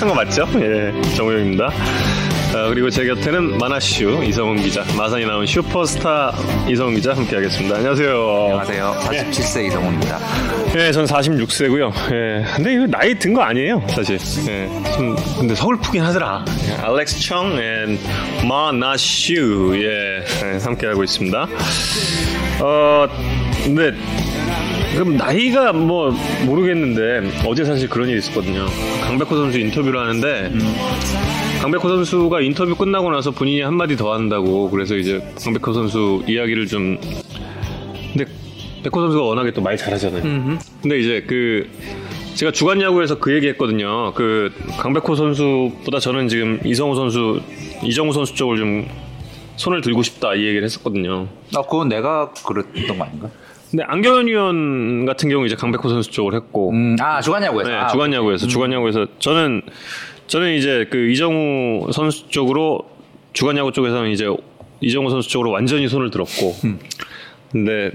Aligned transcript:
시작한 0.00 0.08
거 0.08 0.14
맞죠? 0.14 0.46
예, 0.60 0.92
정우영입니다. 1.14 1.66
어, 1.66 2.68
그리고 2.70 2.88
제 2.90 3.04
곁에는 3.04 3.58
만화슈 3.58 4.24
이성훈 4.24 4.56
기자, 4.56 4.82
마산이 4.96 5.26
나온 5.26 5.44
슈퍼스타 5.46 6.32
이성훈 6.68 6.94
기자 6.94 7.12
함께하겠습니다. 7.14 7.76
안녕하세요. 7.76 8.10
안녕하세요. 8.60 8.96
47세 9.04 9.66
이성훈입니다. 9.66 10.18
예, 10.76 10.90
전 10.92 11.04
46세고요. 11.04 11.92
예, 12.12 12.44
근데 12.56 12.74
이거 12.74 12.86
나이 12.86 13.14
든 13.14 13.34
거 13.34 13.42
아니에요, 13.42 13.82
사실. 13.88 14.18
예, 14.48 14.68
좀 14.96 15.14
근데 15.38 15.54
서글프긴 15.54 16.02
하더라. 16.02 16.44
예, 16.68 16.82
알렉스 16.82 17.20
청앤 17.20 17.98
마나슈 18.48 19.72
예, 19.76 20.24
예, 20.54 20.58
함께하고 20.64 21.04
있습니다. 21.04 21.46
어, 22.60 23.06
근데 23.64 23.92
그럼 24.94 25.16
나이가 25.16 25.72
뭐 25.72 26.14
모르겠는데 26.46 27.30
어제 27.46 27.64
사실 27.64 27.88
그런 27.88 28.08
일이 28.08 28.18
있었거든요. 28.18 28.66
강백호 29.04 29.36
선수 29.36 29.58
인터뷰를 29.58 29.98
하는데 30.00 30.52
강백호 31.62 31.88
선수가 31.88 32.40
인터뷰 32.40 32.74
끝나고 32.74 33.10
나서 33.10 33.30
본인이 33.30 33.60
한마디 33.62 33.96
더 33.96 34.12
한다고 34.12 34.68
그래서 34.70 34.96
이제 34.96 35.22
강백호 35.42 35.72
선수 35.72 36.22
이야기를 36.26 36.66
좀 36.66 36.98
근데 38.12 38.24
백호 38.82 39.00
선수가 39.00 39.22
워낙에 39.22 39.52
또 39.52 39.60
말 39.60 39.76
잘하잖아요. 39.76 40.22
근데 40.82 40.98
이제 40.98 41.24
그 41.26 41.68
제가 42.34 42.52
주간 42.52 42.80
야구에서 42.80 43.18
그 43.18 43.34
얘기했거든요. 43.34 44.12
그 44.14 44.52
강백호 44.78 45.14
선수보다 45.14 45.98
저는 46.00 46.28
지금 46.28 46.60
이성우 46.64 46.94
선수, 46.94 47.40
이정우 47.82 48.12
선수 48.12 48.34
쪽을 48.34 48.56
좀 48.56 48.86
손을 49.56 49.82
들고 49.82 50.02
싶다 50.02 50.34
이 50.34 50.44
얘기를 50.46 50.64
했었거든요. 50.64 51.28
아, 51.54 51.62
그건 51.62 51.88
내가 51.90 52.32
그랬던 52.46 52.96
거 52.98 53.04
아닌가? 53.04 53.28
근데 53.70 53.84
안경현 53.84 54.26
위원 54.26 55.06
같은 55.06 55.28
경우 55.28 55.46
이제 55.46 55.54
강백호 55.54 55.88
선수 55.88 56.10
쪽을 56.10 56.34
했고, 56.34 56.70
음, 56.70 56.96
아, 57.00 57.20
주간야구에서. 57.20 57.70
네, 57.70 57.76
아, 57.76 57.86
주간 57.88 58.12
야구에서. 58.12 58.46
주간 58.48 58.72
야구에서 58.72 59.06
저는 59.20 59.62
저는 60.26 60.54
이제 60.54 60.86
그 60.90 61.10
이정우 61.10 61.92
선수 61.92 62.28
쪽으로 62.28 62.80
주간 63.32 63.56
야구 63.56 63.70
쪽에서는 63.72 64.10
이제 64.10 64.28
이정우 64.80 65.10
선수 65.10 65.28
쪽으로 65.28 65.50
완전히 65.52 65.86
손을 65.88 66.10
들었고, 66.10 66.56
근데 67.52 67.90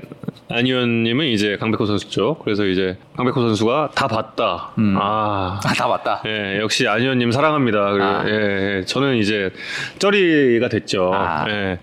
안 0.50 0.66
의원님은 0.66 1.28
이제 1.28 1.58
강백호 1.58 1.86
선수 1.86 2.09
쪽 2.09 2.44
그래서 2.44 2.66
이제 2.66 2.98
강백호 3.16 3.42
선수가 3.42 3.92
다 3.95 4.08
봤다. 4.08 4.72
아. 4.78 5.59
아, 5.64 5.73
다 5.73 5.88
맞다. 5.88 6.22
예, 6.25 6.59
역시 6.59 6.88
안 6.88 7.02
의원님 7.02 7.31
사랑합니다. 7.31 7.92
그리고 7.92 8.06
아. 8.06 8.23
예, 8.28 8.31
예, 8.80 8.86
저는 8.86 9.16
이제 9.17 9.52
쩌리가 10.00 10.70
됐죠. 10.70 11.11
아. 11.14 11.45
예. 11.50 11.80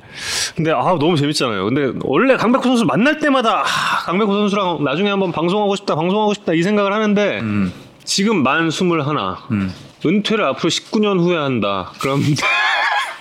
근데 0.54 0.70
아 0.70 0.82
너무 0.98 1.16
재밌잖아요. 1.16 1.64
근데 1.64 1.98
원래 2.02 2.36
강백호 2.36 2.62
선수 2.62 2.84
만날 2.84 3.18
때마다 3.18 3.60
아, 3.60 4.04
강백호 4.04 4.32
선수랑 4.32 4.84
나중에 4.84 5.08
한번 5.10 5.32
방송하고 5.32 5.74
싶다, 5.76 5.94
방송하고 5.94 6.34
싶다 6.34 6.52
이 6.52 6.62
생각을 6.62 6.92
하는데 6.92 7.40
음. 7.40 7.72
지금 8.04 8.42
만 8.42 8.70
스물 8.70 9.02
하나. 9.02 9.38
은퇴를 10.04 10.44
앞으로 10.44 10.68
19년 10.68 11.20
후에 11.20 11.36
한다. 11.36 11.92
그럼 12.00 12.20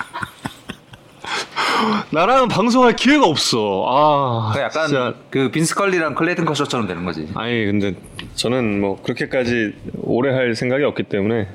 나랑 2.11 2.47
방송할 2.47 2.95
기회가 2.95 3.25
없어. 3.25 3.85
아, 3.87 4.51
그 4.53 4.59
약간 4.61 4.87
진짜. 4.87 5.13
그 5.29 5.49
빈스 5.51 5.75
컬리랑 5.75 6.15
클레이튼 6.15 6.45
커셔처럼 6.45 6.87
되는 6.87 7.05
거지. 7.05 7.27
아니 7.35 7.65
근데 7.65 7.95
저는 8.35 8.81
뭐 8.81 9.01
그렇게까지 9.01 9.73
오래 10.03 10.33
할 10.33 10.55
생각이 10.55 10.83
없기 10.83 11.03
때문에 11.03 11.47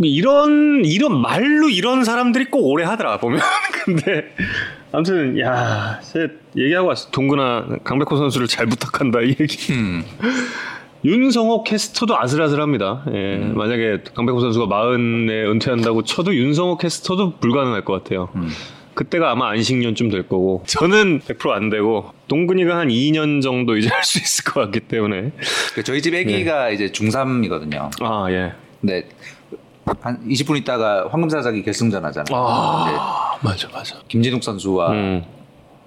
이런 0.00 0.82
이런 0.84 1.20
말로 1.20 1.68
이런 1.68 2.04
사람들이 2.04 2.46
꼭 2.46 2.60
오래 2.66 2.84
하더라 2.84 3.18
보면 3.18 3.40
근데 3.84 4.34
아무튼 4.92 5.38
야, 5.40 6.00
제 6.02 6.28
얘기하고 6.56 6.88
왔어. 6.88 7.10
동근아 7.10 7.66
강백호 7.82 8.16
선수를 8.16 8.46
잘 8.46 8.66
부탁한다 8.66 9.20
이 9.20 9.36
얘기. 9.40 9.72
음. 9.72 10.04
윤성호 11.04 11.64
캐스터도 11.64 12.18
아슬아슬합니다. 12.18 13.04
예, 13.12 13.36
만약에 13.54 14.04
강백호 14.14 14.40
선수가 14.40 14.66
마흔에 14.66 15.44
은퇴한다고 15.44 16.02
쳐도 16.04 16.34
윤성호 16.34 16.78
캐스터도 16.78 17.36
불가능할 17.40 17.84
것 17.84 17.92
같아요. 18.02 18.30
그때가 18.94 19.30
아마 19.32 19.48
안식년쯤 19.50 20.10
될 20.10 20.28
거고 20.28 20.62
저는 20.66 21.20
100%안 21.20 21.68
되고 21.70 22.10
동근이가 22.28 22.76
한 22.76 22.88
2년 22.88 23.42
정도 23.42 23.76
이제 23.76 23.88
할 23.88 24.04
수 24.04 24.18
있을 24.18 24.44
것 24.44 24.60
같기 24.60 24.80
때문에 24.80 25.32
그 25.74 25.82
저희 25.82 26.00
집 26.02 26.14
애기가 26.14 26.68
네. 26.68 26.74
이제 26.74 26.86
중3이거든요. 26.88 27.90
아 28.02 28.26
예. 28.30 28.52
근데 28.80 29.08
한 30.00 30.26
20분 30.28 30.56
있다가 30.58 31.08
황금사자기 31.10 31.62
결승전 31.62 32.04
하잖아요. 32.04 32.26
아 32.36 33.36
맞아 33.42 33.68
맞아. 33.72 33.98
김진욱 34.08 34.42
선수와 34.44 34.90
음. 34.92 35.24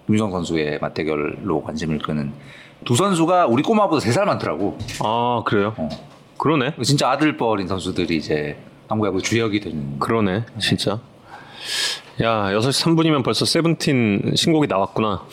김유성 0.07 0.31
선수의 0.31 0.79
맞대결로 0.79 1.63
관심을 1.63 1.99
끄는 1.99 2.31
두 2.85 2.95
선수가 2.95 3.47
우리 3.47 3.63
꼬마보다 3.63 4.05
3살 4.05 4.25
많더라고. 4.25 4.77
아 5.03 5.43
그래요? 5.45 5.73
어. 5.77 5.89
그러네. 6.37 6.73
진짜 6.83 7.09
아들뻘인 7.11 7.67
선수들이 7.67 8.15
이제 8.17 8.57
한국야구 8.87 9.21
주역이 9.21 9.59
되는 9.59 9.99
그러네 9.99 10.43
진짜. 10.59 10.99
야 12.21 12.49
6시 12.51 12.83
3분이면 12.83 13.23
벌써 13.23 13.45
세븐틴 13.45 14.33
신곡이 14.35 14.67
나왔구나. 14.67 15.23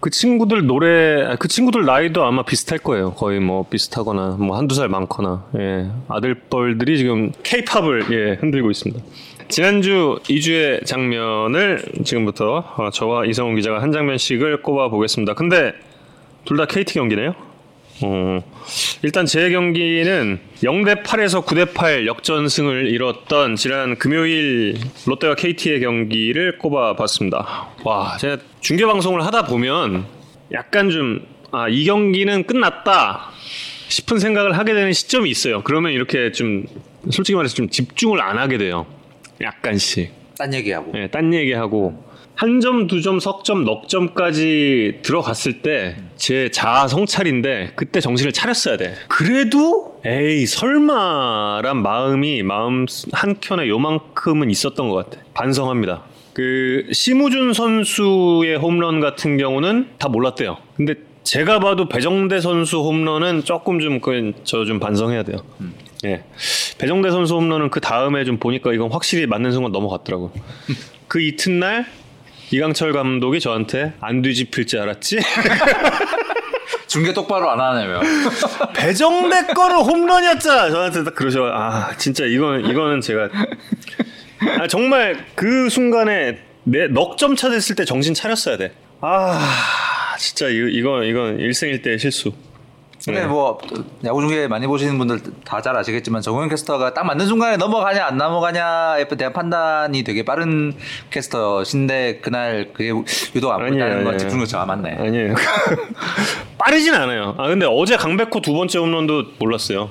그 0.00 0.10
친구들 0.10 0.66
노래 0.66 1.24
아, 1.24 1.36
그 1.36 1.48
친구들 1.48 1.84
나이도 1.84 2.24
아마 2.24 2.42
비슷할 2.44 2.78
거예요. 2.78 3.12
거의 3.14 3.40
뭐 3.40 3.64
비슷하거나 3.68 4.36
뭐 4.38 4.56
한두 4.56 4.74
살 4.74 4.88
많거나 4.88 5.44
예. 5.58 5.90
아들뻘들이 6.08 6.96
지금 6.98 7.32
케이팝을 7.42 8.04
예, 8.12 8.34
흔들고 8.40 8.70
있습니다. 8.70 9.02
지난주 9.48 10.18
2주의 10.24 10.84
장면을 10.86 11.82
지금부터 12.04 12.64
어, 12.76 12.90
저와 12.90 13.26
이성훈 13.26 13.56
기자가 13.56 13.82
한 13.82 13.92
장면씩을 13.92 14.62
꼽아 14.62 14.88
보겠습니다. 14.88 15.34
근데 15.34 15.72
둘 16.44 16.56
다 16.56 16.64
KT 16.64 16.94
경기네요. 16.94 17.34
어, 18.02 18.42
일단 19.02 19.26
제 19.26 19.50
경기는 19.50 20.38
0대 20.62 21.02
8에서 21.02 21.44
9대 21.44 21.74
8 21.74 22.06
역전승을 22.06 22.90
이뤘던 22.90 23.56
지난 23.56 23.96
금요일 23.98 24.78
롯데와 25.06 25.34
KT의 25.34 25.80
경기를 25.80 26.58
꼽아봤습니다. 26.58 27.68
와, 27.84 28.16
제가 28.18 28.38
중계 28.60 28.86
방송을 28.86 29.24
하다 29.24 29.46
보면 29.46 30.06
약간 30.52 30.90
좀 30.90 31.26
아, 31.50 31.68
이 31.68 31.84
경기는 31.84 32.44
끝났다 32.44 33.30
싶은 33.88 34.18
생각을 34.18 34.58
하게 34.58 34.74
되는 34.74 34.92
시점이 34.92 35.30
있어요. 35.30 35.62
그러면 35.62 35.92
이렇게 35.92 36.30
좀 36.30 36.64
솔직히 37.10 37.34
말해서 37.36 37.54
좀 37.54 37.68
집중을 37.68 38.20
안 38.20 38.38
하게 38.38 38.58
돼요. 38.58 38.86
약간씩. 39.40 40.12
딴 40.36 40.52
얘기하고. 40.54 40.92
예, 40.94 41.08
딴 41.08 41.32
얘기하고 41.34 42.07
한 42.38 42.60
점, 42.60 42.86
두 42.86 43.02
점, 43.02 43.20
석 43.20 43.44
점, 43.44 43.64
넉 43.64 43.88
점까지 43.88 45.00
들어갔을 45.02 45.62
때 45.62 45.96
제 46.18 46.50
자아 46.50 46.88
성찰인데 46.88 47.72
그때 47.76 48.00
정신을 48.00 48.32
차렸어야 48.32 48.76
돼. 48.76 48.94
그래도 49.06 50.00
에이 50.04 50.46
설마란 50.46 51.80
마음이 51.80 52.42
마음 52.42 52.86
한 53.12 53.36
켠에 53.40 53.68
요만큼은 53.68 54.50
있었던 54.50 54.88
것 54.88 54.96
같아. 55.08 55.24
반성합니다. 55.32 56.02
그 56.34 56.88
심우준 56.92 57.52
선수의 57.52 58.56
홈런 58.56 59.00
같은 59.00 59.38
경우는 59.38 59.90
다 59.98 60.08
몰랐대요. 60.08 60.58
근데 60.76 60.94
제가 61.22 61.60
봐도 61.60 61.88
배정대 61.88 62.40
선수 62.40 62.78
홈런은 62.80 63.44
조금 63.44 63.78
좀그저좀 63.80 64.80
반성해야 64.80 65.22
돼요. 65.22 65.38
예. 66.04 66.24
배정대 66.78 67.10
선수 67.10 67.36
홈런은 67.36 67.70
그 67.70 67.80
다음에 67.80 68.24
좀 68.24 68.38
보니까 68.38 68.72
이건 68.72 68.90
확실히 68.90 69.26
맞는 69.26 69.52
순간 69.52 69.72
넘어갔더라고. 69.72 70.32
그 71.06 71.20
이튿날 71.20 71.86
이강철 72.50 72.92
감독이 72.92 73.40
저한테 73.40 73.92
안 74.00 74.22
뒤집힐 74.22 74.66
줄 74.66 74.80
알았지? 74.80 75.18
중계 76.86 77.12
똑바로 77.12 77.50
안 77.50 77.60
하냐며. 77.60 78.00
배정대 78.74 79.52
거는 79.52 79.76
홈런이었잖아. 79.76 80.70
저한테 80.70 81.04
딱 81.04 81.14
그러셔. 81.14 81.44
아 81.44 81.94
진짜 81.98 82.24
이거는 82.24 82.70
이거는 82.70 83.00
제가 83.02 83.28
아, 84.60 84.66
정말 84.68 85.26
그 85.34 85.68
순간에 85.68 86.38
내 86.64 86.86
넉점 86.88 87.36
차 87.36 87.50
됐을 87.50 87.76
때 87.76 87.84
정신 87.84 88.14
차렸어야 88.14 88.56
돼. 88.56 88.72
아 89.02 90.16
진짜 90.18 90.48
이거 90.48 90.66
이거 90.68 91.04
이건 91.04 91.38
일생일대 91.40 91.98
실수. 91.98 92.32
근데 93.08 93.20
네. 93.22 93.26
뭐 93.26 93.58
야구 94.04 94.20
중계 94.20 94.46
많이 94.48 94.66
보시는 94.66 94.98
분들 94.98 95.20
다 95.44 95.60
잘 95.60 95.76
아시겠지만 95.76 96.22
정우영 96.22 96.48
캐스터가 96.48 96.94
딱 96.94 97.04
맞는 97.04 97.26
순간에 97.26 97.56
넘어가냐 97.56 98.06
안 98.06 98.16
넘어가냐에 98.16 99.06
대한 99.08 99.32
판단이 99.32 100.02
되게 100.04 100.24
빠른 100.24 100.72
캐스터신데 101.10 102.20
그날 102.22 102.70
그게 102.72 102.90
유독 103.34 103.50
안 103.52 103.68
보다는 103.68 104.04
건. 104.04 104.16
집중력 104.18 104.46
잘 104.46 104.64
맞네. 104.66 104.96
아니에요. 104.98 105.34
빠르진 106.58 106.94
않아요. 106.94 107.34
아 107.38 107.48
근데 107.48 107.66
어제 107.68 107.96
강백호 107.96 108.40
두 108.40 108.52
번째 108.52 108.78
홈런도 108.78 109.24
몰랐어요. 109.38 109.90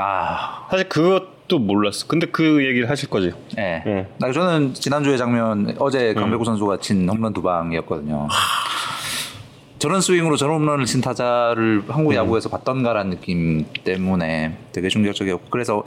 아, 0.00 0.66
사실 0.70 0.88
그것도 0.88 1.58
몰랐어. 1.58 2.06
근데 2.06 2.26
그 2.26 2.64
얘기를 2.64 2.88
하실 2.88 3.08
거지. 3.10 3.32
예. 3.58 3.82
예. 3.86 4.06
나 4.18 4.30
저는 4.32 4.74
지난주에 4.74 5.16
장면 5.16 5.74
어제 5.78 6.14
강백호 6.14 6.44
선수가 6.44 6.78
친 6.78 7.08
홈런 7.08 7.32
두 7.32 7.42
방이었거든요. 7.42 8.28
저런 9.80 10.02
스윙으로 10.02 10.36
저런 10.36 10.56
홈런을 10.56 10.84
친 10.84 11.00
타자를 11.00 11.82
한국 11.88 12.14
야구에서 12.14 12.50
봤던가라는 12.50 13.12
느낌 13.12 13.64
때문에 13.82 14.54
되게 14.72 14.90
충격적이었고 14.90 15.46
그래서 15.48 15.84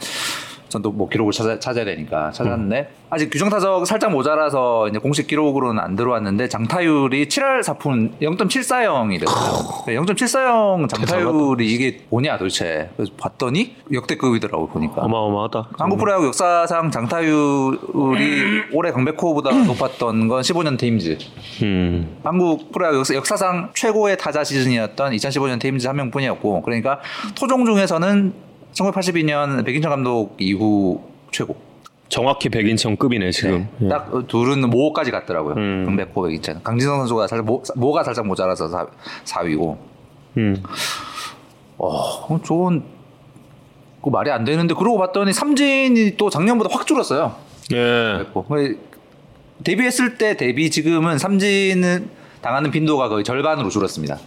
전또 0.73 0.91
뭐 0.91 1.07
기록을 1.07 1.31
찾아, 1.31 1.59
찾아야 1.59 1.85
되니까 1.85 2.31
찾았는데 2.31 2.89
아직 3.09 3.29
규정 3.29 3.49
타석 3.49 3.85
살짝 3.85 4.11
모자라서 4.11 4.87
이제 4.89 4.97
공식 4.97 5.27
기록으로는 5.27 5.81
안 5.81 5.95
들어왔는데 5.95 6.49
장타율이 6.49 7.27
7할 7.27 7.61
4푼 7.61 8.19
0.740이 8.19 9.19
됐어요. 9.19 10.03
0.740 10.03 10.89
장타율이 10.89 11.71
이게 11.71 12.01
뭐냐 12.09 12.37
도대체 12.37 12.89
그래서 12.97 13.11
봤더니 13.17 13.75
역대급이더라고 13.91 14.67
보니까. 14.69 15.01
어마어마하다. 15.03 15.69
한국 15.77 15.99
프로야구 15.99 16.25
역사상 16.27 16.89
장타율이 16.91 18.63
올해 18.73 18.91
강백호보다 18.91 19.51
높았던 19.51 20.27
건 20.27 20.41
15년 20.41 20.77
테임즈. 20.79 21.17
음. 21.63 22.17
한국 22.23 22.71
프로야구 22.71 22.97
역사- 22.99 23.13
역사상 23.15 23.69
최고의 23.75 24.17
타자 24.17 24.43
시즌이었던 24.43 25.11
2015년 25.13 25.59
테임즈 25.59 25.85
한 25.87 25.95
명뿐이었고 25.97 26.61
그러니까 26.63 26.99
토종 27.35 27.65
중에서는 27.65 28.33
1982년 28.73 29.65
백인천 29.65 29.89
감독 29.89 30.35
이후 30.39 31.01
최고. 31.31 31.55
정확히 32.09 32.49
백인천급이네 32.49 33.31
지금. 33.31 33.67
네. 33.79 33.89
딱 33.89 34.11
둘은 34.27 34.69
모까지 34.69 35.09
갔더라고요. 35.11 35.55
음. 35.55 35.85
강백호 35.85 36.21
백인천. 36.23 36.61
강진성 36.63 36.99
선수가 36.99 37.27
살짝 37.27 37.45
모, 37.45 37.63
모가 37.75 38.03
살짝 38.03 38.27
모자라서 38.27 38.67
4, 38.67 38.87
4위고. 39.25 39.77
음. 40.37 40.63
어, 41.77 42.39
좋은 42.43 42.83
그 44.03 44.09
말이 44.09 44.29
안 44.31 44.43
되는데 44.43 44.75
그러고 44.75 44.97
봤더니 44.97 45.33
삼진이 45.33 46.17
또 46.17 46.29
작년보다 46.29 46.69
확 46.71 46.85
줄었어요. 46.85 47.35
예. 47.71 48.13
그랬고 48.17 48.43
거의 48.43 48.77
데뷔했을 49.63 50.17
때 50.17 50.35
대비 50.35 50.69
지금은 50.69 51.17
삼진은 51.17 52.09
당하는 52.41 52.69
빈도가 52.69 53.07
거의 53.07 53.23
절반으로 53.23 53.69
줄었습니다. 53.69 54.19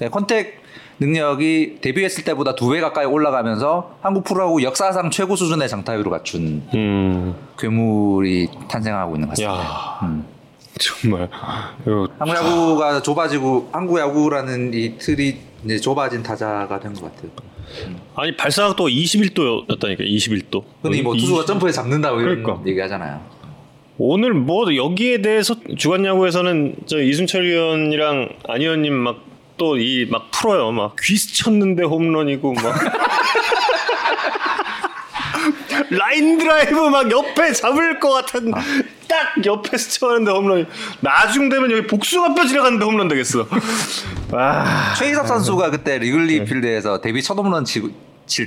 네, 0.00 0.08
컨택 0.08 0.61
능력이 1.00 1.78
데뷔했을 1.80 2.24
때보다 2.24 2.54
두 2.54 2.70
배 2.72 2.80
가까이 2.80 3.04
올라가면서 3.06 3.96
한국 4.00 4.24
프로야구 4.24 4.62
역사상 4.62 5.10
최고 5.10 5.36
수준의 5.36 5.68
장타율을 5.68 6.10
갖춘 6.10 6.62
음. 6.74 7.34
괴물이 7.58 8.48
탄생하고 8.68 9.16
있는 9.16 9.28
것 9.28 9.36
같습니다. 9.36 9.54
야. 9.62 9.98
음. 10.02 10.24
정말. 10.80 11.28
한국 12.18 12.34
야구가 12.34 13.02
좁아지고 13.02 13.68
한국 13.72 13.98
야구라는 13.98 14.72
이 14.74 14.96
틀이 14.98 15.36
이제 15.64 15.78
좁아진 15.78 16.22
타자가 16.22 16.80
된 16.80 16.94
것 16.94 17.02
같아요. 17.14 17.30
아니 18.16 18.36
발사각도 18.36 18.86
21도였다니까 18.88 20.00
21도. 20.00 20.62
근데 20.82 21.02
뭐 21.02 21.14
투수가 21.16 21.44
점프해 21.44 21.70
잡는다고 21.72 22.20
이런 22.20 22.42
그러니까. 22.42 22.66
얘기하잖아요. 22.68 23.20
오늘 23.98 24.32
뭐 24.34 24.74
여기에 24.74 25.22
대해서 25.22 25.54
주간 25.76 26.04
야구에서는 26.04 26.74
저 26.86 27.00
이순철 27.00 27.44
위원이랑 27.44 28.30
안 28.48 28.60
위원님 28.60 28.92
막 28.94 29.18
또 29.62 29.76
이 29.78 30.06
막 30.10 30.28
풀어요. 30.32 30.72
막 30.72 30.96
귀 30.96 31.16
스 31.16 31.32
쳤는데 31.34 31.84
홈런이고 31.84 32.52
막 32.54 32.74
라인 35.90 36.38
드라이브 36.38 36.80
막 36.88 37.10
옆에 37.10 37.52
잡을 37.52 37.98
것 38.00 38.10
같은 38.10 38.50
딱 39.08 39.44
옆에서 39.44 39.90
쳐하는데 39.90 40.30
홈런이 40.32 40.66
나중 41.00 41.48
되면 41.48 41.70
여기 41.70 41.86
복숭아 41.86 42.34
뼈 42.34 42.44
지나가는데 42.46 42.84
홈런 42.84 43.08
되겠어. 43.08 43.46
아 44.32 44.94
최희섭 44.98 45.26
선수가 45.28 45.70
그때 45.70 45.98
리글리 45.98 46.44
필드에서 46.44 47.00
데뷔 47.00 47.22
첫 47.22 47.38
홈런 47.38 47.64
칠 47.64 47.92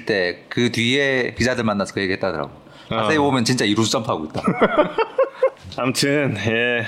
때 0.05 0.45
그 0.49 0.71
뒤에 0.71 1.35
기자들 1.37 1.63
만나서 1.63 1.93
그 1.93 2.01
얘기했다더라고. 2.01 2.51
자세히 2.89 3.17
어. 3.17 3.21
보면 3.21 3.45
진짜 3.45 3.63
이루수 3.65 3.91
점프하고 3.91 4.25
있다. 4.25 4.41
아무튼 5.77 6.35
예 6.47 6.85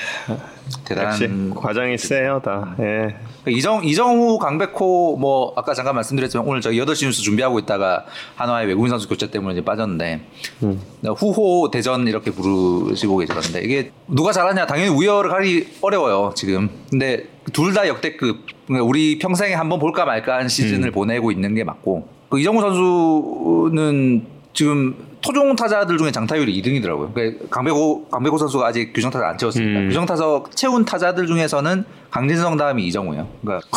역시 0.67 0.83
대단한 0.85 1.53
과장이 1.55 1.97
세요 1.97 2.41
다. 2.43 2.75
예. 2.79 3.15
이정 3.51 3.83
이정후 3.85 4.37
강백호 4.39 5.17
뭐 5.19 5.53
아까 5.55 5.73
잠깐 5.73 5.95
말씀드렸지만 5.95 6.45
오늘 6.45 6.59
저희 6.61 6.77
8시 6.79 7.05
뉴스 7.05 7.21
준비하고 7.21 7.59
있다가 7.59 8.05
한화의 8.35 8.67
외국인 8.67 8.89
선수 8.89 9.07
교체 9.07 9.29
때문에 9.31 9.53
이제 9.53 9.63
빠졌는데 9.63 10.21
음. 10.63 10.81
후호 11.15 11.69
대전 11.71 12.07
이렇게 12.07 12.31
부르시고 12.31 13.17
계시던데 13.17 13.61
이게 13.63 13.91
누가 14.07 14.31
잘하냐 14.33 14.65
당연히 14.65 14.89
우열을 14.91 15.29
가리기 15.29 15.67
어려워요 15.81 16.33
지금 16.35 16.69
근데 16.89 17.25
둘 17.53 17.73
다 17.73 17.87
역대급 17.87 18.45
그러니까 18.65 18.85
우리 18.85 19.17
평생에 19.19 19.53
한번 19.53 19.79
볼까 19.79 20.03
말까 20.03 20.37
한 20.37 20.49
시즌을 20.49 20.91
보내고 20.91 21.31
있는 21.31 21.55
게 21.55 21.63
맞고 21.63 22.07
그 22.29 22.39
이정후 22.39 22.59
선수는 22.61 24.36
지금 24.57 24.95
토종 25.21 25.55
타자들 25.55 25.99
중에 25.99 26.11
장타율이 26.11 26.59
2등이더라고요. 26.63 27.13
그러니까 27.13 27.45
강백호 27.51 28.07
강백호 28.09 28.39
선수가 28.39 28.65
아직 28.65 28.91
규정 28.91 29.11
타석 29.11 29.27
안 29.27 29.37
채웠으니까 29.37 29.81
음. 29.81 29.87
규정 29.87 30.07
타석 30.07 30.55
채운 30.55 30.83
타자들 30.83 31.27
중에서는 31.27 31.85
강진성 32.09 32.57
다음이 32.57 32.83
이정후예요. 32.87 33.27
그러니까 33.43 33.67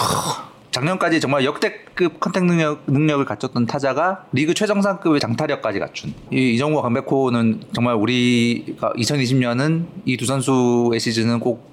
작년까지 0.70 1.20
정말 1.20 1.44
역대급 1.44 2.18
contact 2.18 2.44
능력, 2.46 2.80
능력을 2.86 3.22
갖췄던 3.26 3.66
타자가 3.66 4.24
리그 4.32 4.54
최정상급의 4.54 5.20
장타력까지 5.20 5.80
갖춘 5.80 6.14
이 6.32 6.54
이정후와 6.54 6.80
강백호는 6.80 7.60
정말 7.74 7.96
우리가 7.96 8.94
2020년은 8.94 9.84
이 10.06 10.16
두 10.16 10.24
선수의 10.24 10.98
시즌은 10.98 11.40
꼭 11.40 11.69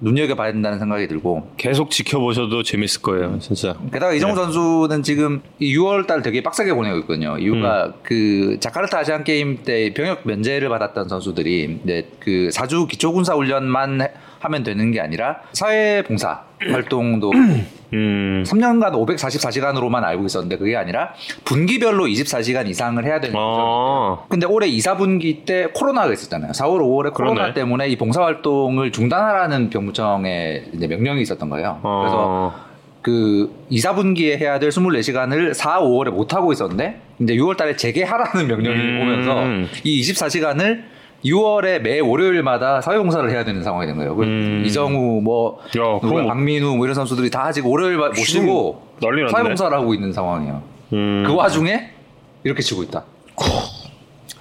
눈여겨봐야 0.00 0.52
된다는 0.52 0.78
생각이 0.78 1.08
들고 1.08 1.50
계속 1.56 1.90
지켜보셔도 1.90 2.62
재밌을 2.62 3.00
거예요, 3.02 3.38
진짜. 3.40 3.74
게다가 3.92 4.12
이정우 4.12 4.34
선수는 4.34 5.02
지금 5.02 5.40
6월 5.60 6.06
달 6.06 6.22
되게 6.22 6.42
빡세게 6.42 6.74
보내고 6.74 6.98
있거든요. 6.98 7.38
이유가 7.38 7.92
그 8.02 8.58
자카르타 8.60 8.98
아시안 8.98 9.24
게임 9.24 9.62
때 9.64 9.92
병역 9.94 10.20
면제를 10.24 10.68
받았던 10.68 11.08
선수들이 11.08 11.80
이제 11.84 12.08
그 12.20 12.50
사주 12.52 12.86
기초군사 12.86 13.34
훈련만 13.34 14.02
해- 14.02 14.12
하면 14.46 14.62
되는 14.62 14.92
게 14.92 15.00
아니라 15.00 15.38
사회 15.52 16.02
봉사 16.02 16.42
활동도 16.70 17.32
음, 17.92 18.44
3년간 18.46 18.92
544시간으로만 18.92 20.02
알고 20.04 20.26
있었는데 20.26 20.56
그게 20.56 20.76
아니라 20.76 21.12
분기별로 21.44 22.06
24시간 22.06 22.68
이상을 22.68 23.04
해야 23.04 23.20
되는 23.20 23.34
거죠. 23.34 23.62
어, 23.62 24.26
근데 24.28 24.46
올해 24.46 24.66
2, 24.66 24.78
4분기 24.78 25.44
때 25.44 25.68
코로나가 25.74 26.12
있었잖아요. 26.12 26.52
4월, 26.52 26.80
5월에 26.80 27.12
코로나 27.12 27.34
그러네. 27.34 27.54
때문에 27.54 27.88
이 27.88 27.96
봉사 27.96 28.22
활동을 28.22 28.92
중단하라는 28.92 29.70
병무청의 29.70 30.70
명령이 30.72 31.22
있었던 31.22 31.48
거예요. 31.50 31.78
그래서 31.82 32.24
어, 32.28 32.54
그 33.02 33.52
2, 33.70 33.80
4분기에 33.80 34.38
해야 34.38 34.58
될 34.58 34.70
24시간을 34.70 35.54
4, 35.54 35.80
5월에 35.80 36.10
못 36.10 36.34
하고 36.34 36.52
있었는데 36.52 37.00
이제 37.20 37.34
6월 37.36 37.56
달에 37.56 37.76
재개하라는 37.76 38.48
명령이 38.48 38.76
음. 38.76 39.00
오면서 39.00 39.70
이 39.84 40.02
24시간을 40.02 40.95
6월에 41.24 41.80
매 41.80 42.00
월요일마다 42.00 42.80
사회봉사를 42.80 43.30
해야 43.30 43.44
되는 43.44 43.62
상황이 43.62 43.86
된 43.86 43.96
거예요. 43.96 44.14
그 44.14 44.22
음. 44.24 44.62
이정우 44.66 45.20
뭐 45.22 45.58
야, 45.78 45.98
그럼 46.00 46.26
박민우 46.26 46.76
뭐 46.76 46.86
이런 46.86 46.94
선수들이 46.94 47.30
다 47.30 47.44
아직 47.46 47.66
월요일 47.66 47.98
났네. 47.98 49.30
사회봉사를 49.30 49.76
하고 49.76 49.94
있는 49.94 50.12
상황이에요. 50.12 50.62
음. 50.92 51.24
그 51.26 51.34
와중에 51.34 51.90
이렇게 52.44 52.62
치고 52.62 52.82
있다. 52.84 53.04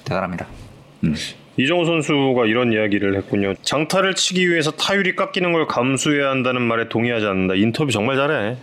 대단합니다. 0.04 0.46
음. 1.04 1.16
이정우 1.58 1.86
선수가 1.86 2.46
이런 2.48 2.74
이야기를 2.74 3.16
했군요. 3.16 3.54
장타를 3.62 4.16
치기 4.16 4.50
위해서 4.50 4.72
타율이 4.72 5.16
깎이는 5.16 5.54
걸 5.54 5.68
감수해야 5.68 6.30
한다는 6.30 6.62
말에 6.62 6.90
동의하지 6.90 7.26
않는다. 7.26 7.56
인터뷰 7.56 7.92
정말 7.92 8.18
잘해. 8.18 8.58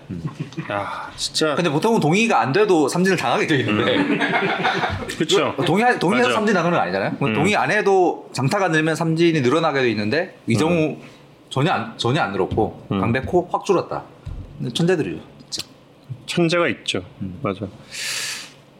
야, 0.71 1.11
진짜. 1.17 1.55
근데 1.55 1.71
보통은 1.71 2.01
동의가 2.01 2.41
안 2.41 2.53
돼도 2.53 2.89
삼진을 2.89 3.17
당하게 3.17 3.47
돼 3.47 3.57
있는데 3.61 3.97
그렇죠. 5.17 5.55
동의 5.65 5.99
동의해서 5.99 6.29
맞아. 6.29 6.39
삼진 6.39 6.55
당하는 6.55 6.77
건 6.77 6.85
아니잖아요. 6.87 7.17
음. 7.23 7.33
동의 7.35 7.57
안 7.57 7.71
해도 7.71 8.29
장타가 8.33 8.69
늘면 8.69 8.95
삼진이 8.95 9.41
늘어나게 9.41 9.81
돼 9.83 9.91
있는데 9.91 10.37
이정우 10.47 10.99
전혀 11.49 11.73
안 11.73 11.97
전혀 11.97 12.21
안 12.21 12.33
늘었고 12.33 12.89
음. 12.93 13.01
강백호 13.01 13.49
확 13.51 13.65
줄었다. 13.65 14.05
천재들이죠. 14.75 15.19
천재가 16.27 16.69
있죠. 16.69 17.03
맞아. 17.43 17.67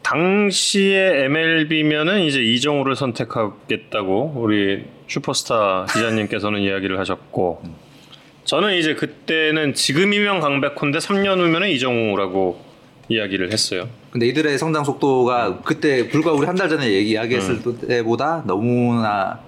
당시에 0.03 1.25
MLB면은 1.25 2.21
이제 2.21 2.41
이정우를 2.41 2.95
선택하겠다고 2.95 4.33
우리 4.35 4.83
슈퍼스타 5.07 5.87
기자님께서는 5.93 6.59
이야기를 6.61 6.99
하셨고 6.99 7.61
저는 8.45 8.75
이제 8.75 8.93
그때는 8.95 9.73
지금이면 9.73 10.41
강백호인데 10.41 10.99
3년 10.99 11.39
후면은 11.39 11.69
이정우라고 11.69 12.59
이야기를 13.09 13.51
했어요. 13.51 13.87
근데 14.11 14.27
이들의 14.27 14.57
성장 14.57 14.83
속도가 14.83 15.61
그때 15.63 16.07
불과 16.09 16.31
우리 16.33 16.45
한 16.45 16.55
달 16.55 16.69
전에 16.69 16.91
얘기 16.91 17.11
이야기했을 17.11 17.61
음. 17.65 17.77
때보다 17.87 18.43
너무나 18.45 19.39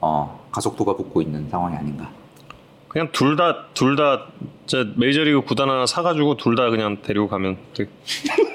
어, 0.00 0.48
가속도가 0.52 0.94
붙고 0.96 1.20
있는 1.22 1.48
상황이 1.50 1.76
아닌가. 1.76 2.10
그냥 2.88 3.08
둘 3.12 3.36
다 3.36 3.66
둘다 3.74 4.28
메이저리그 4.96 5.40
구단 5.42 5.68
하나 5.68 5.84
사가지고 5.86 6.36
둘 6.36 6.54
다 6.54 6.70
그냥 6.70 6.98
데리고 7.02 7.28
가면 7.28 7.56
돼. 7.74 7.86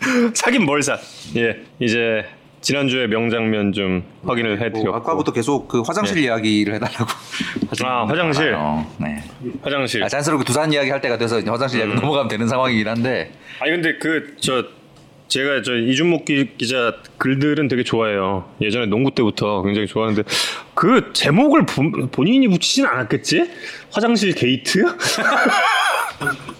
사긴 0.34 0.64
뭘 0.64 0.82
사? 0.82 0.98
예, 1.36 1.60
이제 1.78 2.24
지난주에 2.60 3.06
명장면 3.06 3.72
좀 3.72 4.02
확인을 4.24 4.56
뭐 4.56 4.64
해드렸고 4.66 4.94
아까부터 4.96 5.32
계속 5.32 5.66
그 5.68 5.80
화장실 5.80 6.18
이야기를 6.18 6.74
해달라고. 6.74 7.06
네. 7.06 7.68
아, 7.86 8.04
화장실? 8.06 8.52
많아요. 8.52 8.86
네. 8.98 9.22
화장실. 9.62 10.02
아, 10.04 10.08
자연스럽게 10.08 10.44
두산 10.44 10.70
이야기 10.72 10.90
할 10.90 11.00
때가 11.00 11.16
돼서 11.16 11.38
이제 11.38 11.48
화장실 11.50 11.80
음. 11.80 11.86
이야기 11.88 12.00
넘어가면 12.00 12.28
되는 12.28 12.46
상황이긴 12.48 12.86
한데 12.88 13.32
아니 13.60 13.70
근데 13.72 13.96
그 13.98 14.36
저 14.40 14.64
제가 15.28 15.62
저 15.62 15.76
이준목 15.76 16.24
기- 16.24 16.50
기자 16.58 16.92
글들은 17.18 17.68
되게 17.68 17.84
좋아해요. 17.84 18.50
예전에 18.60 18.86
농구 18.86 19.14
때부터 19.14 19.62
굉장히 19.62 19.86
좋아하는데 19.86 20.24
그 20.74 21.12
제목을 21.12 21.66
본, 21.66 22.10
본인이 22.10 22.48
붙이진 22.48 22.84
않았겠지? 22.84 23.48
화장실 23.92 24.34
게이트? 24.34 24.82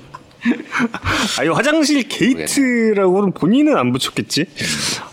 아니 1.38 1.49
화장실 1.49 2.02
게이트라고는 2.09 3.32
본인은 3.32 3.76
안 3.76 3.92
붙였겠지? 3.92 4.47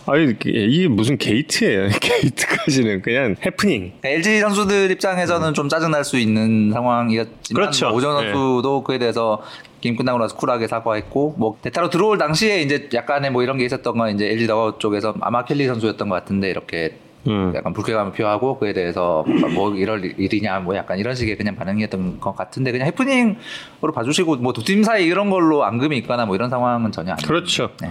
아니 0.05 0.33
이게 0.45 0.87
무슨 0.87 1.17
게이트예요? 1.17 1.89
게이트까지는 1.99 3.01
그냥 3.01 3.35
해프닝. 3.45 3.93
LG 4.03 4.39
선수들 4.39 4.91
입장에서는 4.91 5.53
좀 5.53 5.67
짜증 5.69 5.91
날 5.91 6.03
수 6.03 6.17
있는 6.17 6.71
상황이었지만 6.71 7.55
그렇죠. 7.55 7.89
오전 7.89 8.23
네. 8.23 8.31
선수도 8.31 8.83
그에 8.83 8.97
대해서 8.97 9.41
게임 9.81 9.95
끝나고 9.97 10.17
나서 10.19 10.35
쿨하게 10.37 10.67
사과했고 10.67 11.35
뭐 11.37 11.57
대타로 11.61 11.89
들어올 11.89 12.17
당시에 12.17 12.61
이제 12.61 12.87
약간의 12.93 13.31
뭐 13.31 13.43
이런 13.43 13.57
게 13.57 13.65
있었던 13.65 13.97
건 13.97 14.15
이제 14.15 14.25
LG 14.27 14.47
더가웃 14.47 14.79
쪽에서 14.79 15.13
아마 15.19 15.43
켈리 15.43 15.67
선수였던 15.67 16.07
것 16.07 16.15
같은데 16.15 16.49
이렇게 16.49 16.97
음. 17.27 17.53
약간 17.55 17.73
불쾌감을 17.73 18.13
표하고 18.13 18.57
그에 18.59 18.73
대해서 18.73 19.23
뭐 19.53 19.75
이럴 19.75 20.03
일이냐 20.17 20.59
뭐 20.61 20.75
약간 20.75 20.97
이런 20.97 21.13
식의 21.15 21.37
그냥 21.37 21.55
반응이었던 21.55 22.19
것 22.19 22.35
같은데 22.35 22.71
그냥 22.71 22.87
해프닝으로 22.87 23.91
봐주시고 23.93 24.37
뭐 24.37 24.53
두 24.53 24.63
팀 24.63 24.83
사이 24.83 25.05
이런 25.05 25.29
걸로 25.29 25.63
앙금이 25.65 25.97
있거나 25.99 26.25
뭐 26.25 26.35
이런 26.35 26.49
상황은 26.49 26.91
전혀 26.91 27.11
아니에요. 27.13 27.27
그렇죠. 27.27 27.69
네. 27.81 27.89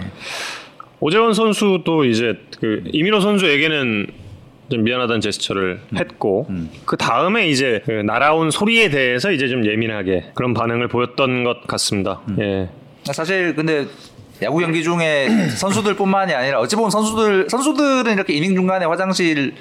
오재원 0.99 1.33
선수도 1.33 2.05
이제 2.05 2.33
그 2.59 2.83
이민호 2.91 3.19
선수에게는 3.19 4.07
좀 4.69 4.83
미안하다는 4.83 5.21
제스처를 5.21 5.79
했고 5.95 6.47
그 6.85 6.97
다음에 6.97 7.47
이제 7.47 7.81
그 7.85 7.91
날아온 7.91 8.51
소리에 8.51 8.89
대해서 8.89 9.31
이제 9.31 9.47
좀 9.47 9.65
예민하게 9.65 10.31
그런 10.33 10.53
반응을 10.53 10.87
보였던 10.89 11.43
것 11.43 11.65
같습니다. 11.67 12.19
예. 12.39 12.67
사실 13.03 13.55
근데 13.55 13.85
야구 14.41 14.59
경기 14.59 14.83
중에 14.83 15.29
선수들뿐만이 15.57 16.33
아니라 16.33 16.59
어찌 16.59 16.75
보면 16.75 16.91
선수들 16.91 17.47
선수들은 17.49 18.13
이렇게 18.13 18.33
이닝 18.33 18.55
중간에 18.55 18.85
화장실 18.85 19.53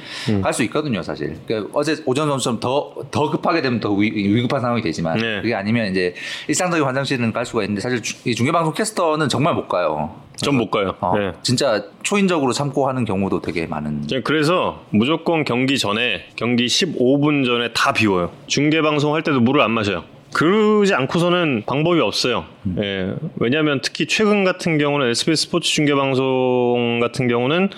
갈수 0.42 0.62
있거든요, 0.64 1.02
사실. 1.02 1.36
그러니까 1.46 1.70
어제 1.74 1.96
오전 2.04 2.28
선수처럼 2.28 2.60
더 2.60 2.94
더 3.10 3.30
급하게 3.30 3.62
되면 3.62 3.80
더 3.80 3.92
위, 3.92 4.10
위급한 4.10 4.60
상황이 4.60 4.82
되지만 4.82 5.16
네. 5.18 5.40
그게 5.40 5.54
아니면 5.54 5.90
이제 5.90 6.14
일상적인 6.48 6.84
화장실은 6.84 7.32
갈 7.32 7.46
수가 7.46 7.62
있는데 7.62 7.80
사실 7.80 8.02
주- 8.02 8.16
이 8.24 8.34
중계방송 8.34 8.74
캐스터는 8.74 9.28
정말 9.28 9.54
못 9.54 9.68
가요. 9.68 10.14
좀 10.42 10.56
못 10.56 10.70
가요. 10.70 10.94
어, 11.00 11.14
예. 11.18 11.32
진짜 11.42 11.82
초인적으로 12.02 12.52
참고 12.52 12.86
하는 12.88 13.06
경우도 13.06 13.40
되게 13.40 13.66
많은. 13.66 14.06
저 14.06 14.20
그래서 14.22 14.82
무조건 14.90 15.44
경기 15.44 15.78
전에 15.78 16.26
경기 16.36 16.66
15분 16.66 17.46
전에 17.46 17.72
다 17.72 17.92
비워요. 17.94 18.30
중계 18.46 18.82
방송 18.82 19.14
할 19.14 19.22
때도 19.22 19.40
물을 19.40 19.62
안 19.62 19.70
마셔요. 19.70 20.04
그러지 20.36 20.92
않고서는 20.92 21.62
방법이 21.64 21.98
없어요. 21.98 22.44
예. 22.78 23.14
왜냐하면 23.36 23.80
특히 23.82 24.04
최근 24.06 24.44
같은 24.44 24.76
경우는 24.76 25.08
SBS 25.08 25.46
스포츠 25.46 25.72
중계 25.72 25.94
방송 25.94 27.00
같은 27.00 27.26
경우는 27.26 27.70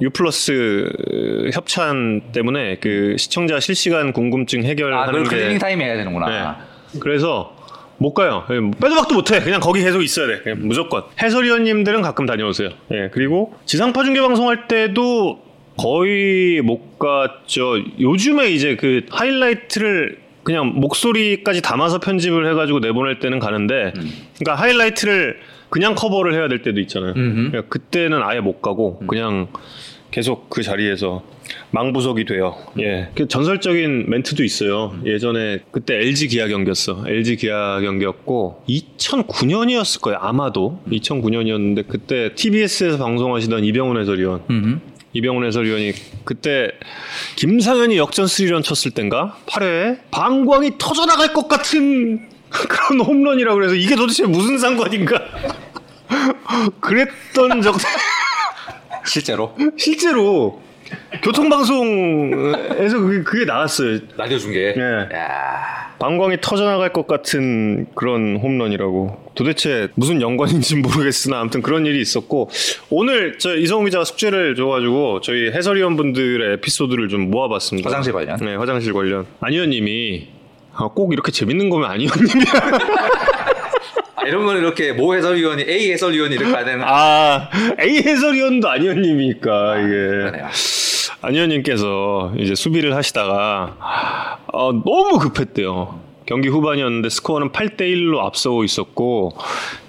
U 0.00 0.10
플러스 0.10 0.92
협찬 1.52 2.30
때문에 2.30 2.76
그 2.76 3.16
시청자 3.18 3.58
실시간 3.58 4.12
궁금증 4.12 4.62
아, 4.62 4.66
해결하는 4.68 5.06
그걸 5.06 5.24
게 5.24 5.28
클리닝 5.28 5.58
타임에 5.58 5.84
해야 5.84 5.96
되는구나. 5.96 6.28
네. 6.28 7.00
그래서 7.00 7.56
못 7.98 8.14
가요. 8.14 8.44
예, 8.48 8.60
빼도 8.80 8.94
박도 8.94 9.16
못해. 9.16 9.40
그냥 9.40 9.58
거기 9.58 9.82
계속 9.82 10.00
있어야 10.00 10.28
돼. 10.28 10.38
그냥 10.42 10.58
무조건. 10.62 11.02
해설위원님들은 11.20 12.00
가끔 12.02 12.26
다녀오세요. 12.26 12.68
예, 12.92 13.10
그리고 13.12 13.56
지상파 13.64 14.04
중계 14.04 14.20
방송할 14.20 14.68
때도 14.68 15.42
거의 15.76 16.60
못 16.62 16.96
갔죠. 17.00 17.76
요즘에 17.98 18.50
이제 18.50 18.76
그 18.76 19.04
하이라이트를 19.10 20.23
그냥 20.44 20.74
목소리까지 20.74 21.62
담아서 21.62 21.98
편집을 21.98 22.48
해가지고 22.50 22.78
내보낼 22.80 23.18
때는 23.18 23.38
가는데, 23.38 23.92
그러니까 24.38 24.54
하이라이트를 24.54 25.40
그냥 25.70 25.94
커버를 25.94 26.34
해야 26.34 26.46
될 26.48 26.62
때도 26.62 26.80
있잖아요. 26.80 27.14
그러니까 27.14 27.62
그때는 27.62 28.22
아예 28.22 28.40
못 28.40 28.62
가고 28.62 28.98
그냥 29.06 29.48
계속 30.10 30.48
그 30.48 30.62
자리에서 30.62 31.24
망부석이 31.72 32.24
돼요. 32.24 32.54
예. 32.78 33.08
그 33.16 33.26
전설적인 33.26 34.08
멘트도 34.08 34.44
있어요. 34.44 34.94
예전에 35.04 35.58
그때 35.72 35.96
LG 35.96 36.28
기아 36.28 36.46
경기였어. 36.46 37.04
LG 37.08 37.34
기아 37.36 37.80
경기였고 37.80 38.62
2009년이었을 38.68 40.00
거예요. 40.02 40.20
아마도 40.22 40.80
2009년이었는데 40.88 41.88
그때 41.88 42.32
TBS에서 42.36 42.98
방송하시던 42.98 43.64
이병훈 43.64 44.00
해설위원. 44.00 44.42
이병훈 45.14 45.46
해설위원이 45.46 45.92
그때 46.24 46.70
김상현이 47.36 47.96
역전 47.96 48.26
스리런 48.26 48.62
쳤을 48.62 48.90
땐가 48.90 49.38
8회에 49.46 49.98
방광이 50.10 50.72
터져나갈 50.78 51.32
것 51.32 51.48
같은 51.48 52.28
그런 52.50 53.00
홈런이라고 53.00 53.56
그래서 53.56 53.74
이게 53.74 53.96
도대체 53.96 54.26
무슨 54.26 54.58
상관인가 54.58 55.18
그랬던 56.80 57.62
적 57.62 57.76
실제로 59.06 59.56
실제로 59.76 60.60
교통방송에서 61.22 62.98
그게, 62.98 63.22
그게 63.22 63.44
나왔어요 63.44 64.00
라디오 64.16 64.38
중계. 64.38 64.74
예. 64.76 65.08
야. 65.16 65.83
방광이 65.98 66.38
터져나갈 66.40 66.92
것 66.92 67.06
같은 67.06 67.86
그런 67.94 68.36
홈런이라고 68.36 69.30
도대체 69.34 69.88
무슨 69.94 70.20
연관인지 70.20 70.76
모르겠으나 70.76 71.40
아무튼 71.40 71.62
그런 71.62 71.86
일이 71.86 72.00
있었고 72.00 72.50
오늘 72.90 73.38
저 73.38 73.56
이성우 73.56 73.84
기자가 73.84 74.04
숙제를 74.04 74.54
줘가지고 74.56 75.20
저희 75.22 75.50
해설위원분들의 75.50 76.54
에피소드를 76.54 77.08
좀 77.08 77.30
모아봤습니다 77.30 77.88
화장실 77.88 78.12
관련. 78.12 78.36
네 78.40 78.54
화장실 78.56 78.92
관련 78.92 79.26
안 79.40 79.52
의원님이 79.52 80.28
아, 80.74 80.88
꼭 80.88 81.12
이렇게 81.12 81.30
재밌는 81.30 81.70
거면 81.70 81.88
안 81.90 82.00
의원님이 82.00 82.44
아, 84.16 84.22
이런 84.26 84.44
거는 84.44 84.60
이렇게 84.60 84.92
모 84.92 85.14
해설위원이 85.14 85.64
A 85.68 85.92
해설위원이 85.92 86.34
이렇게 86.34 86.50
해야 86.50 86.64
되는. 86.64 86.84
아 86.84 87.48
A 87.80 87.98
해설위원도 88.02 88.68
안 88.68 88.80
의원님이니까 88.82 89.78
이게 89.78 89.88
그러네요. 89.88 90.48
안 91.22 91.34
의원님께서 91.34 92.34
이제 92.38 92.54
수비를 92.54 92.94
하시다가 92.94 94.38
어, 94.52 94.72
너무 94.72 95.18
급했대요. 95.18 96.00
경기 96.26 96.48
후반이었는데 96.48 97.08
스코어는 97.10 97.50
8대 97.52 97.80
1로 97.80 98.18
앞서고 98.20 98.64
있었고 98.64 99.36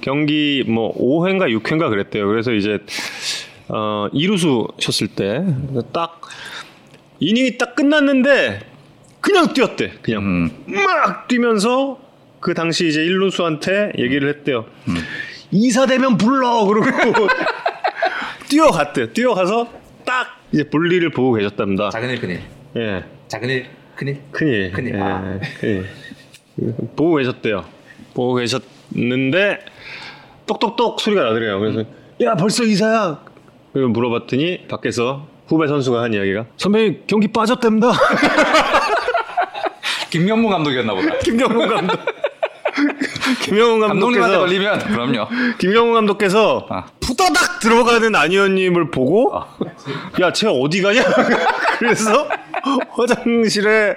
경기 0.01 0.63
뭐 0.67 0.93
5회인가 0.97 1.49
6회인가 1.61 1.89
그랬대요. 1.89 2.27
그래서 2.27 2.51
이제 2.53 2.79
어 3.69 4.07
2루수 4.13 4.79
셨을 4.81 5.07
때 5.07 5.43
딱 5.93 6.21
이닝이 7.19 7.57
딱 7.57 7.75
끝났는데 7.75 8.59
그냥 9.21 9.53
뛰었대. 9.53 9.93
그냥 10.01 10.21
음. 10.23 10.65
막 10.67 11.27
뛰면서 11.27 11.99
그 12.41 12.53
당시 12.53 12.87
이제 12.87 12.99
1루수한테 13.01 13.97
얘기를 13.97 14.27
했대요. 14.29 14.65
이사 15.51 15.85
되면 15.85 16.17
불러 16.17 16.65
그러고 16.65 17.27
뛰어갔대요. 18.49 19.13
뛰어가서 19.13 19.67
딱 20.05 20.34
이제 20.55 20.63
볼일을 20.69 21.09
보고 21.09 21.33
계셨답니다. 21.33 21.89
작은 21.89 22.09
일 22.09 22.19
큰일. 22.21 22.39
예. 22.77 23.03
작은 23.27 23.49
일 23.49 23.65
큰일. 23.97 24.21
큰일. 24.31 24.71
큰일. 24.71 24.95
예, 24.95 24.99
아. 25.01 25.39
큰일. 25.59 25.85
보고 26.95 27.15
계셨대요. 27.15 27.65
보고 28.13 28.35
계셨는데 28.35 29.59
똑똑똑 30.45 31.01
소리가 31.01 31.23
나더래요. 31.23 31.59
그래서 31.59 31.83
야 32.21 32.35
벌써 32.35 32.63
이사야. 32.63 33.21
그리고 33.73 33.89
물어봤더니 33.89 34.67
밖에서 34.69 35.27
후배 35.47 35.67
선수가 35.67 36.01
한 36.01 36.13
이야기가 36.13 36.45
선배님 36.55 37.03
경기 37.05 37.27
빠졌답니다. 37.27 37.91
김명무 40.09 40.47
감독이었나 40.47 40.93
보다. 40.93 41.17
김경훈 41.17 41.67
감독. 41.67 41.99
김영훈 43.41 43.79
감독님한테 43.79 44.37
감독께서 44.37 44.39
걸리면 44.39 44.79
그럼요. 44.79 45.27
김경훈 45.57 45.93
감독께서 45.93 46.65
아. 46.69 46.85
푸다닥 46.99 47.59
들어가는 47.59 48.15
안 48.15 48.31
의원님을 48.31 48.91
보고 48.91 49.33
야, 50.21 50.33
쟤 50.33 50.47
어디 50.47 50.81
가냐? 50.81 51.03
그래서 51.79 52.27
화장실에 52.91 53.95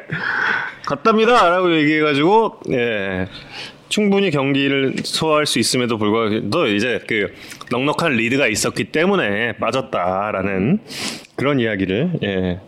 갔답니다라고 0.87 1.75
얘기해가지고 1.77 2.61
예. 2.73 3.29
충분히 3.99 4.31
경기를 4.31 4.95
소화할 5.03 5.45
수 5.45 5.59
있음에도 5.59 5.99
불구하고 5.99 6.67
이제 6.69 7.01
그 7.09 7.35
넉넉한 7.73 8.13
리드가 8.13 8.47
있었기 8.47 8.93
때문에 8.93 9.57
빠졌다라는 9.57 10.79
그런 11.35 11.59
이야기를 11.59 12.13
예, 12.23 12.61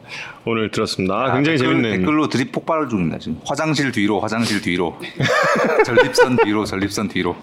오늘 0.45 0.73
들었습니다. 0.73 1.15
아, 1.15 1.33
굉장히 1.33 1.57
댓글, 1.57 1.75
재밌는 1.75 1.99
댓글로 1.99 2.29
드립 2.29 2.51
폭발을 2.51 2.89
중입니다. 2.89 3.21
지금 3.21 3.39
화장실 3.45 3.93
뒤로, 3.93 4.19
화장실 4.19 4.61
뒤로, 4.61 4.99
전립선 5.87 6.37
뒤로, 6.39 6.65
전립선 6.65 7.07
뒤로. 7.07 7.37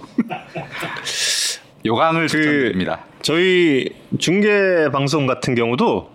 요강을 1.85 2.27
추천드립니다. 2.27 3.05
저희 3.21 3.87
중계 4.19 4.89
방송 4.91 5.27
같은 5.27 5.55
경우도 5.55 6.11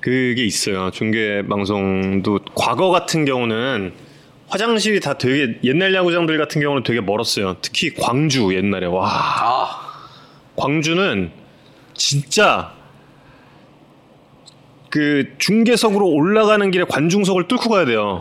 그게 0.00 0.46
있어요. 0.46 0.90
중계 0.90 1.42
방송도 1.46 2.38
과거 2.54 2.88
같은 2.88 3.26
경우는 3.26 3.92
화장실이 4.50 5.00
다 5.00 5.16
되게 5.16 5.58
옛날 5.62 5.94
야구장들 5.94 6.36
같은 6.36 6.60
경우는 6.60 6.82
되게 6.82 7.00
멀었어요. 7.00 7.56
특히 7.62 7.94
광주 7.94 8.54
옛날에 8.54 8.86
와 8.86 9.08
아, 9.08 9.80
광주는 10.56 11.30
진짜 11.94 12.72
그 14.90 15.34
중계석으로 15.38 16.08
올라가는 16.08 16.68
길에 16.72 16.84
관중석을 16.84 17.46
뚫고 17.46 17.70
가야 17.70 17.84
돼요. 17.84 18.18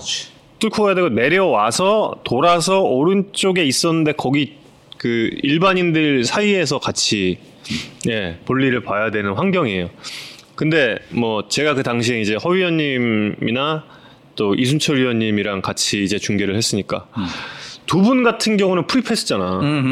뚫고 0.60 0.84
가야 0.84 0.94
되고 0.94 1.10
내려와서 1.10 2.22
돌아서 2.24 2.82
오른쪽에 2.82 3.64
있었는데 3.66 4.12
거기 4.12 4.58
그 4.98 5.32
일반인들 5.42 6.26
사이에서 6.26 6.80
같이 6.80 7.40
예 8.08 8.38
볼일을 8.46 8.84
봐야 8.84 9.10
되는 9.10 9.34
환경이에요. 9.34 9.90
근데 10.54 10.98
뭐 11.10 11.48
제가 11.48 11.74
그 11.74 11.82
당시에 11.82 12.22
이제 12.22 12.36
허 12.36 12.50
위원님이나 12.50 13.86
또 14.40 14.56
이순철 14.56 14.98
위원님이랑 15.00 15.62
같이 15.62 16.02
이제 16.02 16.18
중계를 16.18 16.56
했으니까 16.56 17.08
두분 17.86 18.24
같은 18.24 18.56
경우는 18.56 18.88
프리패스잖아. 18.88 19.60
음, 19.60 19.84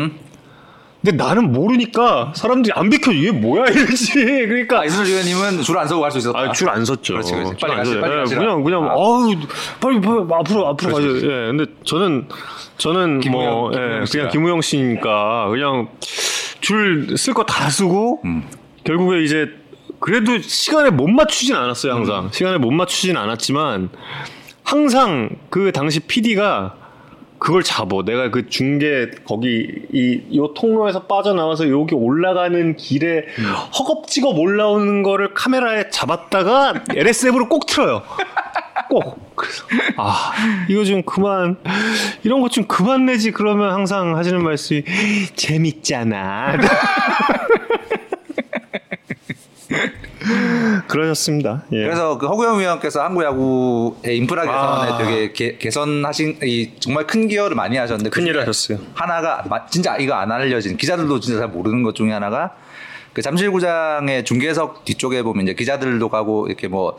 근데 1.01 1.12
근데 1.12 1.24
나는 1.24 1.51
모르니까 1.51 2.32
사람들이 2.34 2.72
안 2.74 2.89
비켜 2.89 3.12
이게 3.12 3.32
뭐야 3.32 3.66
이러지. 3.70 4.13
그러니까 4.13 4.80
아, 4.82 4.86
이순철 4.86 5.06
위원님은 5.13 5.62
줄 5.63 5.77
안 5.77 5.86
서고 5.88 6.01
갈 6.01 6.12
수 6.12 6.20
있었다. 6.20 6.39
아, 6.39 6.51
줄 6.54 6.70
안 6.70 6.86
섰죠. 6.86 7.13
그렇지, 7.16 7.34
그렇지. 7.34 7.58
줄 7.58 7.68
빨리 7.68 7.72
안 7.74 7.77
가시-. 7.84 8.00
빨리 8.00 8.13
예, 8.13 8.18
가시라. 8.20 8.39
그냥 8.39 8.63
그냥 8.63 8.84
아. 8.86 8.92
아우 8.94 9.36
빨리, 9.82 10.00
빨리 10.01 10.18
앞으로 10.32 10.68
앞으로 10.70 10.94
가죠. 10.94 11.18
예. 11.18 11.51
근데 11.51 11.66
저는 11.84 12.27
저는 12.77 13.20
김우영, 13.20 13.51
뭐 13.51 13.70
김우영 13.72 14.01
예. 14.01 14.06
그냥 14.12 14.30
김우영 14.30 14.62
씨니까 14.62 15.50
그냥 15.50 15.89
줄 16.62 17.08
쓸 17.18 17.34
거 17.34 17.44
다 17.44 17.70
쓰고 17.70 18.22
음. 18.24 18.44
결국에 18.86 19.24
이제 19.24 19.50
그래도 20.00 20.38
시간에 20.39 20.92
못 20.92 21.08
맞추진 21.08 21.56
않았어요 21.56 21.92
항상 21.94 22.25
음. 22.25 22.30
시간에 22.32 22.58
못 22.60 22.70
맞추진 22.72 23.18
않았지만 23.18 23.89
항상 24.68 25.30
그 25.50 25.72
당시 25.72 26.02
PD가 26.02 26.76
그걸 27.40 27.64
잡어. 27.64 28.04
내가 28.04 28.32
그 28.32 28.50
중계 28.50 29.10
거기 29.24 29.66
이 29.94 30.36
요 30.36 30.54
통로에서 30.54 31.04
빠져나와서 31.04 31.70
여기 31.70 31.96
올라가는 31.96 32.76
길에 32.76 33.26
허겁지겁 33.80 34.38
올라오는 34.38 35.04
거를 35.04 35.34
카메라에 35.34 35.90
잡았다가 35.90 36.74
LSF로 36.94 37.48
꼭 37.48 37.66
틀어요. 37.66 38.04
꼭. 38.90 39.36
그래서 39.38 39.64
아 39.98 40.34
이거 40.68 40.84
좀 40.84 41.02
그만 41.04 41.58
이런 42.24 42.42
것 42.42 42.50
좀 42.50 42.66
그만 42.66 43.06
내지 43.06 43.32
그러면 43.32 43.72
항상 43.72 44.18
하시는 44.18 44.44
말씀이 44.44 44.84
재밌잖아. 45.36 46.58
그러셨습니다. 50.88 51.63
예. 51.72 51.84
그래서 51.84 52.17
그 52.17 52.27
허구영 52.27 52.60
위원께서 52.60 53.03
한국 53.03 53.24
야구의 53.24 54.17
인프라 54.17 54.43
개선에 54.43 54.91
아. 54.91 54.98
되게 54.98 55.31
개, 55.34 55.57
개선하신 55.57 56.39
이 56.43 56.72
정말 56.79 57.05
큰 57.07 57.27
기여를 57.27 57.55
많이 57.55 57.77
하셨는데 57.77 58.10
큰일 58.10 58.39
하셨어요. 58.39 58.79
하나가 58.93 59.43
마- 59.50 59.65
진짜 59.67 59.98
이거 59.98 60.13
안 60.13 60.31
알려진 60.31 60.77
기자들도 60.77 61.19
진짜 61.19 61.39
잘 61.39 61.50
모르는 61.50 61.84
것 61.84 61.96
중에 61.96 62.12
하나가 62.12 62.55
그 63.13 63.22
잠실구장의 63.22 64.25
중계석 64.25 64.86
뒤쪽에 64.86 65.24
보면 65.24 65.43
이제 65.43 65.53
기자들도 65.55 66.10
가고 66.10 66.48
이렇게 66.48 66.67
뭐 66.67 66.98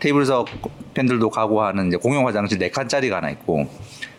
테이블석 0.00 0.48
팬들도 0.94 1.30
가고 1.30 1.62
하는 1.62 1.88
이제 1.88 1.96
공용 1.96 2.26
화장실 2.26 2.58
네 2.58 2.70
칸짜리가 2.70 3.18
하나 3.18 3.30
있고 3.30 3.68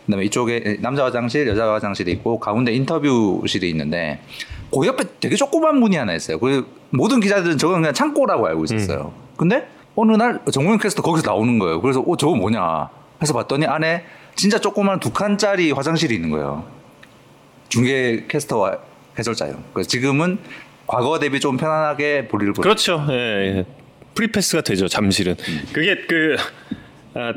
그다음에 0.06 0.26
이쪽에 0.26 0.78
남자 0.80 1.04
화장실, 1.06 1.48
여자 1.48 1.72
화장실이 1.74 2.12
있고 2.14 2.40
가운데 2.40 2.72
인터뷰실이 2.74 3.70
있는데 3.70 4.22
그 4.74 4.88
옆에 4.88 5.04
되게 5.20 5.36
조그만 5.36 5.78
문이 5.78 5.96
하나 5.96 6.14
있어요. 6.14 6.40
그 6.40 6.66
모든 6.90 7.20
기자들은 7.20 7.58
저건 7.58 7.82
그냥 7.82 7.94
창고라고 7.94 8.48
알고 8.48 8.66
있었어요. 8.66 9.14
근데 9.38 9.68
어느 9.96 10.14
날 10.14 10.40
정우영 10.52 10.78
캐스터 10.78 11.02
거기서 11.02 11.30
나오는 11.30 11.60
거예요. 11.60 11.82
그래서 11.82 12.02
어 12.02 12.16
저거 12.16 12.36
뭐냐 12.36 12.90
해서 13.22 13.34
봤더니 13.34 13.66
안에 13.66 14.06
진짜 14.36 14.60
조그만 14.60 15.00
두 15.00 15.12
칸짜리 15.12 15.72
화장실이 15.72 16.16
있는 16.16 16.30
거예요. 16.30 16.66
중계 17.70 18.26
캐스터와 18.28 18.78
해설자요. 19.20 19.62
그래서 19.74 19.90
지금은 19.90 20.40
과거 20.88 21.20
대비 21.20 21.40
좀 21.40 21.58
편안하게 21.58 22.28
볼일을 22.28 22.54
보 22.54 22.62
그렇죠. 22.62 23.06
예, 23.10 23.14
예. 23.14 23.66
프리패스가 24.16 24.62
되죠. 24.62 24.88
잠실은. 24.88 25.36
그게 25.72 25.96
그 26.08 26.36
아, 27.14 27.34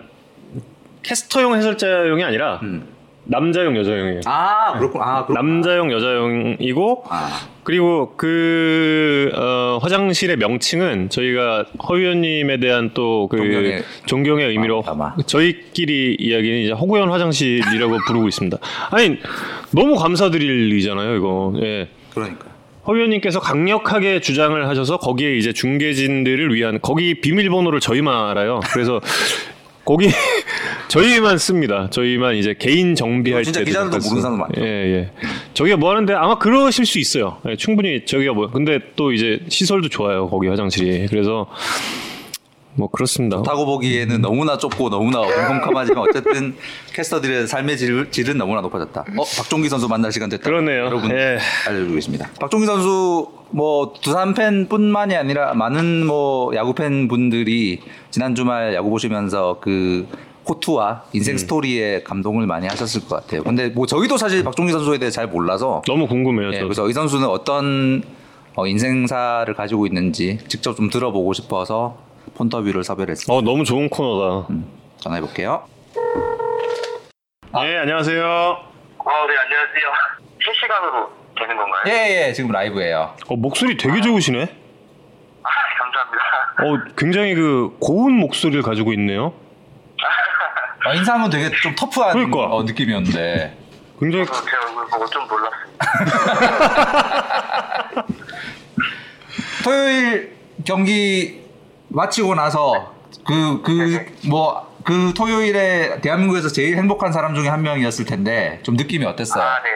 캐스터용 1.03 1.55
해설자용이 1.57 2.25
아니라 2.25 2.61
음. 2.63 2.94
남자용 3.27 3.77
여자용이에요. 3.77 4.21
아 4.27 4.79
그렇군. 4.79 5.01
아 5.03 5.25
그렇군. 5.27 5.35
남자용 5.35 5.91
여자용이고 5.93 7.05
아. 7.09 7.29
그리고 7.63 8.13
그 8.19 9.31
어, 9.35 9.79
화장실의 9.81 10.37
명칭은 10.37 11.09
저희가 11.09 11.65
허 11.89 11.97
위원님에 11.97 12.59
대한 12.59 12.91
또 12.93 13.27
그 13.29 13.39
존경의- 14.07 14.49
의미로 14.51 14.83
아마. 14.87 15.15
저희끼리 15.27 16.17
이야기는 16.21 16.59
이제 16.65 16.73
허구연 16.73 17.11
화장실이라고 17.11 17.97
부르고 18.07 18.29
있습니다. 18.29 18.59
아니 18.91 19.17
너무 19.73 19.97
감사드릴 19.97 20.71
일이잖아요, 20.73 21.17
이거. 21.17 21.55
예. 21.63 21.89
그러니까. 22.13 22.47
허 22.87 22.95
의원님께서 22.95 23.41
강력하게 23.41 24.21
주장을 24.21 24.69
하셔서 24.69 24.99
거기에 24.99 25.37
이제 25.39 25.55
중계진들을 25.55 26.55
위한 26.55 26.79
거기 26.83 27.15
비밀번호를 27.23 27.81
저희만 27.81 28.29
알아요. 28.29 28.61
그래서 28.75 29.01
거기 29.85 30.09
저희만 30.89 31.39
씁니다. 31.39 31.89
저희만 31.91 32.37
이제 32.37 32.55
개인 32.59 32.95
정비할 32.95 33.43
때 33.43 33.53
진짜 33.53 33.65
기자들도 33.65 33.99
모르는 33.99 34.23
사람 34.23 34.39
많죠. 34.39 34.61
예, 34.61 34.67
예. 34.67 35.11
저기가 35.55 35.77
뭐 35.77 35.91
하는데 35.91 36.13
아마 36.15 36.39
그러실 36.39 36.87
수 36.87 36.99
있어요. 36.99 37.39
예, 37.49 37.57
충분히 37.57 38.05
저기가 38.07 38.33
뭐 38.33 38.51
근데 38.51 38.79
또 38.97 39.13
이제 39.13 39.41
시설도 39.49 39.89
좋아요. 39.89 40.29
거기 40.29 40.49
화장실이. 40.49 41.07
그래서 41.09 41.49
뭐 42.77 42.89
그렇습니다. 42.89 43.43
타고 43.43 43.67
보기에는 43.67 44.21
너무나 44.21 44.59
좁고 44.59 44.91
너무나 44.91 45.21
컴컴하지만 45.21 46.09
어쨌든 46.09 46.57
캐스터들의 46.93 47.47
삶의 47.47 47.79
질, 47.79 48.11
질은 48.11 48.37
너무나 48.37 48.61
높아졌다. 48.63 49.01
어 49.17 49.25
박종기 49.37 49.69
선수 49.69 49.89
만날 49.89 50.11
시간 50.13 50.29
됐다. 50.29 50.43
그러네요. 50.43 50.87
여러분 50.87 51.11
예. 51.11 51.39
알려드리겠습니다. 51.69 52.31
박종기 52.41 52.67
선수 52.67 53.29
뭐 53.55 53.93
두산 54.01 54.35
팬뿐만이 54.35 55.15
아니라 55.15 55.55
많은 55.55 56.05
뭐 56.07 56.53
야구 56.57 56.75
팬 56.75 57.07
분들이 57.07 57.81
지난 58.11 58.35
주말 58.35 58.75
야구 58.75 58.91
보시면서 58.91 59.59
그 59.61 60.09
호투와 60.49 61.05
인생 61.13 61.39
스토리에 61.39 62.03
감동을 62.03 62.49
많이 62.49 62.67
하셨을 62.67 63.03
것 63.03 63.15
같아요. 63.15 63.45
근데 63.45 63.69
뭐 63.69 63.87
저희도 63.87 64.17
사실 64.17 64.43
박종기 64.43 64.73
선수에 64.73 64.99
대해 64.99 65.11
잘 65.13 65.29
몰라서 65.29 65.83
너무 65.87 66.09
궁금해요. 66.09 66.53
예. 66.53 66.61
그래서 66.63 66.89
이 66.89 66.93
선수는 66.93 67.29
어떤 67.29 68.03
어, 68.57 68.67
인생사를 68.67 69.55
가지고 69.55 69.87
있는지 69.87 70.39
직접 70.49 70.75
좀 70.75 70.91
들어보고 70.91 71.33
싶어서 71.33 71.97
폰터뷰를 72.37 72.83
섭외를 72.83 73.13
했습니다. 73.13 73.33
어 73.33 73.41
너무 73.41 73.63
좋은 73.65 73.89
코너다. 73.89 74.49
전화해 74.99 75.21
볼게요. 75.21 75.63
예 77.57 77.77
안녕하세요. 77.79 78.25
어, 78.27 79.11
네, 79.29 79.35
안녕하세요. 79.45 79.93
실시간으로 80.43 81.24
되는 81.39 81.57
건가요? 81.57 81.83
예, 81.89 82.29
예, 82.29 82.33
지금 82.33 82.51
라이브예요. 82.53 83.15
어 83.29 83.37
목소리 83.37 83.77
되게 83.77 84.01
좋으시네. 84.01 84.43
아, 84.43 85.49
감사합니다. 85.79 86.23
어 86.63 86.95
굉장히 86.97 87.35
그 87.35 87.77
고운 87.81 88.15
목소리를 88.15 88.63
가지고 88.63 88.93
있네요. 88.95 89.33
어, 90.87 90.93
인상은 90.95 91.31
되게 91.31 91.51
좀 91.63 91.75
터프한 91.75 92.13
그러니까. 92.13 92.55
어, 92.55 92.63
느낌이었는데. 92.63 93.57
굉장히 94.01 94.27
저도 94.27 94.45
제 94.45 94.57
얼굴 94.57 94.87
보고 94.89 95.07
좀 95.07 95.27
놀랐습니다. 95.27 95.75
토요일 99.65 100.37
경기 100.65 101.43
마치고 101.89 102.35
나서 102.35 102.93
그 103.27 103.63
그 103.63 104.07
뭐 104.29 104.75
그 104.85 105.15
토요일에 105.17 106.03
대한민국에서 106.03 106.49
제일 106.51 106.77
행복한 106.77 107.11
사람 107.11 107.35
중에 107.35 107.49
한 107.49 107.63
명이었을 107.63 108.05
텐데 108.05 108.61
좀 108.65 108.77
느낌이 108.77 109.07
어땠어요? 109.07 109.43
아, 109.43 109.63
네. 109.63 109.71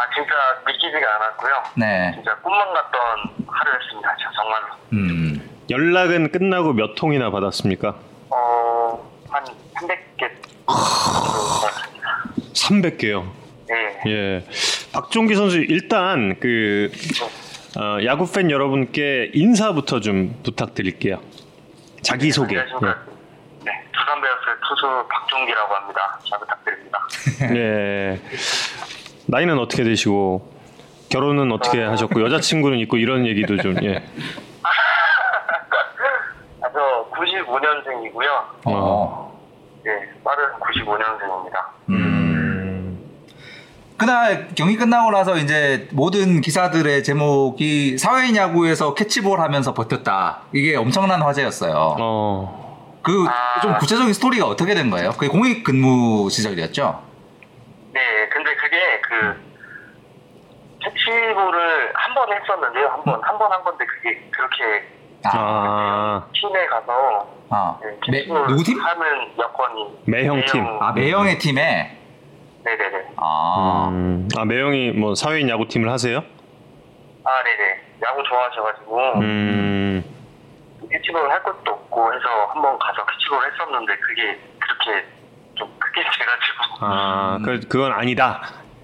아, 0.00 0.08
진짜 0.14 0.32
믿기지가 0.66 1.14
않았고요. 1.16 1.62
네. 1.76 2.12
진짜 2.14 2.34
꿈만 2.36 2.72
같던 2.72 3.46
하루였습니다. 3.46 4.16
진짜 4.16 4.30
정말로. 4.34 4.66
음. 4.94 5.50
연락은 5.68 6.32
끝나고 6.32 6.72
몇 6.72 6.94
통이나 6.94 7.30
받았습니까? 7.30 7.94
어, 8.30 9.10
한 9.28 9.44
300개 9.74 10.30
정도 10.66 11.60
같습니다. 11.60 12.24
300개요. 12.54 13.30
네. 13.68 14.00
예. 14.06 14.44
박종기 14.92 15.34
선수 15.34 15.58
일단 15.58 16.40
그 16.40 16.90
어, 17.78 18.02
야구 18.04 18.30
팬 18.32 18.50
여러분께 18.50 19.30
인사부터 19.34 20.00
좀 20.00 20.40
부탁드릴게요. 20.42 21.20
자기 22.02 22.32
소개. 22.32 22.58
안녕하십니까. 22.58 22.98
네, 23.64 23.70
두산 23.92 24.20
베어스 24.22 24.40
투수 24.66 25.06
박종기라고 25.08 25.74
합니다. 25.74 26.18
잘 26.28 26.38
부탁드립니다. 26.40 27.06
예. 27.54 28.20
예. 29.30 29.36
나이는 29.36 29.58
어떻게 29.58 29.84
되시고 29.84 30.50
결혼은 31.08 31.50
어떻게 31.52 31.82
하셨고 31.82 32.22
여자친구는 32.22 32.78
있고 32.80 32.96
이런 32.96 33.26
얘기도 33.26 33.56
좀 33.56 33.76
예. 33.82 33.96
아, 36.62 36.68
저 36.72 37.08
95년생이고요. 37.12 38.28
어. 38.66 39.40
네, 39.84 39.92
빠른 40.22 40.44
95년생입니다. 40.60 41.64
음. 41.88 42.98
그날 43.96 44.48
경기 44.54 44.76
끝나고 44.76 45.10
나서 45.10 45.36
이제 45.36 45.88
모든 45.92 46.40
기사들의 46.40 47.02
제목이 47.04 47.98
사회인 47.98 48.36
야구에서 48.36 48.94
캐치볼 48.94 49.40
하면서 49.40 49.74
버텼다. 49.74 50.42
이게 50.52 50.76
엄청난 50.76 51.20
화제였어요. 51.22 51.96
어. 51.98 53.00
그 53.02 53.26
아. 53.28 53.60
좀 53.60 53.78
구체적인 53.78 54.12
스토리가 54.12 54.46
어떻게 54.46 54.74
된 54.74 54.90
거예요? 54.90 55.10
그게 55.12 55.28
공익 55.28 55.64
근무 55.64 56.28
시절이었죠? 56.30 57.09
네, 58.00 58.28
근데 58.30 58.54
그게 58.56 59.00
그 59.02 59.50
캐치볼을 60.82 61.92
한 61.94 62.14
번 62.14 62.32
했었는데요. 62.32 62.88
한 62.88 63.04
번, 63.04 63.20
한 63.22 63.38
번 63.38 63.52
한 63.52 63.62
건데 63.62 63.84
그게 63.84 64.18
그렇게 64.30 64.84
아. 65.24 66.26
팀에 66.32 66.66
가서 66.66 67.28
아. 67.50 67.78
네, 67.82 67.88
매, 68.10 68.18
캐치볼 68.20 68.46
누구 68.48 68.62
팀? 68.64 68.80
하는 68.80 69.32
여건이 69.38 70.02
매형 70.06 70.44
팀. 70.46 70.66
아, 70.82 70.92
매형의 70.92 71.38
팀에? 71.38 71.98
네네네. 72.64 73.12
아. 73.16 73.88
음. 73.90 74.28
아 74.38 74.44
매형이 74.46 74.92
뭐 74.92 75.14
사회인 75.14 75.48
야구 75.50 75.68
팀을 75.68 75.90
하세요? 75.90 76.18
아, 77.24 77.42
네네. 77.44 77.80
야구 78.02 78.22
좋아하셔가지고 78.22 79.12
음. 79.20 80.04
캐치볼 80.90 81.30
할 81.30 81.42
것도 81.42 81.70
없고 81.72 82.14
해서 82.14 82.46
한 82.54 82.62
번 82.62 82.78
가서 82.78 83.04
캐치볼 83.04 83.52
했었는데 83.52 83.96
그게 83.98 84.38
그렇게 84.58 85.06
좀 85.60 85.68
크게 85.78 86.00
돼가지고 86.02 86.84
아, 86.86 87.38
그 87.44 87.60
그건 87.68 87.92
아니다. 87.92 88.40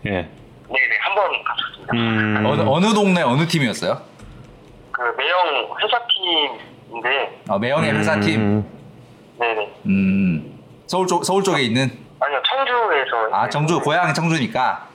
예. 0.06 0.10
네네 0.10 0.98
한 1.00 1.14
번 1.14 1.44
갔었습니다. 1.44 1.92
음. 1.94 2.42
어느 2.46 2.62
어느 2.68 2.94
동네 2.94 3.22
어느 3.22 3.46
팀이었어요? 3.46 4.00
그 4.92 5.02
매형 5.16 5.74
회사 5.82 5.98
팀인데, 6.08 7.42
어, 7.48 7.58
매형의 7.58 7.92
회사 7.94 8.20
팀. 8.20 8.40
음. 8.40 8.70
네네. 9.38 9.74
음. 9.86 10.58
서울 10.86 11.06
쪽 11.06 11.24
서울 11.24 11.42
쪽에 11.42 11.62
있는 11.62 11.90
아니요, 12.20 12.42
청주에서. 12.46 13.28
아 13.34 13.48
청주 13.48 13.80
고향이 13.80 14.12
청주니까. 14.14 14.86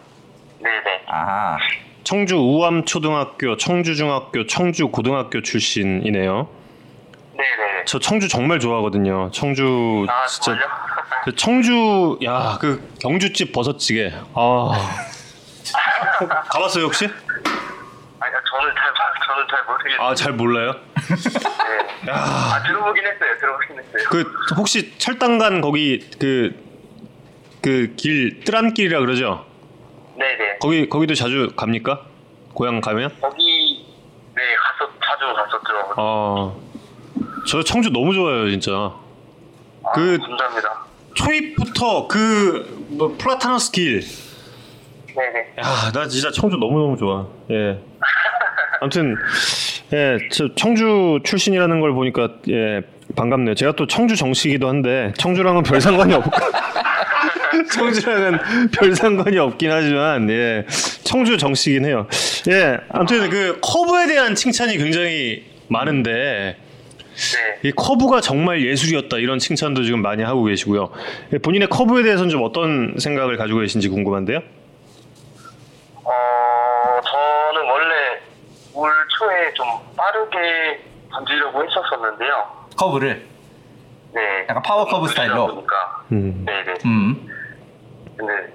네네. 0.60 1.04
아하. 1.08 1.58
청주 2.04 2.36
우암초등학교, 2.38 3.58
청주중학교, 3.58 4.46
청주고등학교 4.48 5.42
출신이네요. 5.42 6.48
네네. 7.34 7.86
저 7.86 8.00
청주 8.00 8.28
정말 8.28 8.60
좋아하거든요. 8.60 9.30
청주 9.32 10.06
아, 10.10 10.26
진짜 10.28 10.52
정말요? 10.54 10.68
그 11.26 11.36
청주 11.36 12.18
야 12.24 12.58
그 12.60 12.82
경주집 13.00 13.52
버섯찌개 13.54 14.12
아 14.34 14.72
가봤어요 16.50 16.86
혹시? 16.86 17.06
아니, 17.06 17.14
저는 18.50 18.74
잘, 18.76 18.94
저는 19.28 19.48
잘 19.50 19.64
모르겠어요. 19.66 20.08
아 20.08 20.16
잘 20.16 20.34
몰라요. 20.34 20.76
네. 22.06 22.12
아, 22.12 22.62
들어보긴 22.66 23.04
했어요. 23.06 23.38
들어보긴 23.40 23.80
했어요. 23.80 24.04
그 24.10 24.34
혹시 24.58 24.98
철당간 24.98 25.62
거기 25.62 26.00
그 26.20 26.56
그 27.62 27.96
길 27.96 28.44
뜨란길이라 28.44 29.00
그러죠? 29.02 29.46
네네. 30.18 30.58
거기 30.60 30.90
거기도 30.90 31.14
자주 31.14 31.52
갑니까? 31.56 32.02
고향 32.56 32.82
가면? 32.82 33.16
거기, 33.22 33.86
네, 34.36 34.42
가서, 34.56 34.92
자주 35.00 35.32
갔었죠. 35.34 35.94
아, 35.96 36.54
저 37.48 37.64
청주 37.64 37.92
너무 37.92 38.14
좋아요, 38.16 38.50
진짜. 38.50 38.72
아, 38.74 39.92
그- 39.94 40.18
감사합니다. 40.18 40.86
초입부터 41.14 42.08
그, 42.08 42.86
뭐, 42.90 43.16
플라타너스 43.18 43.72
길. 43.72 44.04
네네. 45.16 45.40
야, 45.60 45.92
나 45.94 46.08
진짜 46.08 46.32
청주 46.32 46.58
너무너무 46.58 46.98
좋아. 46.98 47.28
예. 47.52 47.80
아무튼, 48.80 49.16
예, 49.94 50.18
저 50.32 50.54
청주 50.56 51.20
출신이라는 51.24 51.80
걸 51.82 51.94
보니까, 51.94 52.30
예, 52.50 52.82
반갑네요. 53.16 53.56
제가 53.56 53.74
또 53.74 53.88
청주 53.88 54.16
정식이기도 54.16 54.68
한데, 54.68 55.14
청주랑은 55.18 55.64
별 55.64 55.82
상관이 55.82 56.14
없고. 56.14 56.32
청주랑은 57.74 58.40
별 58.72 58.96
상관이 58.96 59.38
없긴 59.38 59.72
하지만, 59.72 60.30
예, 60.30 60.66
청주 61.04 61.38
정식이긴 61.38 61.86
해요. 61.86 62.08
예, 62.50 62.78
아무튼 62.90 63.30
그 63.30 63.60
커브에 63.62 64.08
대한 64.08 64.34
칭찬이 64.34 64.78
굉장히 64.78 65.44
많은데, 65.68 66.58
네. 67.16 67.60
이 67.70 67.72
커브가 67.72 68.22
정말 68.22 68.62
예술이었다 68.62 69.18
이런 69.18 69.40
칭찬도 69.40 69.84
지금 69.84 70.02
많이 70.02 70.24
하고 70.24 70.44
계시고요. 70.44 70.92
예, 71.34 71.38
본인의 71.38 71.68
커브에 71.70 72.04
대해서는 72.04 72.30
좀 72.30 72.44
어떤 72.44 72.96
생각을 72.98 73.38
가지고 73.38 73.60
계신지 73.60 73.90
궁금한데요. 73.90 74.38
어, 76.04 77.02
저는 77.04 77.70
원래 77.70 78.22
올 78.74 78.92
초에 79.20 79.54
좀 79.54 79.68
빠르게 79.96 80.84
던지려고 81.12 81.64
했었었는데요. 81.64 82.68
커브를. 82.78 83.28
네. 84.14 84.46
약간 84.50 84.62
파워 84.64 84.86
커브 84.86 85.08
스타일로? 85.10 85.48
보니까. 85.48 86.06
음. 86.12 86.46
네네. 86.46 86.74
음. 86.86 87.28
근데 88.18 88.54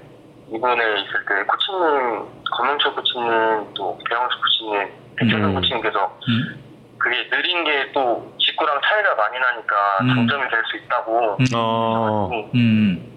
이번에 0.52 0.82
있을 1.00 1.12
때 1.28 1.42
코치님, 1.46 2.24
권명철 2.56 2.94
코치님, 2.94 3.74
또 3.74 3.98
배영수 4.08 4.36
코치님, 4.40 4.88
백현우 5.16 5.48
음. 5.48 5.54
코치님께서 5.54 6.18
음. 6.28 6.65
그게 7.06 7.28
느린 7.30 7.62
게 7.64 7.92
또 7.94 8.34
직구랑 8.40 8.80
차이가 8.82 9.14
많이 9.14 9.38
나니까 9.38 9.98
음. 10.02 10.08
장점이 10.08 10.50
될 10.50 10.62
수 10.68 10.76
있다고. 10.76 11.36
음. 11.38 11.44
어. 11.54 12.50
음. 12.54 13.12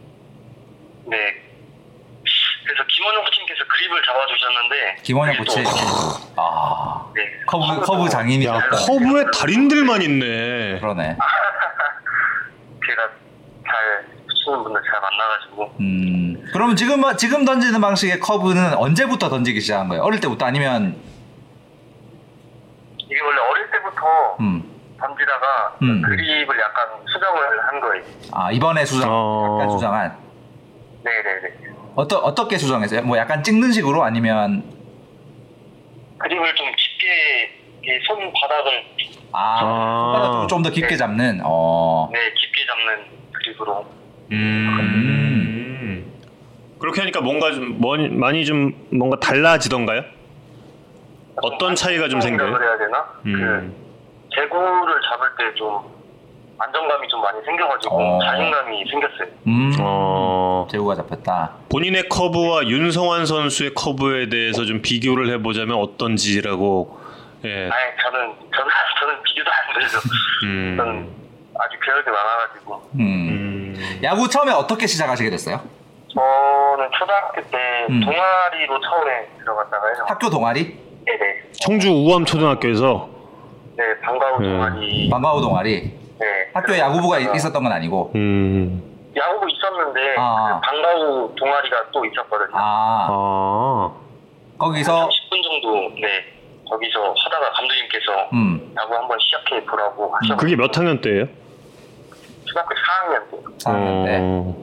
네. 1.07 1.17
그래서 2.65 2.83
김원형 2.87 3.23
코치님께서 3.25 3.63
그립을 3.67 4.01
잡아주셨는데. 4.05 4.95
김원형 5.01 5.37
코치. 5.37 5.63
또, 5.63 5.69
아. 6.37 7.11
네. 7.15 7.31
커브 7.47 7.81
커브 7.81 8.09
장인이 8.09 8.45
야 8.45 8.61
커브에 8.69 9.25
달인들만 9.33 10.03
있네. 10.03 10.79
그러네. 10.79 11.17
제가 12.85 13.09
잘 13.65 14.05
치는 14.45 14.63
분들 14.63 14.81
잘 14.83 15.01
만나가지고. 15.01 15.75
음. 15.79 16.45
그러면 16.53 16.75
지금 16.75 17.01
지금 17.17 17.43
던지는 17.43 17.81
방식의 17.81 18.19
커브는 18.19 18.75
언제부터 18.75 19.29
던지기 19.29 19.59
시작한 19.61 19.87
거예요? 19.89 20.03
어릴 20.03 20.19
때부터 20.19 20.45
아니면 20.45 20.95
이게 23.09 23.19
원래 23.21 23.39
어릴 23.41 23.71
때부터 23.71 24.37
음. 24.39 24.63
던지다가 24.99 25.77
음. 25.81 26.01
그립을 26.01 26.59
약간 26.59 26.87
수정을 27.07 27.67
한 27.67 27.79
거예요. 27.81 28.03
아 28.31 28.51
이번에 28.51 28.85
수정 28.85 29.09
어. 29.11 29.57
약간 29.59 29.69
수정한 29.71 30.17
네네네. 31.03 31.55
어떠 31.95 32.17
어떻게 32.19 32.57
수정했어요? 32.57 33.01
뭐 33.03 33.17
약간 33.17 33.41
찍는 33.43 33.71
식으로 33.71 34.03
아니면 34.03 34.63
그립을 36.19 36.53
좀 36.55 36.67
깊게 36.67 37.59
이 37.81 37.99
손바닥을 38.05 38.85
아, 39.31 39.59
아. 39.61 40.11
손바닥 40.13 40.49
좀 40.49 40.61
더 40.63 40.69
깊게 40.69 40.89
네. 40.89 40.97
잡는 40.97 41.41
어. 41.43 42.09
네 42.11 42.19
깊게 42.33 42.65
잡는 42.65 43.05
그립으로. 43.33 43.85
음. 44.31 46.11
그렇게 46.79 47.01
하니까 47.01 47.21
뭔가 47.21 47.51
좀 47.51 47.79
많이 48.19 48.45
좀 48.45 48.73
뭔가 48.91 49.19
달라지던가요? 49.19 50.03
어떤 51.41 51.75
차이가 51.75 52.07
좀 52.09 52.21
생겨요? 52.21 52.53
그래야 52.53 52.77
되나? 52.77 53.05
음. 53.25 53.33
그 53.33 54.35
제구를 54.35 54.95
잡을 55.09 55.29
때 55.37 55.55
좀 55.57 55.99
안정감이 56.61 57.07
좀 57.07 57.21
많이 57.21 57.41
생겨가지고 57.45 57.95
어. 57.97 58.19
자신감이 58.21 58.83
생겼어요. 58.89 59.27
음. 59.47 59.71
어. 59.79 60.67
제구가 60.69 60.93
잡혔다. 60.95 61.51
본인의 61.71 62.09
커브와 62.09 62.67
윤성환 62.67 63.25
선수의 63.25 63.73
커브에 63.75 64.27
대해서 64.27 64.65
좀 64.65 64.81
비교를 64.81 65.29
해보자면 65.29 65.77
어떤지라고. 65.77 66.99
예. 67.45 67.69
아니 67.69 67.91
저는 68.01 68.35
저는 68.53 68.71
저는 68.99 69.23
비교도 69.23 69.49
안 69.49 69.79
되죠. 69.79 69.97
음. 70.43 70.75
저는 70.77 71.09
아직 71.57 71.79
배울 71.79 72.03
게 72.03 72.11
많아가지고 72.11 72.89
음. 72.95 72.99
음. 72.99 73.99
야구 74.03 74.27
처음에 74.27 74.51
어떻게 74.51 74.85
시작하시게 74.85 75.29
됐어요? 75.29 75.61
저는 76.13 76.89
초등학교 76.97 77.41
때 77.49 77.57
음. 77.89 78.01
동아리로 78.01 78.81
처음에 78.81 79.29
들어갔다가요. 79.39 79.93
학교 80.07 80.29
동아리? 80.29 80.77
네네. 81.09 81.41
청주 81.53 81.89
우암 81.91 82.25
초등학교에서. 82.25 83.09
네 83.75 83.99
방과후 84.01 84.43
음. 84.43 84.51
동아리. 84.51 85.09
방과후 85.09 85.41
동아리. 85.41 85.81
네. 86.19 86.25
학교 86.53 86.73
에 86.73 86.79
야구부가 86.79 87.17
들어갔다가 87.17 87.35
있었던 87.35 87.63
건 87.63 87.71
아니고. 87.71 88.11
음. 88.15 88.83
야구부 89.15 89.47
있었는데 89.49 90.15
아. 90.17 90.59
그 90.61 90.69
방과후 90.69 91.33
동아리가 91.35 91.77
또 91.91 92.05
있었거든요. 92.05 92.51
아 92.53 93.07
아. 93.09 93.91
거기서 94.59 95.09
30분 95.09 95.43
정도 95.43 95.95
네 95.99 96.25
거기서 96.69 97.13
하다가 97.17 97.51
감독님께서 97.53 98.29
음 98.33 98.73
야구 98.77 98.93
한번 98.93 99.17
시작해 99.19 99.65
보라고 99.65 100.13
하셔서 100.13 100.37
그게 100.39 100.55
몇 100.55 100.77
학년 100.77 101.01
때예요? 101.01 101.25
초등학교 102.45 102.75
4학년 102.75 103.31
때 103.31 103.65
4학년 103.65 104.05
때 104.05 104.17
어. 104.21 104.55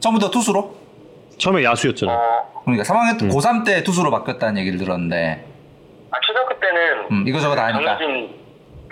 처음부터 0.00 0.30
투수로? 0.30 0.74
처음에 1.38 1.64
야수였잖아. 1.64 2.12
어, 2.12 2.62
그러니까 2.64 2.84
3학년 2.84 3.22
음. 3.22 3.28
고3 3.30 3.64
때 3.64 3.82
투수로 3.82 4.10
바뀌었다는 4.10 4.58
얘기를 4.60 4.78
들었는데 4.78 5.51
아, 6.12 6.20
초등학교 6.20 6.58
때는 6.60 7.06
음, 7.10 7.24
이거저거 7.26 7.54
다 7.56 7.66
하니까. 7.66 7.96
정해진 7.98 8.40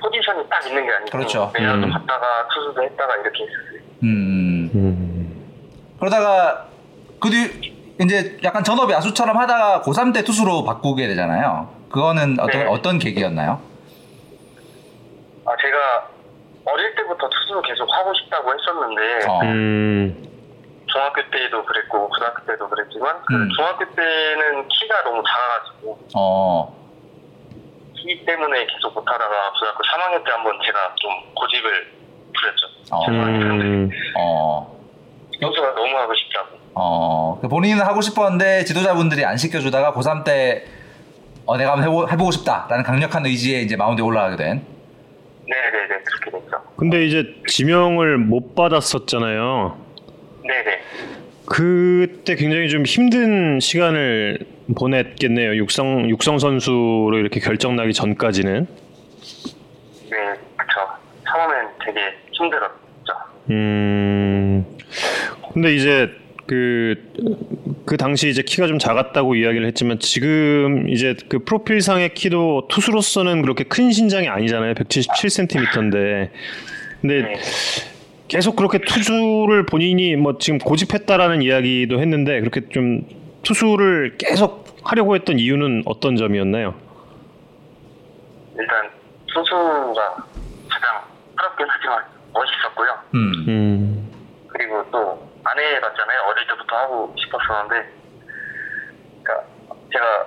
포지션이 0.00 0.48
딱 0.48 0.66
있는 0.66 0.86
게 0.86 0.92
아니고 0.92 1.10
그렇죠. 1.10 1.52
내야도 1.54 1.86
음. 1.86 1.90
갔다가 1.92 2.48
투수도 2.48 2.82
했다가 2.82 3.16
이렇게 3.16 3.44
했었어요. 3.44 3.80
음 4.02 4.70
음. 4.74 5.96
그러다가 5.98 6.66
그 7.20 7.28
뒤 7.30 7.78
이제 8.02 8.38
약간 8.42 8.64
전업 8.64 8.90
야수처럼 8.90 9.36
하다가 9.36 9.82
고3 9.82 10.14
때 10.14 10.24
투수로 10.24 10.64
바꾸게 10.64 11.06
되잖아요. 11.08 11.68
그거는 11.92 12.38
어떤 12.40 12.60
네. 12.60 12.66
어떤 12.66 12.98
계기였나요? 12.98 13.60
아 15.44 15.50
제가 15.60 16.08
어릴 16.64 16.94
때부터 16.94 17.28
투수 17.28 17.60
계속 17.60 17.86
하고 17.92 18.14
싶다고 18.14 18.50
했었는데 18.54 19.26
어. 19.28 19.40
음. 19.42 20.24
중학교 20.90 21.20
때도 21.30 21.62
그랬고 21.66 22.08
고등학교 22.08 22.46
때도 22.46 22.68
그랬지만 22.70 23.16
그 23.26 23.34
음. 23.34 23.48
중학교 23.54 23.84
때는 23.94 24.68
키가 24.68 25.02
너무 25.04 25.22
작아가지고 25.22 25.98
어. 26.16 26.74
키 28.00 28.24
때문에 28.24 28.66
계속 28.66 28.94
못하다가 28.94 29.52
고등학교 29.52 29.82
3학년 29.82 30.24
때 30.24 30.30
한번 30.32 30.58
제가 30.64 30.94
좀 30.96 31.10
고집을 31.34 31.92
부렸죠. 32.34 32.66
어. 32.92 33.06
음. 33.08 33.90
어. 34.18 34.80
너무 35.40 35.96
하고 35.96 36.14
싶다고. 36.14 36.58
어. 36.74 37.38
그 37.40 37.48
본인은 37.48 37.84
하고 37.84 38.00
싶었는데 38.00 38.64
지도자분들이 38.64 39.24
안 39.24 39.36
시켜주다가 39.36 39.92
고3 39.92 40.24
때 40.24 40.64
어, 41.46 41.56
내가 41.56 41.72
한번 41.72 41.88
해보, 41.88 42.08
해보고 42.08 42.30
싶다라는 42.30 42.84
강력한 42.84 43.26
의지에 43.26 43.60
이제 43.60 43.76
마운드에 43.76 44.04
올라가게 44.04 44.36
된. 44.36 44.64
네네네 45.46 46.02
그렇게 46.04 46.30
됐죠. 46.30 46.62
근데 46.76 47.04
이제 47.04 47.34
지명을 47.48 48.18
못 48.18 48.54
받았었잖아요. 48.54 49.76
네네. 50.44 50.80
그때 51.46 52.36
굉장히 52.36 52.68
좀 52.68 52.84
힘든 52.84 53.58
시간을 53.58 54.38
보냈겠네요. 54.74 55.56
육성 55.56 56.08
육성 56.10 56.38
선수로 56.38 57.18
이렇게 57.18 57.40
결정 57.40 57.76
나기 57.76 57.92
전까지는. 57.92 58.66
네 60.10 60.16
그쵸. 60.56 60.80
처음엔 61.26 61.68
되게 61.84 62.00
힘들었죠. 62.32 63.14
음. 63.50 64.64
근데 65.52 65.74
이제 65.74 66.10
그, 66.50 66.96
그 67.86 67.96
당시 67.96 68.28
이제 68.28 68.42
키가 68.42 68.66
좀 68.66 68.80
작았다고 68.80 69.36
이야기를 69.36 69.68
했지만 69.68 70.00
지금 70.00 70.88
이제 70.88 71.14
그 71.28 71.38
프로필상의 71.44 72.14
키도 72.14 72.66
투수로서는 72.68 73.42
그렇게 73.42 73.62
큰 73.62 73.92
신장이 73.92 74.28
아니잖아요. 74.28 74.74
177cm인데. 74.74 76.30
근데 77.00 77.22
네. 77.22 77.34
계속 78.26 78.56
그렇게 78.56 78.78
투수를 78.78 79.64
본인이 79.64 80.16
뭐 80.16 80.38
지금 80.38 80.58
고집했다라는 80.58 81.42
이야기도 81.42 82.00
했는데 82.00 82.40
그렇게 82.40 82.62
좀 82.68 83.02
투수를 83.54 84.16
계속 84.16 84.64
하려고 84.84 85.16
했던 85.16 85.38
이유는 85.40 85.82
어떤 85.86 86.16
점이었나요? 86.16 86.72
일단 88.56 88.88
선수가 89.34 90.16
가장 90.68 91.02
부럽긴 91.36 91.66
하지만 91.68 92.04
멋있었고요. 92.32 92.98
음. 93.14 93.32
음. 93.48 94.10
그리고 94.48 94.84
또 94.92 95.30
안 95.42 95.58
해봤잖아요. 95.58 96.20
어릴 96.28 96.46
때부터 96.48 96.76
하고 96.76 97.14
싶었었는데, 97.18 97.90
그러니까 99.22 99.46
제가 99.90 100.26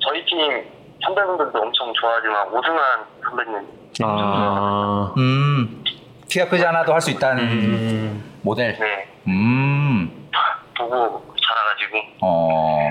저희 0.00 0.24
팀 0.24 0.64
선배분들도 1.04 1.58
엄청 1.60 1.92
좋아하지만 1.94 2.48
오승환 2.48 3.04
선배님 3.22 3.68
아. 4.02 5.14
음. 5.16 5.84
키가 6.28 6.48
크지 6.48 6.66
않아도 6.66 6.92
할 6.92 7.00
수 7.00 7.12
있다는 7.12 7.44
음. 7.44 8.40
모델. 8.42 8.76
네 8.80 9.08
음. 9.28 10.28
보고 10.76 11.24
자라가지고 11.48 11.98
어. 12.22 12.90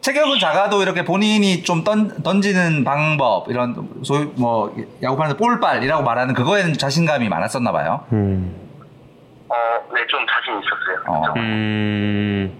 체격은 0.00 0.38
작아도 0.38 0.82
이렇게 0.82 1.04
본인이 1.04 1.62
좀 1.64 1.82
던, 1.82 2.22
던지는 2.22 2.84
방법 2.84 3.50
이런 3.50 3.74
소위 4.04 4.26
뭐 4.36 4.74
야구판에서 5.02 5.36
볼발이라고 5.36 6.04
말하는 6.04 6.32
그거에는 6.34 6.74
자신감이 6.74 7.28
많았었나 7.28 7.72
봐요. 7.72 8.04
음. 8.12 8.54
어 9.48 9.54
네 9.94 10.06
좀 10.08 10.20
자신 10.26 10.60
있었어요. 10.60 11.04
어. 11.08 11.32
음. 11.36 12.52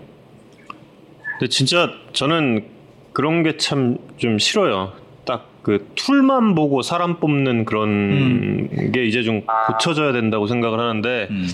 근데 1.39 1.49
진짜 1.49 1.89
저는 2.13 2.67
그런 3.13 3.43
게 3.43 3.57
참 3.59 3.99
좀 4.17 4.39
싫어요. 4.39 4.93
딱 5.25 5.45
그 5.63 5.91
툴만 5.97 6.55
보고 6.55 6.81
사람 6.83 7.19
뽑는 7.19 7.65
그런 7.65 8.93
게 8.93 9.05
이제 9.05 9.25
좀 9.25 9.43
아. 9.49 9.67
고쳐져야 9.67 10.13
된다고 10.13 10.47
생각을 10.47 10.79
하는데 10.79 11.27
음. 11.29 11.49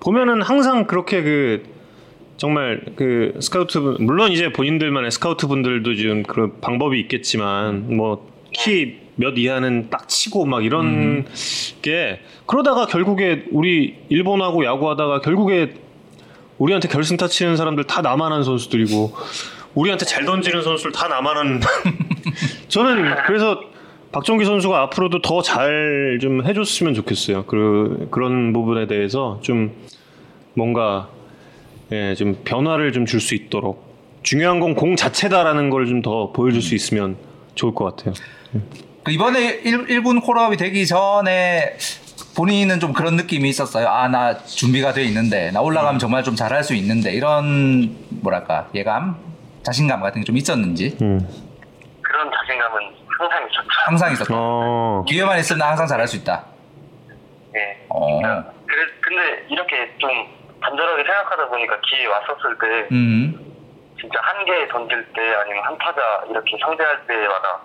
보면은 0.00 0.42
항상 0.42 0.86
그렇게 0.88 1.22
그 1.22 1.62
정말 2.42 2.82
그 2.96 3.34
스카우트 3.40 3.80
분 3.80 3.98
물론 4.00 4.32
이제 4.32 4.52
본인들만의 4.52 5.12
스카우트 5.12 5.46
분들도 5.46 5.94
지금 5.94 6.24
그런 6.24 6.60
방법이 6.60 6.98
있겠지만 6.98 7.96
뭐 7.96 8.26
키 8.52 9.00
몇 9.14 9.36
이하는 9.38 9.90
딱 9.90 10.08
치고 10.08 10.46
막 10.46 10.64
이런 10.64 11.24
게 11.82 12.18
그러다가 12.46 12.86
결국에 12.86 13.44
우리 13.52 13.94
일본하고 14.08 14.64
야구하다가 14.64 15.20
결국에 15.20 15.74
우리한테 16.58 16.88
결승타 16.88 17.28
치는 17.28 17.56
사람들 17.56 17.84
다 17.84 18.02
나만한 18.02 18.42
선수들이고 18.42 19.12
우리한테 19.74 20.04
잘 20.06 20.24
던지는 20.24 20.62
선수들 20.62 20.92
다 20.92 21.08
나만한 21.08 21.60
저는 22.68 23.14
그래서 23.26 23.60
박정기 24.10 24.44
선수가 24.44 24.80
앞으로도 24.80 25.22
더 25.22 25.42
잘 25.42 26.18
좀 26.20 26.44
해줬으면 26.44 26.94
좋겠어요. 26.94 27.44
그 27.44 28.08
그런 28.10 28.52
부분에 28.52 28.86
대해서 28.86 29.38
좀 29.42 29.72
뭔가 30.54 31.08
예, 31.92 32.14
좀 32.14 32.42
변화를 32.44 32.92
좀 32.92 33.04
줄 33.06 33.20
수 33.20 33.34
있도록 33.34 33.92
중요한 34.22 34.60
건 34.60 34.74
공 34.74 34.96
자체다라는 34.96 35.70
걸 35.70 35.86
좀 35.86 36.00
더 36.02 36.32
보여줄 36.32 36.62
수 36.62 36.74
있으면 36.74 37.16
좋을 37.54 37.74
것 37.74 37.84
같아요. 37.96 38.14
그 39.04 39.10
이번에 39.12 39.60
1, 39.64 40.02
군 40.02 40.20
콜업이 40.20 40.56
되기 40.56 40.86
전에 40.86 41.76
본인은 42.36 42.80
좀 42.80 42.92
그런 42.92 43.16
느낌이 43.16 43.48
있었어요. 43.48 43.88
아, 43.88 44.08
나 44.08 44.38
준비가 44.44 44.92
돼 44.92 45.02
있는데, 45.04 45.50
나 45.50 45.60
올라가면 45.60 45.98
정말 45.98 46.22
좀 46.22 46.34
잘할 46.34 46.64
수 46.64 46.74
있는데, 46.74 47.12
이런, 47.12 47.94
뭐랄까, 48.22 48.68
예감? 48.74 49.16
자신감 49.64 50.00
같은 50.00 50.22
게 50.22 50.24
좀 50.24 50.36
있었는지, 50.36 50.96
음. 51.02 51.20
그런 52.00 52.30
자신감은 52.30 52.80
항상 53.18 53.42
있었죠. 53.42 53.68
항상 53.86 54.12
있었다. 54.12 54.34
어. 54.34 55.04
기회만 55.06 55.38
있으면 55.40 55.58
나 55.58 55.68
항상 55.70 55.86
잘할 55.86 56.08
수 56.08 56.16
있다. 56.16 56.44
네. 57.52 57.84
어. 57.90 58.20
그래, 58.22 58.86
근데 59.00 59.46
이렇게 59.50 59.90
좀 59.98 60.08
간절하게 60.62 61.02
생각하다 61.04 61.48
보니까 61.48 61.76
기회 61.80 62.06
왔었을 62.06 62.58
때 62.58 62.88
음. 62.92 63.38
진짜 64.00 64.18
한 64.22 64.44
개 64.44 64.66
던질 64.68 65.12
때 65.12 65.34
아니면 65.34 65.62
한 65.64 65.78
타자 65.78 66.00
이렇게 66.28 66.56
상대할 66.60 67.06
때마다 67.06 67.60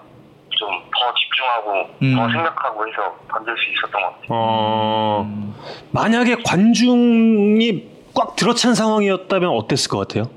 좀 0.60 0.70
더 0.92 1.14
집중하고 1.14 1.90
음. 2.02 2.16
더 2.16 2.30
생각하고 2.32 2.88
해서 2.88 3.16
던질 3.30 3.56
수 3.58 3.72
있었던 3.72 4.02
것 4.02 4.08
같아요. 4.14 4.28
어. 4.30 5.54
만약에 5.92 6.38
관중이 6.46 7.98
꽉 8.16 8.36
들어찬 8.36 8.74
상황이었다면 8.74 9.50
어땠을 9.50 9.90
것 9.92 10.00
같아요? 10.08 10.30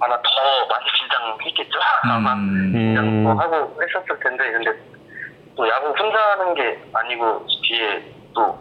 아마 0.00 0.16
더 0.16 0.66
많이 0.68 0.84
긴장했겠죠. 0.98 1.78
아마 2.04 2.34
음. 2.34 2.72
긴장 2.72 3.24
더 3.24 3.32
음. 3.32 3.38
하고 3.38 3.78
했었을 3.82 4.20
텐데 4.22 4.52
근데 4.52 4.70
또 5.56 5.68
야구 5.68 5.88
혼자 5.98 6.18
하는 6.32 6.54
게 6.54 6.78
아니고 6.92 7.46
뒤에 7.62 8.02
또 8.34 8.58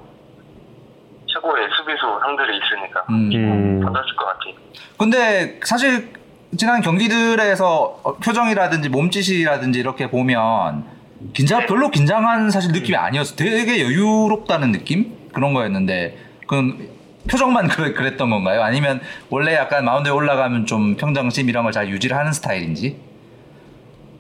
최고의 1.38 1.68
수비수 1.78 2.06
형들이 2.24 2.58
있으니까 2.58 3.04
음. 3.10 3.32
음. 3.34 3.82
던졌을 3.84 4.16
것 4.16 4.26
같아요. 4.26 4.54
근데 4.98 5.60
사실 5.64 6.14
지난 6.58 6.82
경기들에서 6.82 8.00
어, 8.04 8.14
표정이라든지 8.18 8.90
몸짓이라든지 8.90 9.80
이렇게 9.80 10.10
보면 10.10 10.86
긴장 11.34 11.66
별로 11.66 11.90
긴장한 11.90 12.50
사실 12.52 12.72
느낌이 12.72 12.96
아니었어. 12.98 13.36
되게 13.36 13.82
여유롭다는 13.84 14.72
느낌 14.72 15.18
그런 15.34 15.54
거였는데 15.54 16.18
그건 16.42 16.90
표정만 17.30 17.68
그래, 17.70 17.94
그랬던 17.94 18.30
건가요? 18.30 18.64
아니면 18.64 19.02
원래 19.30 19.56
약간 19.56 19.86
마운드에 19.86 20.12
올라가면 20.12 20.66
좀 20.66 20.96
평정심 20.96 21.50
이런 21.50 21.64
걸 21.64 21.72
잘 21.74 21.90
유지를 21.90 22.16
하는 22.18 22.32
스타일인지? 22.32 23.00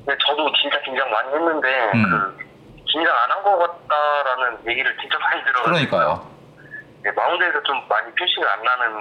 근데 0.05 0.17
저도 0.27 0.51
진짜 0.61 0.79
긴장 0.83 1.09
많이 1.09 1.29
했는데 1.33 1.67
음. 1.95 2.03
그 2.37 2.45
긴장 2.91 3.13
안 3.13 3.31
한 3.31 3.43
것 3.43 3.57
같다라는 3.87 4.57
얘기를 4.69 4.95
진짜 4.99 5.17
많이 5.19 5.41
들어가지고 5.43 5.63
그러니까요. 5.65 6.36
네, 7.07 7.13
마운드에서 7.15 7.63
좀 7.63 7.81
많이 7.87 8.13
표시가 8.15 8.53
안 8.53 8.63
나는 8.63 8.93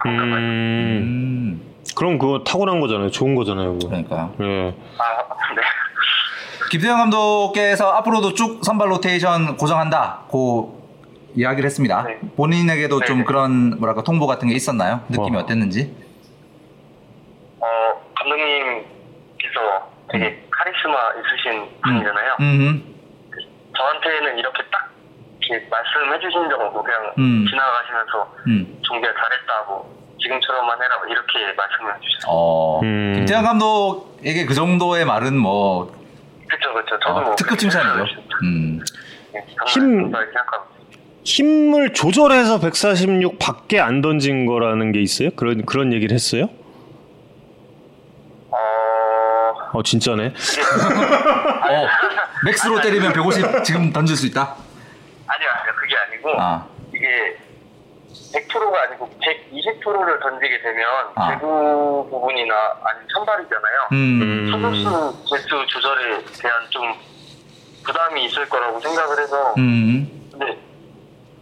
봐요. 0.00 0.40
음. 0.40 0.98
음, 1.04 1.74
그럼 1.96 2.18
그거 2.18 2.42
타고난 2.42 2.80
거잖아요. 2.80 3.12
좋은 3.12 3.36
거잖아요. 3.36 3.74
그거. 3.74 3.88
그러니까요. 3.88 4.34
예. 4.40 4.74
아, 4.98 5.54
네. 5.54 5.62
김태형 6.72 6.98
감독께서 6.98 7.92
앞으로도 7.92 8.34
쭉 8.34 8.64
선발 8.64 8.90
로테이션 8.90 9.56
고정한다. 9.56 10.24
고 10.26 10.82
이야기를 11.36 11.64
했습니다. 11.64 12.02
네. 12.02 12.18
본인에게도 12.36 13.02
좀 13.02 13.18
네. 13.18 13.24
그런 13.24 13.78
뭐랄까 13.78 14.02
통보 14.02 14.26
같은 14.26 14.48
게 14.48 14.54
있었나요? 14.56 15.04
느낌이 15.08 15.36
어. 15.36 15.40
어땠는지? 15.40 15.94
어, 17.60 17.66
감독님께서 18.16 19.92
되게 20.10 20.44
카리스마 20.50 21.12
있으신 21.20 21.68
분이잖아요. 21.84 22.36
음. 22.40 22.94
저한테는 23.76 24.38
이렇게 24.38 24.64
딱 24.72 24.90
이렇게 25.48 25.66
말씀해 25.68 26.20
주신 26.20 26.48
적 26.50 26.60
없고 26.60 26.82
그냥 26.82 27.12
음. 27.18 27.46
지나가시면서 27.48 28.34
음. 28.46 28.78
종비가 28.82 29.12
잘했다고 29.14 29.98
지금처럼만 30.20 30.82
해라 30.82 31.00
이렇게 31.08 31.54
말씀을 31.56 31.96
해주셨어요. 31.96 32.26
어. 32.28 32.80
음. 32.82 33.12
김태형 33.16 33.44
감독에게 33.44 34.46
그 34.46 34.54
정도의 34.54 35.04
말은 35.04 35.36
뭐 35.36 35.92
그쵸 36.48 36.74
그쵸. 36.74 36.98
저도 37.00 37.16
어, 37.16 37.20
뭐 37.22 37.36
특급 37.36 37.58
칭찬이죠. 37.58 38.20
음. 38.42 38.80
네, 39.32 39.44
힘-. 39.66 40.12
힘을 41.24 41.92
조절해서 41.92 42.58
146 42.60 43.38
밖에 43.38 43.80
안 43.80 44.00
던진 44.00 44.46
거라는 44.46 44.92
게 44.92 45.00
있어요? 45.00 45.30
그런 45.36 45.64
그런 45.66 45.92
얘기를 45.92 46.14
했어요? 46.14 46.48
어, 48.50 48.58
어 49.74 49.82
진짜네. 49.82 50.32
어. 51.68 51.86
맥스로 52.46 52.80
때리면 52.80 53.12
150 53.12 53.64
지금 53.64 53.92
던질 53.92 54.16
수 54.16 54.26
있다. 54.26 54.56
아니고 56.28 56.40
아. 56.40 56.66
이게 56.94 57.36
100%가 58.34 58.82
아니고 58.82 59.08
120%를 59.20 60.20
던지게 60.20 60.60
되면 60.62 60.86
아. 61.14 61.30
제구 61.30 62.06
부분이나 62.10 62.54
아니면 62.82 63.08
선발이잖아요. 63.14 63.88
음. 63.92 64.22
음. 64.22 64.50
투수수 64.50 65.24
개수 65.28 65.66
조절에 65.66 66.24
대한 66.40 66.70
좀 66.70 66.94
부담이 67.84 68.24
있을 68.26 68.48
거라고 68.48 68.80
생각을 68.80 69.18
해서 69.18 69.54
음. 69.58 70.28
근데 70.30 70.58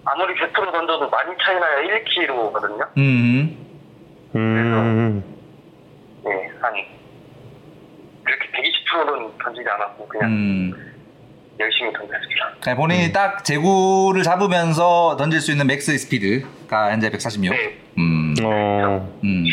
아무리 0.05 0.35
100% 0.35 0.53
던져도 0.53 1.09
많이 1.11 1.35
차이 1.43 1.59
나야 1.59 1.83
1kg거든요. 1.83 2.89
음. 2.99 3.67
음. 4.35 5.37
네, 6.25 6.51
한 6.61 6.75
그렇게 8.25 8.49
120%는 8.51 9.39
던지지 9.39 9.69
않았고 9.69 10.07
그냥 10.09 10.31
음. 10.31 10.96
열심히 11.59 11.93
던졌습니다. 11.93 12.55
그냥 12.61 12.77
본인이 12.77 13.13
딱 13.13 13.45
제구를 13.45 14.23
잡으면서 14.23 15.17
던질 15.17 15.41
수 15.41 15.53
있는 15.53 15.67
max 15.67 15.97
스피드가 15.97 16.91
현재 16.93 17.11
146. 17.11 17.51
네, 17.55 17.79
음. 17.99 18.35
어 18.43 19.19
음. 19.25 19.45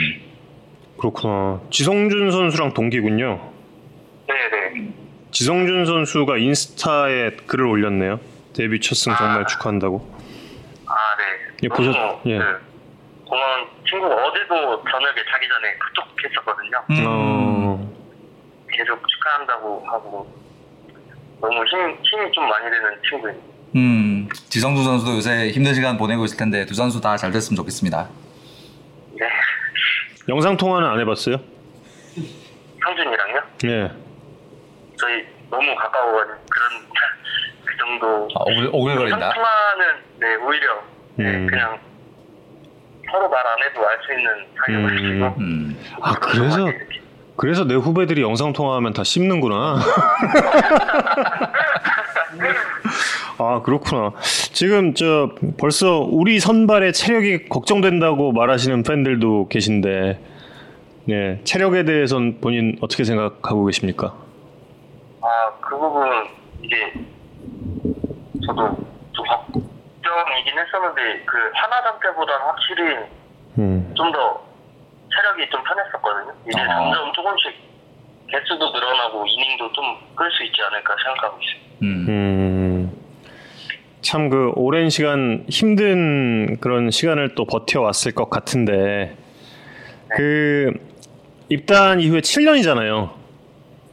그렇구나. 0.98 1.62
지성준 1.70 2.32
선수랑 2.32 2.74
동기군요. 2.74 3.52
네, 4.28 4.34
네. 4.50 4.94
지성준 5.32 5.86
선수가 5.86 6.38
인스타에 6.38 7.32
글을 7.48 7.66
올렸네요. 7.66 8.20
데뷔 8.56 8.80
첫승 8.80 9.16
정말 9.16 9.42
아. 9.42 9.46
축하한다고. 9.46 10.14
아, 10.86 10.94
네. 11.18 11.56
예, 11.64 11.68
보셨- 11.70 12.22
예. 12.28 12.38
그 12.38 12.62
고마운 13.26 13.66
친구가 13.90 14.14
어제도 14.16 14.84
저녁에 14.84 15.16
자기 15.32 15.48
전에 15.48 15.76
카톡했었거든요. 15.80 16.78
음. 16.92 17.04
어, 17.08 17.94
계속 18.70 19.00
축하한다고 19.08 19.86
하고 19.88 20.43
너무 21.44 21.66
힘, 21.66 21.98
힘이 22.04 22.32
좀 22.32 22.48
많이 22.48 22.64
되는 22.72 22.96
친구예요. 23.10 23.38
음. 23.76 24.30
지성준 24.50 24.82
선수도 24.86 25.16
요새 25.18 25.50
힘든 25.50 25.74
시간 25.74 25.98
보내고 25.98 26.24
있을 26.24 26.38
텐데 26.38 26.66
두 26.66 26.74
선수 26.74 27.02
다 27.02 27.18
잘 27.18 27.32
됐으면 27.32 27.58
좋겠습니다. 27.58 28.08
네. 29.20 29.28
영상 30.30 30.56
통화는 30.56 30.88
안 30.88 31.00
해봤어요? 31.02 31.36
성준이랑요? 32.82 33.42
예. 33.66 33.92
저희 34.98 35.26
너무 35.50 35.76
가까워가지고 35.76 36.38
그런 36.50 36.70
그 37.66 37.78
정도 37.78 38.28
아, 38.36 38.44
오글, 38.44 38.70
오글거린다. 38.72 39.34
통화는 39.34 39.86
네 40.20 40.36
오히려 40.36 40.84
네, 41.16 41.26
음. 41.26 41.48
그냥 41.48 41.78
서로 43.12 43.30
말 43.30 43.46
안 43.46 43.62
해도 43.64 43.86
알 43.88 44.00
수 44.06 44.14
있는 44.14 44.48
사이여가지고 44.66 45.42
음. 45.42 45.78
아 46.02 46.14
그래서 46.16 46.66
그래서 47.36 47.66
내 47.66 47.74
후배들이 47.76 48.22
영상 48.22 48.54
통화하면 48.54 48.94
다 48.94 49.04
씹는구나. 49.04 49.80
아 53.40 53.62
그렇구나. 53.64 54.14
지금 54.22 54.94
저 54.94 55.32
벌써 55.60 56.00
우리 56.00 56.40
선발의 56.40 56.94
체력이 56.94 57.50
걱정된다고 57.50 58.32
말하시는 58.32 58.84
팬들도 58.84 59.48
계신데, 59.50 60.20
예 61.10 61.42
체력에 61.44 61.84
대해선 61.86 62.40
본인 62.40 62.78
어떻게 62.82 63.04
생각하고 63.04 63.66
계십니까? 63.66 64.14
아그 65.22 65.78
부분 65.78 66.08
이제 66.62 66.76
저도 68.46 68.78
좀 69.12 69.26
걱정이긴 69.26 70.54
했었는데 70.60 71.24
그 71.26 71.38
하나전 71.54 72.00
때보다는 72.00 72.46
확실히 72.46 72.96
음, 73.58 73.92
좀더 73.96 74.42
체력이 75.14 75.50
좀 75.50 75.64
편했었거든요. 75.64 76.34
이제 76.50 76.62
어. 76.62 76.66
점점 76.68 77.14
조금씩 77.14 77.54
개수도 78.30 78.72
늘어나고 78.72 79.26
이닝도 79.28 79.72
좀 79.74 79.86
끌 80.16 80.30
수 80.32 80.44
있지 80.44 80.62
않을까 80.62 80.96
생각하고 81.04 81.40
있어요. 81.42 81.64
음. 81.84 82.06
음, 82.08 82.92
참 84.02 84.30
그 84.30 84.52
오랜 84.56 84.90
시간 84.90 85.46
힘든 85.50 86.58
그런 86.60 86.92
시간을 86.92 87.36
또 87.36 87.46
버텨왔을 87.46 88.14
것 88.14 88.30
같은데, 88.30 89.16
그 90.10 90.72
입단 91.50 92.00
이후에 92.00 92.20
7년이잖아요. 92.22 93.12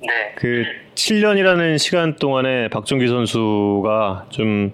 네. 0.03 0.35
그 0.37 0.65
7년이라는 0.95 1.79
시간 1.79 2.17
동안에 2.17 2.69
박종기 2.69 3.09
선수가 3.09 4.27
좀 4.31 4.73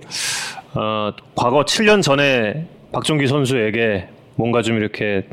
어, 0.74 1.12
과거 1.36 1.64
7년 1.64 2.02
전에 2.02 2.66
박종기 2.92 3.26
선수에게 3.28 4.08
뭔가 4.36 4.62
좀 4.62 4.76
이렇게 4.78 5.26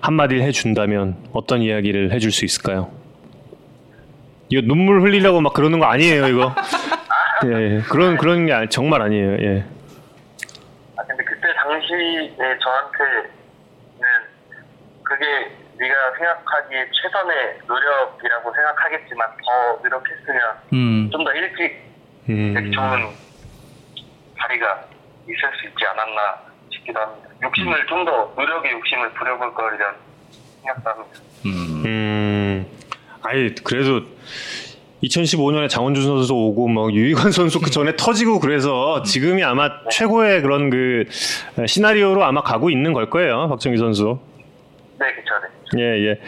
한마디를 0.00 0.42
해준다면 0.42 1.16
어떤 1.32 1.60
이야기를 1.62 2.12
해줄 2.12 2.32
수 2.32 2.44
있을까요? 2.44 2.90
이거 4.48 4.62
눈물 4.66 5.02
흘리려고 5.02 5.40
막 5.40 5.52
그러는 5.52 5.78
거 5.78 5.86
아니에요, 5.86 6.26
이거. 6.28 6.54
예, 7.46 7.76
예. 7.76 7.80
그런 7.82 8.16
그런 8.16 8.46
게 8.46 8.52
아- 8.52 8.66
정말 8.68 9.00
아니에요. 9.02 9.32
예. 9.40 9.64
아 10.96 11.02
근데 11.04 11.24
그때 11.24 11.48
당시에 11.54 12.36
저한테는 12.38 13.30
그게 15.02 15.24
네가 15.78 15.94
생각하기에 16.18 16.86
최선의 16.92 17.58
노력이라고 17.66 18.52
생각하겠지만 18.54 19.28
더 19.28 19.80
노력했으면 19.82 20.40
음. 20.74 21.10
좀더 21.10 21.32
일찍 21.32 21.82
음, 22.28 22.52
좋은 22.54 23.08
자리가 24.38 24.84
있을 25.24 25.40
수 25.60 25.66
있지 25.68 25.84
않았나 25.86 26.42
싶기도 26.70 27.00
합니다. 27.00 27.29
욕심을 27.42 27.86
좀 27.86 28.04
더 28.04 28.32
노력의 28.36 28.72
욕심을 28.72 29.10
부려볼 29.14 29.54
걸 29.54 29.74
이런 29.74 29.94
생각도 30.62 30.90
합니다. 30.90 31.20
음. 31.46 31.82
음, 31.86 32.66
아니 33.22 33.54
그래도 33.54 34.02
2015년에 35.02 35.68
장원준 35.70 36.04
선수 36.04 36.34
오고 36.34 36.68
뭐 36.68 36.92
유희관 36.92 37.32
선수 37.32 37.60
그 37.60 37.70
전에 37.70 37.96
터지고 37.96 38.40
그래서 38.40 39.02
지금이 39.02 39.42
아마 39.42 39.70
최고의 39.90 40.42
그런 40.42 40.68
그 40.70 41.04
시나리오로 41.66 42.22
아마 42.24 42.42
가고 42.42 42.68
있는 42.70 42.92
걸 42.92 43.08
거예요 43.08 43.48
박정희 43.48 43.78
선수. 43.78 44.18
네, 44.98 45.06
그쵸, 45.14 45.34
네. 45.74 45.82
예 45.82 46.08
예. 46.10 46.20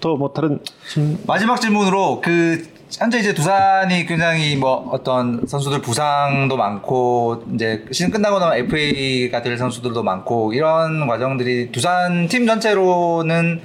또 0.00 0.16
뭐 0.16 0.32
다른 0.32 0.60
좀 0.92 1.18
마지막 1.26 1.60
질문으로 1.60 2.20
그 2.20 2.62
현재 2.90 3.18
이제 3.18 3.34
두산이 3.34 4.06
굉장히 4.06 4.56
뭐 4.56 4.88
어떤 4.90 5.46
선수들 5.46 5.82
부상도 5.82 6.56
많고 6.56 7.44
이제 7.54 7.84
시즌 7.92 8.10
끝나고 8.10 8.38
나면 8.38 8.56
FA가 8.58 9.42
될 9.42 9.58
선수들도 9.58 10.02
많고 10.02 10.54
이런 10.54 11.06
과정들이 11.06 11.70
두산 11.70 12.28
팀 12.28 12.46
전체로는 12.46 13.60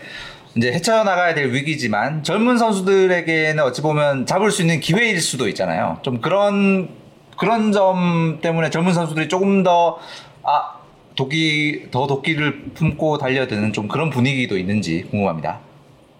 이제 0.55 0.73
헤쳐나가야 0.73 1.33
될 1.33 1.53
위기지만 1.53 2.23
젊은 2.23 2.57
선수들에게는 2.57 3.63
어찌 3.63 3.81
보면 3.81 4.25
잡을 4.25 4.51
수 4.51 4.61
있는 4.61 4.81
기회일 4.81 5.21
수도 5.21 5.47
있잖아요. 5.47 5.99
좀 6.01 6.19
그런 6.19 6.89
그런 7.37 7.71
점 7.71 8.39
때문에 8.41 8.69
젊은 8.69 8.93
선수들이 8.93 9.29
조금 9.29 9.63
더 9.63 9.99
아, 10.43 10.79
도끼 11.15 11.87
더 11.91 12.07
도끼를 12.07 12.71
품고 12.73 13.19
달려드는 13.19 13.71
좀 13.71 13.87
그런 13.87 14.09
분위기도 14.09 14.57
있는지 14.57 15.03
궁금합니다. 15.09 15.59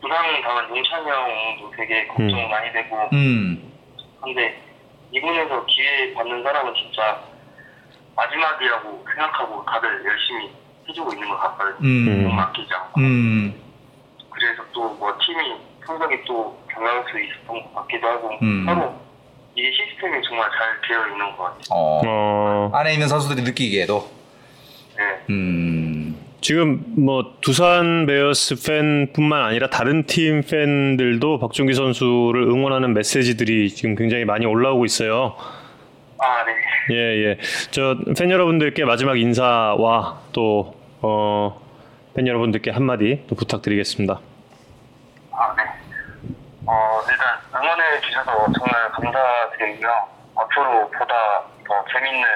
부상 0.03 0.41
당한 0.41 0.69
용찬이 0.69 1.09
형도 1.09 1.71
되게 1.77 2.05
걱정 2.07 2.27
음. 2.27 2.49
많이 2.49 2.73
되고 2.73 3.09
음. 3.13 3.71
근데 4.21 4.61
이군에서 5.13 5.65
기회 5.65 6.13
받는 6.13 6.43
사람은 6.43 6.73
진짜 6.75 7.21
마지막이라고 8.15 9.05
생각하고 9.07 9.63
다들 9.65 10.03
열심히 10.05 10.51
해주고 10.89 11.13
있는 11.13 11.29
것 11.29 11.37
같거든요. 11.39 11.77
음. 11.87 12.23
못 12.23 12.29
맡기지 12.33 12.73
않고. 12.73 12.99
음. 12.99 13.53
그래서 14.29 14.61
또 14.73 14.83
뭐 14.99 15.17
팀이 15.25 15.55
성적이 15.85 16.23
또 16.25 16.57
경향할 16.69 17.05
수 17.09 17.19
있었던 17.21 17.63
것 17.63 17.73
같기도 17.75 18.07
하고 18.07 18.29
음. 18.41 18.65
서로 18.65 18.99
이게 19.55 19.69
시스템이 19.71 20.21
정말 20.23 20.49
잘 20.51 20.81
되어 20.87 21.07
있는 21.07 21.35
것 21.37 21.43
같아요. 21.43 21.61
어. 21.71 22.01
어, 22.05 22.71
안에 22.73 22.93
있는 22.93 23.07
선수들이 23.07 23.43
느끼기에도 23.43 24.09
네. 24.97 25.03
음. 25.29 25.82
지금 26.43 26.83
뭐 26.97 27.37
두산 27.39 28.05
베어스 28.05 28.61
팬뿐만 28.67 29.43
아니라 29.43 29.69
다른 29.69 30.05
팀 30.05 30.41
팬들도 30.41 31.39
박종기 31.39 31.73
선수를 31.73 32.43
응원하는 32.43 32.93
메시지들이 32.93 33.69
지금 33.69 33.95
굉장히 33.95 34.25
많이 34.25 34.45
올라오고 34.45 34.83
있어요. 34.83 35.37
아, 36.19 36.43
네. 36.45 36.53
예, 36.91 37.29
예. 37.29 37.37
저 37.71 37.95
팬 38.17 38.29
여러분들께 38.29 38.83
마지막 38.83 39.17
인사와 39.17 40.19
또, 40.33 40.75
어, 41.01 41.61
팬 42.13 42.27
여러분들께 42.27 42.71
한마디 42.71 43.23
또 43.29 43.35
부탁드리겠습니다. 43.35 44.19
아, 45.31 45.55
네. 45.55 45.63
어, 46.65 47.01
일단 47.09 47.39
응원해 47.55 48.01
주셔서 48.01 48.31
정말 48.51 48.91
감사드리고요. 48.91 49.89
앞으로 50.35 50.89
보다 50.89 51.43
더 51.65 51.85
재밌는 51.93 52.27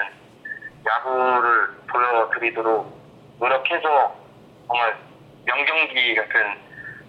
야구를 0.86 1.68
보여드리도록 1.92 2.97
노력해서 3.40 4.14
정말 4.66 4.96
명경기 5.46 6.14
같은 6.14 6.40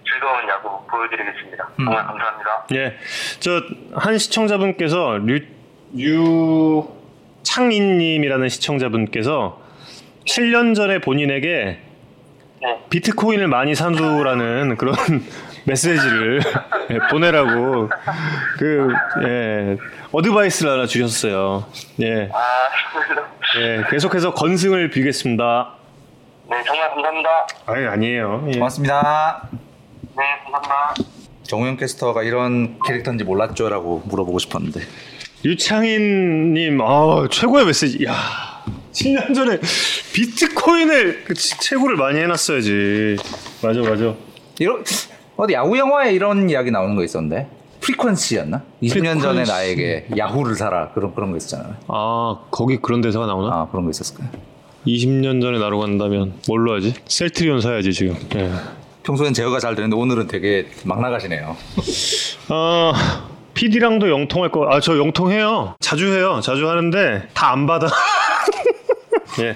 즐거운 0.07 0.47
야구 0.47 0.85
보여드리겠습니다. 0.87 1.69
정말 1.77 2.05
감사합니다. 2.05 2.65
예. 2.73 2.97
저 3.39 3.61
한 3.93 4.17
시청자분께서 4.17 5.17
류, 5.17 5.39
유창인님이라는 7.43 8.49
시청자분께서 8.49 9.61
7년 10.25 10.75
전에 10.75 10.99
본인에게 10.99 11.79
네. 12.61 12.85
비트코인을 12.89 13.47
많이 13.47 13.73
산두라는 13.75 14.77
그런 14.81 14.95
메시지를 15.65 16.41
예, 16.91 16.97
보내라고 17.11 17.89
그 18.57 18.87
예, 19.25 19.77
어드바이스를 20.11 20.71
하나 20.71 20.85
주셨어요. 20.85 21.65
예, 22.01 22.29
아, 22.31 22.69
예, 23.59 23.83
계속해서 23.89 24.33
건승을 24.33 24.89
빌겠습니다. 24.89 25.75
네, 26.49 26.63
정말 26.65 26.89
감사합니다. 26.89 27.29
아니 27.67 27.85
아니에요. 27.85 28.45
예. 28.47 28.51
고맙습니다. 28.53 29.47
네, 30.17 30.23
감사합니다. 30.43 30.95
정우영 31.43 31.77
캐스터가 31.77 32.23
이런 32.23 32.79
캐릭터인지 32.85 33.23
몰랐죠라고 33.23 34.03
물어보고 34.05 34.39
싶었는데. 34.39 34.81
유창인님, 35.45 36.81
아 36.81 37.27
최고의 37.31 37.65
메시지. 37.65 38.05
야, 38.05 38.13
7년 38.91 39.33
전에 39.33 39.59
비트코인을 40.13 41.23
그 41.25 41.33
치- 41.33 41.57
채굴을 41.59 41.95
많이 41.95 42.19
해놨어야지. 42.19 43.17
맞아, 43.63 43.79
맞아. 43.81 44.13
이런 44.59 44.83
어디 45.37 45.53
야구 45.53 45.77
영화에 45.77 46.11
이런 46.13 46.49
이야기 46.49 46.71
나오는 46.71 46.95
거 46.95 47.03
있었는데. 47.03 47.47
프리퀀시였나? 47.79 48.61
20년 48.83 49.21
전에 49.21 49.43
프리퀀시. 49.43 49.47
나에게 49.47 50.07
야후를 50.17 50.55
사라 50.55 50.89
그런 50.89 51.15
그런 51.15 51.31
거 51.31 51.37
있었잖아요. 51.37 51.75
아, 51.87 52.39
거기 52.51 52.77
그런 52.77 52.99
대사가 52.99 53.25
나오나? 53.25 53.53
아 53.55 53.67
그런 53.71 53.85
거 53.85 53.91
있었을 53.91 54.17
거예요. 54.17 54.31
20년 54.87 55.41
전에 55.41 55.59
나로 55.59 55.79
간다면 55.79 56.33
뭘로 56.47 56.75
하지? 56.75 56.93
셀트리온 57.07 57.61
사야지 57.61 57.93
지금. 57.93 58.15
예. 58.35 58.51
평소엔 59.03 59.33
제어가 59.33 59.59
잘 59.59 59.75
되는데 59.75 59.95
오늘은 59.95 60.27
되게 60.27 60.67
막 60.83 61.01
나가시네요. 61.01 61.55
어, 62.49 62.93
PD랑도 63.53 64.09
영통할 64.09 64.51
거. 64.51 64.67
아, 64.71 64.79
저 64.79 64.97
영통해요. 64.97 65.75
자주 65.79 66.13
해요. 66.13 66.39
자주 66.43 66.69
하는데 66.69 67.27
다 67.33 67.51
안 67.51 67.65
받아. 67.65 67.87
예. 69.41 69.55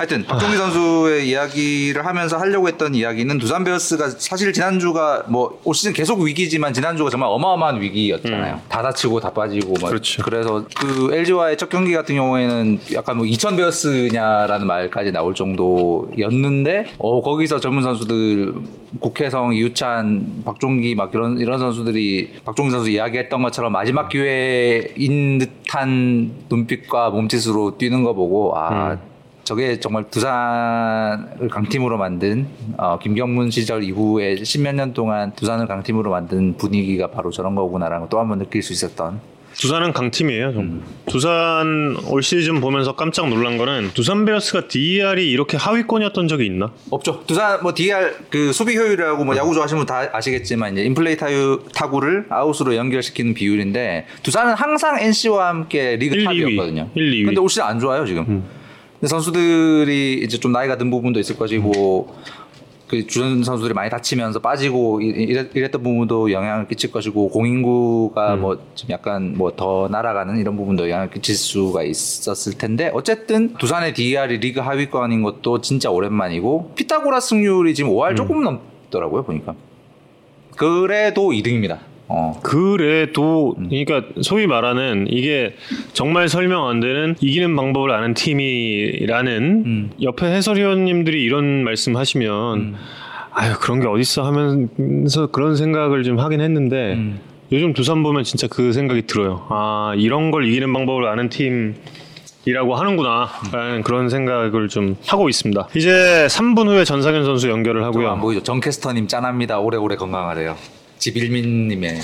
하여튼 0.00 0.24
박종기 0.24 0.56
선수의 0.56 1.28
이야기를 1.28 2.06
하면서 2.06 2.38
하려고 2.38 2.68
했던 2.68 2.94
이야기는 2.94 3.38
두산 3.38 3.64
베어스가 3.64 4.08
사실 4.08 4.52
지난주가 4.52 5.24
뭐 5.28 5.60
올 5.64 5.74
시즌 5.74 5.92
계속 5.92 6.20
위기지만 6.20 6.72
지난주가 6.72 7.10
정말 7.10 7.28
어마어마한 7.30 7.80
위기였잖아요. 7.82 8.60
다 8.68 8.82
다치고 8.82 9.20
다 9.20 9.30
빠지고 9.30 9.74
막 9.80 9.88
그렇죠. 9.88 10.22
그래서 10.22 10.64
그 10.74 11.10
LG와의 11.12 11.58
첫 11.58 11.68
경기 11.68 11.92
같은 11.92 12.14
경우에는 12.14 12.80
약간 12.94 13.18
뭐2000 13.18 13.56
베어스냐라는 13.56 14.66
말까지 14.66 15.12
나올 15.12 15.34
정도였는데 15.34 16.86
어 16.98 17.20
거기서 17.20 17.60
젊은 17.60 17.82
선수들 17.82 18.54
국혜성, 19.00 19.54
이우찬, 19.54 20.42
박종기 20.44 20.94
막 20.94 21.10
이런 21.12 21.38
이런 21.38 21.58
선수들이 21.58 22.40
박종기 22.44 22.70
선수 22.70 22.90
이야기했던 22.90 23.42
것처럼 23.42 23.72
마지막 23.72 24.08
기회인 24.08 25.38
듯한 25.38 26.32
눈빛과 26.48 27.10
몸짓으로 27.10 27.76
뛰는 27.76 28.02
거 28.02 28.14
보고 28.14 28.56
아 28.56 28.96
저게 29.50 29.80
정말 29.80 30.04
두산을 30.08 31.48
강팀으로 31.50 31.98
만든 31.98 32.46
어, 32.78 33.00
김경문 33.00 33.50
시절 33.50 33.82
이후에 33.82 34.44
십몇 34.44 34.76
년 34.76 34.94
동안 34.94 35.32
두산을 35.34 35.66
강팀으로 35.66 36.08
만든 36.08 36.56
분위기가 36.56 37.08
바로 37.08 37.32
저런 37.32 37.56
거구나라는 37.56 38.02
걸또한 38.02 38.28
번 38.28 38.38
느낄 38.38 38.62
수 38.62 38.72
있었던 38.72 39.18
두산은 39.54 39.92
강팀이에요. 39.92 40.52
좀. 40.52 40.84
두산 41.06 41.96
올 42.06 42.22
시즌 42.22 42.60
보면서 42.60 42.94
깜짝 42.94 43.28
놀란 43.28 43.58
거는 43.58 43.90
두산 43.92 44.24
베어스가 44.24 44.68
DER이 44.68 45.28
이렇게 45.28 45.56
하위권이었던 45.56 46.28
적이 46.28 46.46
있나? 46.46 46.70
없죠. 46.88 47.24
두산 47.26 47.60
뭐 47.60 47.74
DER 47.74 48.12
그 48.30 48.52
수비 48.52 48.76
효율이라고 48.76 49.24
뭐 49.24 49.36
야구 49.36 49.52
좋아하시는 49.52 49.84
분 49.84 49.86
다 49.88 50.08
아시겠지만 50.16 50.74
이제 50.74 50.84
인플레이 50.84 51.16
타유 51.16 51.64
타구를 51.74 52.26
아웃으로 52.30 52.76
연결시키는 52.76 53.34
비율인데 53.34 54.06
두산은 54.22 54.54
항상 54.54 55.00
NC와 55.00 55.48
함께 55.48 55.96
리그 55.96 56.14
1, 56.14 56.20
2위. 56.20 56.24
탑이었거든요. 56.26 56.90
1, 56.94 57.10
2위. 57.10 57.24
근데 57.26 57.40
올 57.40 57.48
시즌 57.48 57.64
안 57.64 57.80
좋아요 57.80 58.06
지금. 58.06 58.24
근데 58.24 58.59
선수들이 59.08 60.22
이제 60.24 60.38
좀 60.38 60.52
나이가 60.52 60.76
든 60.78 60.90
부분도 60.90 61.18
있을 61.20 61.36
것이고 61.36 62.14
그 62.88 63.06
주전 63.06 63.44
선수들이 63.44 63.72
많이 63.72 63.88
다치면서 63.88 64.40
빠지고 64.40 65.00
이- 65.00 65.06
이랬, 65.06 65.54
이랬던 65.54 65.80
부분도 65.82 66.32
영향을 66.32 66.66
끼칠 66.66 66.90
것이고 66.90 67.28
공인구가 67.30 68.34
뭐좀 68.40 68.90
약간 68.90 69.34
뭐 69.38 69.52
더 69.54 69.88
날아가는 69.90 70.38
이런 70.38 70.56
부분도 70.56 70.88
영향을 70.90 71.10
끼칠 71.10 71.36
수가 71.36 71.84
있었을 71.84 72.54
텐데 72.58 72.90
어쨌든 72.92 73.54
두산의 73.54 73.94
DR이 73.94 74.38
리그 74.38 74.58
하위권인 74.60 75.22
것도 75.22 75.60
진짜 75.60 75.88
오랜만이고 75.90 76.72
피타고라 76.74 77.20
승률이 77.20 77.74
지금 77.74 77.90
5할 77.92 78.16
조금 78.16 78.42
넘더라고요 78.42 79.22
보니까. 79.22 79.54
그래도 80.56 81.30
2등입니다. 81.30 81.78
어. 82.12 82.40
그래도 82.42 83.54
그러니까 83.56 84.02
소위 84.20 84.46
말하는 84.48 85.06
이게 85.08 85.54
정말 85.92 86.28
설명 86.28 86.66
안 86.66 86.80
되는 86.80 87.14
이기는 87.20 87.54
방법을 87.54 87.92
아는 87.92 88.14
팀이라는 88.14 89.62
음. 89.64 89.90
옆에 90.02 90.26
해설위원님들이 90.26 91.22
이런 91.22 91.62
말씀하시면 91.62 92.74
아유 93.32 93.54
그런 93.60 93.80
게 93.80 93.86
어딨어 93.86 94.26
하면서 94.26 95.28
그런 95.28 95.54
생각을 95.54 96.02
좀 96.02 96.18
하긴 96.18 96.40
했는데 96.40 96.94
음. 96.94 97.20
요즘 97.52 97.72
두산 97.72 98.02
보면 98.02 98.24
진짜 98.24 98.48
그 98.48 98.72
생각이 98.72 99.02
들어요. 99.02 99.46
아 99.48 99.92
이런 99.96 100.32
걸 100.32 100.46
이기는 100.46 100.72
방법을 100.72 101.06
아는 101.06 101.28
팀. 101.28 101.74
이라고 102.46 102.74
하는구나 102.74 103.28
라는 103.52 103.82
그런 103.82 104.08
생각을 104.08 104.68
좀 104.68 104.96
하고 105.06 105.28
있습니다. 105.28 105.68
이제 105.76 106.26
3분 106.30 106.68
후에 106.68 106.84
전상현 106.84 107.26
선수 107.26 107.50
연결을 107.50 107.82
안 107.82 107.88
하고요. 107.88 108.16
보이죠? 108.18 108.42
정 108.42 108.60
캐스터님 108.60 109.08
짠합니다. 109.08 109.60
오래오래 109.60 109.96
건강하래요. 109.96 110.56
지빌민님의 111.00 112.00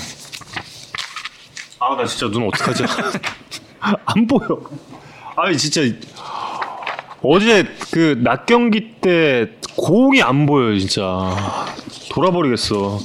아 1.79 1.95
나 1.95 2.05
진짜 2.05 2.29
눈 2.29 2.47
어떡하지? 2.47 2.83
안 4.05 4.27
보여. 4.27 4.59
아니 5.35 5.57
진짜 5.57 5.81
어제 7.21 7.63
그 7.91 8.15
낮 8.23 8.45
경기 8.45 8.93
때 8.99 9.51
공이 9.77 10.21
안 10.21 10.45
보여요 10.45 10.77
진짜. 10.79 11.35
돌아버리겠어. 12.11 12.99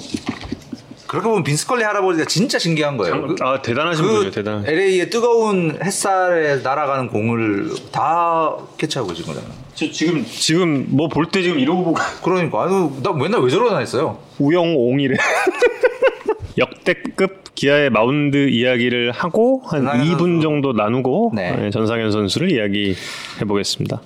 그렇게 1.07 1.29
보면 1.29 1.45
빈 1.45 1.55
스컬리 1.55 1.85
할아버지가 1.85 2.25
진짜 2.27 2.59
신기한 2.59 2.97
거예요. 2.97 3.27
그, 3.27 3.37
아 3.43 3.61
대단하신 3.61 4.03
분이에요 4.07 4.31
대단. 4.31 4.65
LA의 4.67 5.11
뜨거운 5.11 5.79
햇살에 5.85 6.57
날아가는 6.57 7.09
공을 7.09 7.71
다 7.93 8.57
캐치하고 8.79 9.11
계신 9.11 9.27
거잖아요. 9.27 9.53
저 9.75 9.91
지금 9.91 10.25
지금 10.27 10.87
뭐 10.91 11.09
볼 11.09 11.27
때 11.27 11.43
지금 11.43 11.59
이러고 11.59 11.85
보고 11.85 11.99
그러니까 12.23 12.65
아유 12.65 12.93
나 13.03 13.13
맨날 13.13 13.41
왜 13.43 13.51
저러나 13.51 13.79
했어요. 13.79 14.19
우영옹이래. 14.39 15.17
역대급 16.59 17.55
기아의 17.55 17.91
마운드 17.91 18.49
이야기를 18.49 19.13
하고 19.13 19.63
한 19.65 19.85
전상현 19.85 20.07
2분 20.07 20.19
선수. 20.19 20.41
정도 20.43 20.73
나누고 20.73 21.33
네. 21.35 21.53
네, 21.57 21.71
전상현 21.71 22.11
선수를 22.13 22.51
이야기해 22.51 22.95
보겠습니다. 23.47 24.01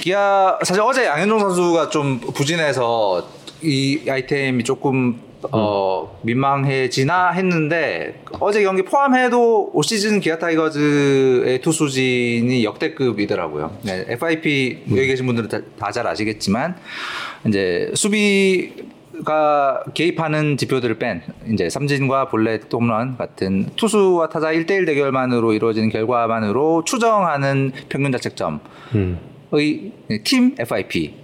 기아 0.00 0.58
사실 0.62 0.82
어제 0.82 1.06
양현종 1.06 1.38
선수가 1.40 1.90
좀 1.90 2.18
부진해서 2.20 3.26
이 3.62 4.00
아이템이 4.08 4.64
조금 4.64 5.20
어 5.50 6.18
민망해지나 6.22 7.30
했는데 7.30 8.22
어제 8.40 8.62
경기 8.62 8.82
포함해도 8.82 9.70
올 9.72 9.82
시즌 9.84 10.20
기아 10.20 10.38
타이거즈의 10.38 11.60
투수진이 11.60 12.64
역대급이더라고요. 12.64 13.76
네, 13.82 14.04
FIP 14.08 14.84
여기 14.90 15.06
계신 15.06 15.26
분들은 15.26 15.48
다 15.78 15.90
잘 15.92 16.06
아시겠지만 16.06 16.76
이제 17.46 17.90
수비가 17.94 19.82
개입하는 19.94 20.56
지표들을 20.56 20.98
뺀 20.98 21.22
이제 21.52 21.68
삼진과 21.68 22.28
볼넷 22.28 22.72
홈런 22.72 23.16
같은 23.18 23.66
투수와 23.76 24.28
타자 24.28 24.52
1대1 24.52 24.86
대결만으로 24.86 25.52
이루어지는 25.52 25.90
결과만으로 25.90 26.84
추정하는 26.84 27.72
평균 27.88 28.12
자책점 28.12 28.60
음. 28.94 29.18
의팀 29.50 30.54
FIP 30.58 31.14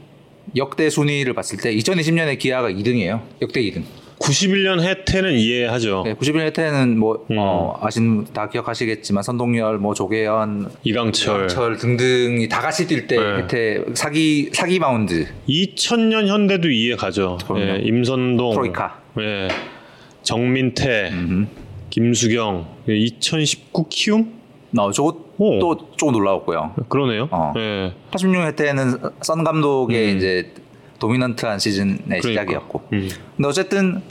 역대 0.56 0.90
순위를 0.90 1.32
봤을 1.34 1.58
때 1.58 1.74
2020년에 1.74 2.38
기아가 2.38 2.70
2등이에요. 2.70 3.20
역대 3.42 3.60
2등. 3.62 3.82
91년 4.20 4.80
해태는 4.82 5.34
이해하죠. 5.34 6.02
네, 6.04 6.14
91년 6.14 6.52
때는 6.52 6.98
뭐 6.98 7.24
음. 7.30 7.36
어, 7.38 7.78
아시는 7.80 8.24
분다 8.24 8.48
기억하시겠지만 8.48 9.22
선동열, 9.22 9.78
뭐 9.78 9.94
조계현, 9.94 10.70
이강철. 10.84 11.48
철 11.48 11.76
등등이 11.76 12.48
다 12.48 12.60
같이 12.60 12.86
뛸때 12.86 13.08
네. 13.08 13.36
혜태 13.42 13.84
사기 13.94 14.50
사기 14.52 14.78
마운드 14.78 15.26
2000년 15.48 16.26
현대도 16.26 16.70
이해 16.70 16.96
가죠. 16.96 17.38
예, 17.56 17.80
임선동, 17.82 18.52
트로이카. 18.54 19.00
예, 19.20 19.48
정민태, 20.22 21.12
김수경, 21.90 22.66
예, 22.88 22.96
2019 22.96 23.86
키움? 23.88 24.38
어. 25.40 25.58
또 25.60 25.78
조금 25.96 26.12
놀라웠고요. 26.12 26.74
그러네요. 26.88 27.28
어. 27.30 27.54
예, 27.56 27.92
86년 28.10 28.46
해태는 28.48 28.96
선 29.22 29.44
감독의 29.44 30.12
음. 30.12 30.16
이제 30.16 30.52
dominant한 30.98 31.58
시즌의 31.58 31.96
그러니까. 32.06 32.28
시작이었고. 32.28 32.88
음. 32.92 33.08
근데 33.36 33.48
어쨌든 33.48 34.02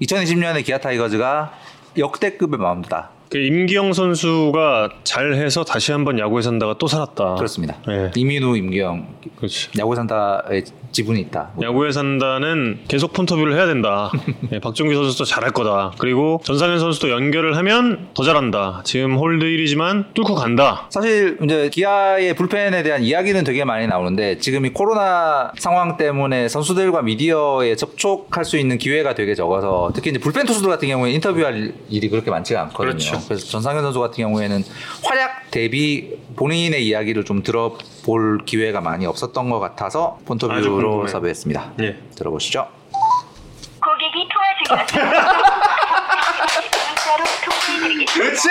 2020년에 0.00 0.64
기아 0.64 0.78
타이거즈가 0.78 1.52
역대급의 1.96 2.58
마운드다. 2.58 3.10
그 3.32 3.38
임기영 3.38 3.94
선수가 3.94 4.90
잘해서 5.04 5.64
다시 5.64 5.90
한번 5.90 6.18
야구에 6.18 6.42
산다가 6.42 6.74
또 6.78 6.86
살았다. 6.86 7.36
그렇습니다. 7.36 7.78
예, 7.88 8.10
이민우, 8.14 8.58
임기영 8.58 9.06
그렇지. 9.36 9.70
야구 9.78 9.94
산다의 9.94 10.64
지분이 10.92 11.18
있다. 11.22 11.52
야구에 11.62 11.90
산다는 11.90 12.80
계속 12.86 13.14
폰터뷰를 13.14 13.56
해야 13.56 13.66
된다. 13.66 14.10
예, 14.52 14.58
박종기 14.58 14.94
선수도 14.94 15.24
잘할 15.24 15.52
거다. 15.52 15.92
그리고 15.96 16.42
전상현 16.44 16.78
선수도 16.78 17.08
연결을 17.08 17.56
하면 17.56 18.08
더 18.12 18.22
잘한다. 18.22 18.82
지금 18.84 19.16
홀드 19.16 19.46
1위지만 19.46 20.12
뚫고 20.12 20.34
간다. 20.34 20.86
사실 20.90 21.38
이제 21.42 21.70
기아의 21.70 22.36
불펜에 22.36 22.82
대한 22.82 23.02
이야기는 23.02 23.44
되게 23.44 23.64
많이 23.64 23.86
나오는데 23.86 24.38
지금 24.38 24.66
이 24.66 24.70
코로나 24.70 25.52
상황 25.56 25.96
때문에 25.96 26.48
선수들과 26.48 27.00
미디어에 27.00 27.76
접촉할 27.76 28.44
수 28.44 28.58
있는 28.58 28.76
기회가 28.76 29.14
되게 29.14 29.34
적어서 29.34 29.90
특히 29.94 30.10
이제 30.10 30.18
불펜 30.18 30.44
투수들 30.44 30.68
같은 30.68 30.88
경우에 30.88 31.12
인터뷰할 31.12 31.72
일이 31.88 32.08
그렇게 32.10 32.30
많지가 32.30 32.60
않거든요. 32.64 32.90
그렇죠. 32.90 33.21
그래서 33.26 33.46
전상현 33.46 33.82
선수 33.82 34.00
같은 34.00 34.16
경우에는 34.24 34.64
활약 35.04 35.50
대비 35.50 36.16
본인의 36.36 36.86
이야기를 36.86 37.24
좀 37.24 37.42
들어볼 37.42 38.44
기회가 38.44 38.80
많이 38.80 39.06
없었던 39.06 39.50
것 39.50 39.60
같아서 39.60 40.18
궁금해요. 40.26 41.06
섭외했습니다. 41.08 41.72
예. 41.80 41.96
들어보시죠. 42.16 42.68
고객이 43.82 44.28
통화 44.32 44.86
통화해드리겠습니다. 47.44 48.12
그렇지. 48.14 48.48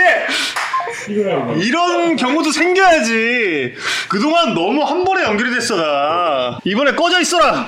이런 1.68 2.16
경우도 2.16 2.52
생겨야지. 2.52 3.74
그동안 4.10 4.54
너무 4.54 4.84
한 4.84 5.04
번에 5.04 5.24
연결이 5.24 5.52
됐어 5.54 5.76
나. 5.78 6.60
이번에 6.64 6.94
꺼져 6.94 7.20
있어라. 7.22 7.68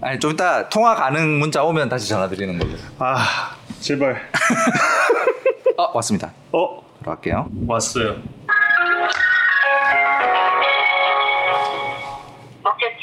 아니 0.00 0.20
좀 0.20 0.32
이따 0.32 0.68
통화 0.68 0.94
가능 0.94 1.38
문자 1.38 1.62
오면 1.64 1.88
다시 1.88 2.08
전화 2.08 2.28
드리는 2.28 2.58
걸로. 2.58 2.72
아 2.98 3.56
제발. 3.80 4.30
어 5.78 5.90
왔습니다. 5.94 6.32
어 6.52 6.82
들어갈게요. 7.00 7.48
왔어요. 7.66 8.16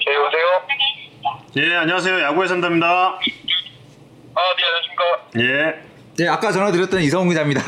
네, 0.05 0.13
여보세요? 0.15 0.67
예 1.57 1.75
안녕하세요 1.77 2.21
야구에 2.21 2.47
산답니다. 2.47 2.87
아, 2.87 3.19
네, 4.57 4.63
안녕하십니까. 4.65 5.03
예. 5.37 5.83
네 6.17 6.27
아까 6.27 6.51
전화 6.51 6.71
드렸던 6.71 7.01
이성훈 7.01 7.29
기자입니다. 7.29 7.61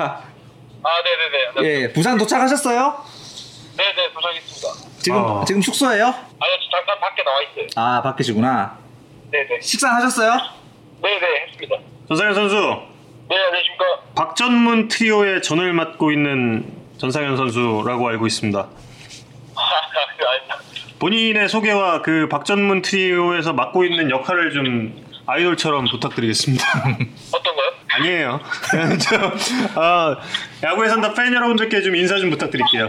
아, 0.83 0.89
네네네. 1.03 1.61
네, 1.61 1.81
예 1.83 1.93
부산 1.93 2.17
도착하셨어요? 2.17 3.03
네네, 3.77 4.11
도착했습니다. 4.13 4.67
지금 4.99 5.17
아. 5.23 5.45
지금 5.45 5.61
숙소예요? 5.61 6.05
아니요, 6.05 6.25
저 6.39 6.77
잠깐 6.77 6.99
밖에 6.99 7.23
나와 7.23 7.41
있어요. 7.43 7.67
아 7.75 8.01
밖이시구나. 8.01 8.77
네네. 9.31 9.61
식사 9.61 9.89
하셨어요? 9.95 10.31
네네, 11.01 11.45
했습니다. 11.47 11.75
전상현 12.07 12.33
선수 12.33 12.94
네, 13.27 13.35
안녕하십니까. 13.35 13.85
박전문 14.15 14.87
트리오의 14.87 15.41
전을 15.41 15.73
맡고 15.73 16.11
있는 16.11 16.71
전상현 16.97 17.37
선수라고 17.37 18.07
알고 18.09 18.27
있습니다. 18.27 18.59
아닙니다. 19.57 20.59
본인의 20.99 21.49
소개와 21.49 22.01
그 22.01 22.27
박전문 22.29 22.81
트리오에서 22.83 23.53
맡고 23.53 23.83
있는 23.83 24.11
역할을 24.11 24.51
좀 24.51 25.05
아이돌처럼 25.25 25.85
부탁드리겠습니다. 25.85 26.65
어떤 27.33 27.55
거요? 27.55 27.71
아니에요. 27.93 28.39
저, 29.01 29.79
아, 29.79 30.17
야구에 30.63 30.87
산다 30.87 31.13
팬 31.13 31.33
여러분들께 31.33 31.81
좀 31.81 31.95
인사 31.95 32.19
좀 32.19 32.29
부탁드릴게요. 32.29 32.85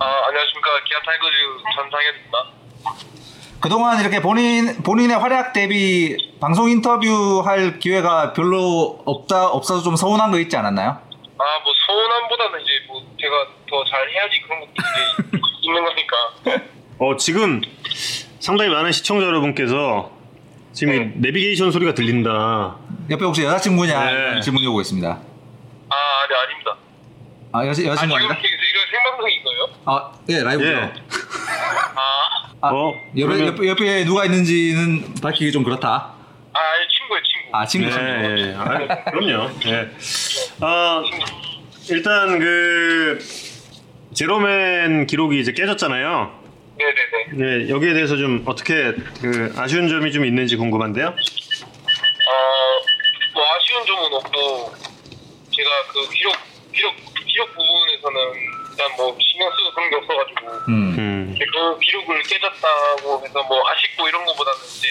아, 0.00 0.04
안녕하십니까. 0.26 0.70
기아 0.84 1.00
타이거즈 1.04 1.34
전상현입니다. 1.76 3.17
그동안 3.60 4.00
이렇게 4.00 4.20
본인 4.20 4.82
본인의 4.82 5.16
활약 5.18 5.52
대비 5.52 6.16
방송 6.40 6.68
인터뷰 6.70 7.42
할 7.44 7.78
기회가 7.78 8.32
별로 8.32 9.02
없다 9.04 9.48
없어서 9.48 9.82
좀 9.82 9.96
서운한 9.96 10.30
거 10.30 10.38
있지 10.38 10.56
않았나요? 10.56 10.90
아, 10.90 11.44
뭐, 11.62 11.72
서운함보다는 11.86 12.60
이제 12.62 12.70
뭐, 12.88 13.00
제가 13.20 13.34
더 13.70 13.84
잘 13.84 14.08
해야지 14.10 14.40
그런 14.42 14.60
것도 14.60 14.72
이제 14.72 15.38
있는 15.62 15.84
거니까. 15.84 16.16
어, 16.98 17.16
지금 17.16 17.60
상당히 18.40 18.70
많은 18.70 18.90
시청자 18.92 19.26
여러분께서 19.26 20.10
지금 20.72 20.94
이 20.94 21.20
내비게이션 21.20 21.70
소리가 21.72 21.94
들린다. 21.94 22.76
옆에 23.10 23.24
혹시 23.24 23.44
여자친구냐 23.44 24.04
네. 24.34 24.40
질문이 24.40 24.66
오고 24.68 24.80
있습니다. 24.80 25.08
아, 25.08 25.94
네, 26.28 26.34
아닙니다. 26.36 26.76
아 27.52 27.66
여자 27.66 27.82
아, 27.82 27.86
여자친구 27.86 28.14
아닌가? 28.16 28.34
이거 28.34 28.78
생방송인 28.90 29.44
거예요? 29.44 29.68
아, 29.86 30.12
예 30.28 30.42
라이브죠. 30.42 30.70
예. 30.70 30.92
아, 32.60 32.68
아, 32.68 32.72
어, 32.72 32.94
옆에, 33.16 33.36
그러면- 33.36 33.46
옆에 33.54 33.68
옆에 33.68 34.04
누가 34.04 34.24
있는지는 34.24 35.14
밝히기 35.22 35.52
좀 35.52 35.62
그렇다. 35.62 36.14
아, 36.52 36.60
친구예요, 36.90 37.22
친구. 37.22 37.56
아 37.56 37.66
친구 37.66 37.86
네, 37.86 37.92
친구. 37.92 38.40
예, 38.40 38.48
예. 38.50 38.54
아, 38.56 39.04
그럼요. 39.10 39.50
예. 39.66 39.90
아, 40.60 41.02
일단 41.88 42.38
그 42.40 43.18
제로맨 44.14 45.06
기록이 45.06 45.38
이제 45.40 45.52
깨졌잖아요. 45.52 46.36
네네네. 46.78 47.64
네, 47.64 47.68
여기에 47.70 47.94
대해서 47.94 48.16
좀 48.16 48.42
어떻게 48.46 48.92
그 49.20 49.52
아쉬운 49.56 49.88
점이 49.88 50.10
좀 50.12 50.24
있는지 50.24 50.56
궁금한데요. 50.56 51.06
어, 51.08 51.12
뭐 53.34 53.44
아쉬운 53.56 53.86
점은 53.86 54.12
없고 54.14 54.72
제가 55.54 55.70
그 55.92 56.08
기록 56.10 56.34
기록 56.72 56.94
기록 57.26 57.48
부분에서는 57.54 58.18
일단 58.78 58.96
뭐 58.96 59.16
신경 59.20 59.50
쓰고 59.50 59.74
그런 59.74 59.90
게 59.90 59.96
없어가지고 59.96 60.46
음. 60.68 60.94
음. 60.98 61.34
그 61.36 61.78
기록을 61.80 62.22
깨졌다고 62.22 63.24
해서 63.24 63.42
뭐 63.42 63.68
아쉽고 63.68 64.08
이런 64.08 64.24
거보다는 64.24 64.58
이제 64.76 64.88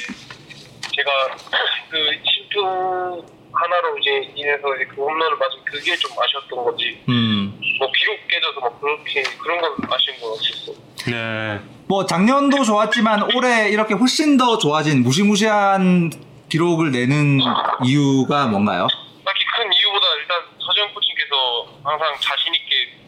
제가 0.93 1.11
그 1.89 1.97
실투 2.25 3.23
하나로 3.53 3.97
이제 3.99 4.29
인해서 4.35 4.75
이제 4.75 4.85
그 4.93 5.01
홈런을 5.01 5.37
맞은 5.37 5.63
그게 5.63 5.95
좀 5.95 6.11
아쉬웠던 6.21 6.65
거지 6.65 7.01
음. 7.07 7.57
뭐 7.79 7.89
기록 7.97 8.27
깨져서 8.27 8.59
막 8.59 8.81
그렇게 8.81 9.23
그런 9.39 9.61
건 9.61 9.71
아쉬운 9.89 10.19
건 10.19 10.31
없었어. 10.31 10.73
네. 11.09 11.61
뭐 11.87 12.05
작년도 12.05 12.65
좋았지만 12.65 13.35
올해 13.35 13.69
이렇게 13.69 13.93
훨씬 13.93 14.35
더 14.35 14.57
좋아진 14.57 15.01
무시무시한 15.01 16.11
기록을 16.49 16.91
내는 16.91 17.39
이유가 17.85 18.47
뭔가요? 18.47 18.87
딱히 19.23 19.45
큰 19.55 19.71
이유보다 19.71 20.05
일단 20.19 20.41
서재현 20.59 20.93
코치님께서 20.93 21.67
항상 21.83 22.13
자신 22.19 22.53
있게 22.53 23.06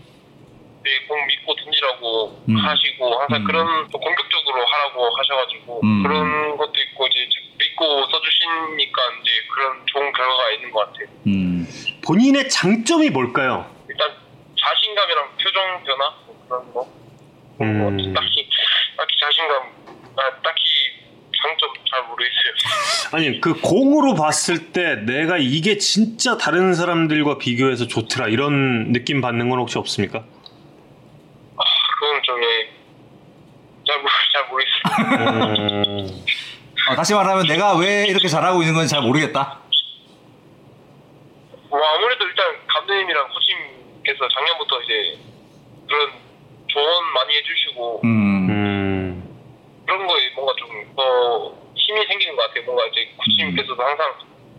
내공 0.90 1.28
믿고 1.28 1.56
던지라고 1.56 2.44
음. 2.50 2.56
하시고 2.58 3.20
항상 3.20 3.42
음. 3.42 3.44
그런 3.46 3.88
또 3.92 4.00
공격적으로 4.00 4.66
하라고 4.66 5.10
하셔가지고 5.16 5.82
음. 5.84 6.04
그런 6.04 6.58
것도 6.58 6.74
있고 6.76 7.08
이제 7.08 7.28
믿고 7.58 8.06
써주시니까 8.06 9.02
이제 9.22 9.32
그런 9.54 9.86
좋은 9.86 10.12
결과가 10.12 10.52
있는 10.52 10.72
것 10.72 10.80
같아요. 10.80 11.08
음. 11.28 11.68
본인의 12.06 12.50
장점이 12.50 13.10
뭘까요? 13.12 13.70
일단 13.88 14.16
자신감이랑 14.60 15.30
표정 15.38 15.84
변화 15.84 16.16
뭐 16.26 16.46
그런 16.48 16.74
거. 16.74 16.88
음. 17.62 17.78
뭐 17.78 18.14
딱히 18.14 18.50
딱히 18.98 19.16
자신감 19.20 19.80
아, 20.18 20.42
딱히 20.42 20.64
장점 21.42 21.70
잘 21.90 22.04
모르겠어요. 22.08 22.54
아니 23.14 23.42
그 23.42 23.62
공으로 23.62 24.16
봤을 24.16 24.72
때 24.72 24.96
내가 25.06 25.38
이게 25.38 25.78
진짜 25.78 26.38
다른 26.38 26.74
사람들과 26.74 27.38
비교해서 27.38 27.88
좋더라 27.88 28.28
이런 28.28 28.92
느낌 28.92 29.22
받는 29.22 29.50
건 29.50 29.60
혹시 29.60 29.78
없습니까? 29.78 30.26
예, 32.38 32.70
잘, 33.88 34.00
모르, 34.02 34.12
잘 34.34 34.48
모르겠어요. 34.50 35.78
음, 36.08 36.26
어, 36.90 36.96
다시 36.96 37.14
말하면 37.14 37.46
내가 37.48 37.76
왜 37.78 38.06
이렇게 38.08 38.28
잘하고 38.28 38.62
있는 38.62 38.74
건지 38.76 38.90
잘 38.90 39.02
모르겠다. 39.02 39.60
뭐 41.70 41.80
아무래도 41.96 42.26
일단 42.26 42.46
감독님이랑 42.68 43.28
코치님께서 43.30 44.28
작년부터 44.34 44.82
이제 44.82 45.20
그런 45.88 46.12
조언 46.68 47.14
많이 47.14 47.36
해주시고 47.36 48.02
음. 48.04 48.50
음, 48.50 49.38
그런 49.86 50.08
거에 50.08 50.30
뭔가 50.36 50.54
좀 50.58 50.70
더 50.96 51.56
힘이 51.76 52.06
생기는 52.08 52.36
것 52.36 52.44
같아요. 52.48 52.66
뭔가 52.66 52.86
이제 52.88 53.10
코치님께서도 53.18 53.82
항상 53.82 54.14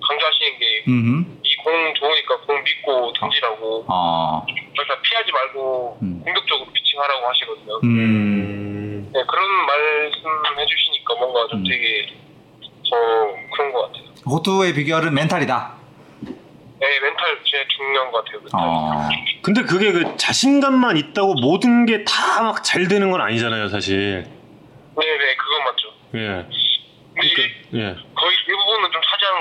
강조하시는 0.09 0.59
게 0.59 0.85
음. 0.89 1.41
이공 1.61 1.95
좋으니까 1.95 2.41
공 2.47 2.63
믿고 2.63 3.13
던지라고 3.15 3.85
어. 3.89 4.45
그러니까 4.47 5.01
피하지 5.03 5.33
말고 5.33 5.99
음. 6.03 6.23
공격적으로 6.25 6.71
피칭하라고 6.73 7.29
하시거든요. 7.29 7.75
음. 7.85 7.85
음, 7.85 9.11
네, 9.13 9.23
그런 9.29 9.45
말씀 9.67 10.59
해주시니까 10.59 11.15
뭔가 11.15 11.47
좀 11.49 11.59
음. 11.61 11.65
되게 11.65 12.07
더 12.89 12.97
그런 13.57 13.73
것 13.73 13.83
같아요. 13.93 14.05
호투의 14.29 14.75
비결은 14.75 15.15
멘탈이다. 15.15 15.75
네, 16.81 17.01
멘탈 17.01 17.39
제일 17.45 17.69
중요한 17.69 18.11
것 18.11 18.25
같아요. 18.25 18.41
멘탈. 18.41 18.61
어. 18.63 19.09
근데 19.43 19.63
그게 19.63 19.93
그 19.93 20.17
자신감만 20.17 20.97
있다고 20.97 21.35
모든 21.35 21.85
게 21.87 22.05
다 22.05 22.43
막 22.43 22.63
잘 22.63 22.89
되는 22.89 23.11
건 23.11 23.21
아니잖아요 23.21 23.69
사실. 23.69 24.25
네 24.97 25.07
네, 25.19 25.37
그건 25.37 25.65
맞죠. 25.65 25.89
예. 26.15 26.47
근데 27.15 27.35
그러니까 27.35 27.43
예. 27.75 28.05
거의 28.15 28.37
차지 28.37 28.53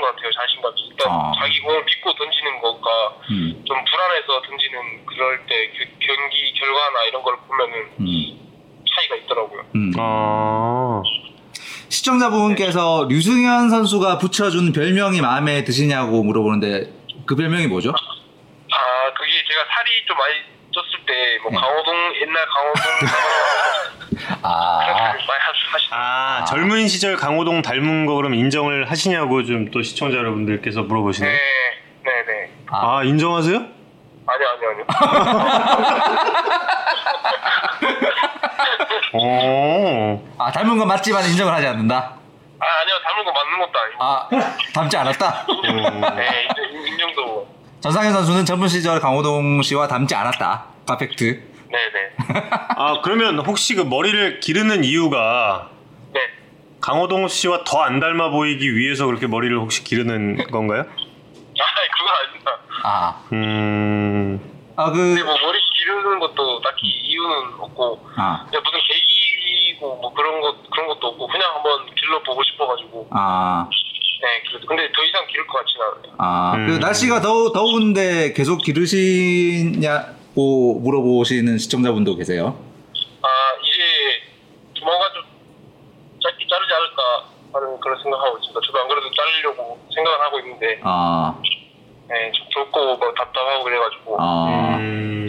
것 0.00 0.16
같아요 0.16 0.30
자신감이 0.32 0.80
일단 0.90 1.12
아. 1.12 1.32
자기 1.38 1.60
공을 1.60 1.84
믿고 1.84 2.14
던지는 2.14 2.60
것과 2.60 3.16
음. 3.30 3.62
좀 3.66 3.84
불안해서 3.84 4.42
던지는 4.42 5.06
그럴 5.06 5.46
때 5.46 5.70
그 5.76 5.84
경기 6.00 6.52
결과나 6.54 7.04
이런 7.08 7.22
걸 7.22 7.36
보면은 7.46 7.74
음. 8.00 8.84
차이가 8.88 9.14
있더라고요 9.16 9.64
음. 9.74 9.92
아, 9.98 11.02
시청자분께서 11.88 13.06
류승현 13.08 13.70
선수가 13.70 14.18
붙여준 14.18 14.72
별명이 14.72 15.20
마음에 15.20 15.64
드시냐고 15.64 16.22
물어보는데 16.24 16.92
그 17.26 17.36
별명이 17.36 17.66
뭐죠? 17.66 17.90
아 17.90 19.12
그게 19.14 19.32
제가 19.48 19.64
살이 19.74 20.06
좀 20.06 20.16
많이 20.16 20.34
쪘을 20.74 21.06
때뭐 21.06 21.50
네. 21.50 21.56
강호동 21.56 22.14
옛날 22.22 22.46
강호동 22.46 22.82
아. 24.42 24.80
하시 25.72 25.88
아 25.92 26.44
젊은 26.44 26.86
시절 26.88 27.16
강호동 27.16 27.62
닮은 27.62 28.06
거 28.06 28.14
그럼 28.14 28.34
인정을 28.34 28.90
하시냐고 28.90 29.44
좀 29.44 29.70
또 29.72 29.82
시청자 29.82 30.16
여러분들께서 30.18 30.82
물어보시네. 30.82 31.28
네 31.28 31.38
네네 32.04 32.50
아 32.70 33.02
인정하세요? 33.04 33.56
아니요 33.56 33.68
아니요 34.26 34.48
아니요 34.70 34.84
어. 39.12 40.22
아 40.38 40.50
닮은 40.52 40.78
건 40.78 40.86
맞지만 40.88 41.24
인정을 41.24 41.52
하지 41.52 41.66
않는다. 41.66 41.96
아 41.96 42.64
아니요 42.82 42.94
닮은 43.04 43.24
거 43.24 43.32
맞는 43.32 43.58
것도 43.58 43.72
아니고 43.78 44.04
아 44.04 44.28
닮지 44.74 44.96
않았다. 44.96 45.46
네 46.16 46.46
인정, 46.48 46.64
인정도 46.86 47.48
전상현 47.80 48.12
선수는 48.12 48.44
젊은 48.44 48.68
시절 48.68 49.00
강호동 49.00 49.62
씨와 49.62 49.88
닮지 49.88 50.14
않았다. 50.14 50.64
퍼펙트. 50.86 51.49
네네 51.70 52.34
아 52.76 53.00
그러면 53.02 53.38
혹시 53.40 53.74
그 53.74 53.82
머리를 53.82 54.40
기르는 54.40 54.82
이유가 54.84 55.70
네 56.12 56.20
강호동 56.80 57.28
씨와 57.28 57.64
더 57.64 57.80
안 57.82 58.00
닮아 58.00 58.30
보이기 58.30 58.76
위해서 58.76 59.06
그렇게 59.06 59.26
머리를 59.26 59.56
혹시 59.58 59.84
기르는 59.84 60.50
건가요? 60.50 60.80
아 60.82 61.64
그건 61.96 62.14
아닙니다 62.22 62.50
아. 62.82 63.24
음. 63.32 64.40
아 64.76 64.90
근데 64.90 65.20
그. 65.20 65.26
뭐 65.26 65.36
머리 65.42 65.58
기르는 65.78 66.18
것도 66.18 66.60
딱히 66.62 66.86
이유는 66.86 67.54
없고 67.60 68.00
아. 68.16 68.46
그냥 68.48 68.62
무슨 68.64 68.78
계기고 68.88 69.96
뭐 69.96 70.12
그런 70.14 70.40
것 70.40 70.70
그런 70.70 70.86
것도 70.88 71.06
없고 71.08 71.26
그냥 71.28 71.54
한번 71.54 71.86
길러 71.94 72.22
보고 72.22 72.42
싶어가지고 72.42 73.08
아. 73.12 73.68
네 74.22 74.42
그- 74.50 74.66
근데 74.66 74.90
더 74.92 75.02
이상 75.04 75.26
기를 75.28 75.46
것 75.46 75.58
같지는 75.58 75.86
않아요. 75.86 76.14
아. 76.18 76.52
그 76.66 76.74
음. 76.74 76.80
날씨가 76.80 77.20
더 77.20 77.52
더운데 77.52 78.32
계속 78.32 78.58
기르시냐 78.62 80.19
고 80.40 80.80
물어보시는 80.80 81.58
시청자분도 81.58 82.16
계세요. 82.16 82.56
아 83.22 83.28
이제 83.62 83.82
조만간 84.74 85.10
좀 85.12 85.22
짧게 86.22 86.46
자르지 86.48 86.72
않을까 86.72 87.02
하는 87.52 87.80
그런 87.80 88.02
생각하고 88.02 88.38
있습니다. 88.38 88.60
저도 88.66 88.78
안 88.80 88.88
그래도 88.88 89.06
자르려고 89.14 89.78
생각을 89.94 90.20
하고 90.20 90.38
있는데 90.40 90.80
아. 90.82 91.34
네, 92.08 92.32
좀 92.32 92.46
덥고 92.54 92.96
뭐 92.96 93.12
답답하고 93.14 93.64
그래가지고 93.64 94.16
아. 94.20 94.76
음. 94.78 95.26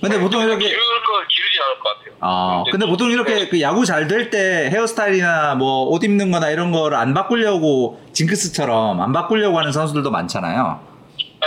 근데 0.00 0.18
보통 0.20 0.42
이렇게 0.42 0.64
기를 0.66 0.78
걸 0.78 1.26
기르진 1.28 1.62
않을 1.62 1.78
것 1.78 1.88
같아요. 1.98 2.14
아, 2.20 2.62
이제 2.62 2.70
근데 2.72 2.86
보통 2.86 3.10
이렇게 3.10 3.34
네. 3.34 3.48
그 3.48 3.60
야구 3.62 3.84
잘 3.86 4.06
될 4.08 4.30
때 4.30 4.68
헤어스타일이나 4.70 5.54
뭐 5.54 5.88
옷 5.90 6.02
입는 6.04 6.30
거나 6.30 6.50
이런 6.50 6.72
거를 6.72 6.96
안 6.98 7.14
바꾸려고 7.14 8.00
징크스처럼 8.12 9.00
안 9.00 9.12
바꾸려고 9.12 9.58
하는 9.58 9.72
선수들도 9.72 10.10
많잖아요. 10.10 10.80
네. 11.16 11.46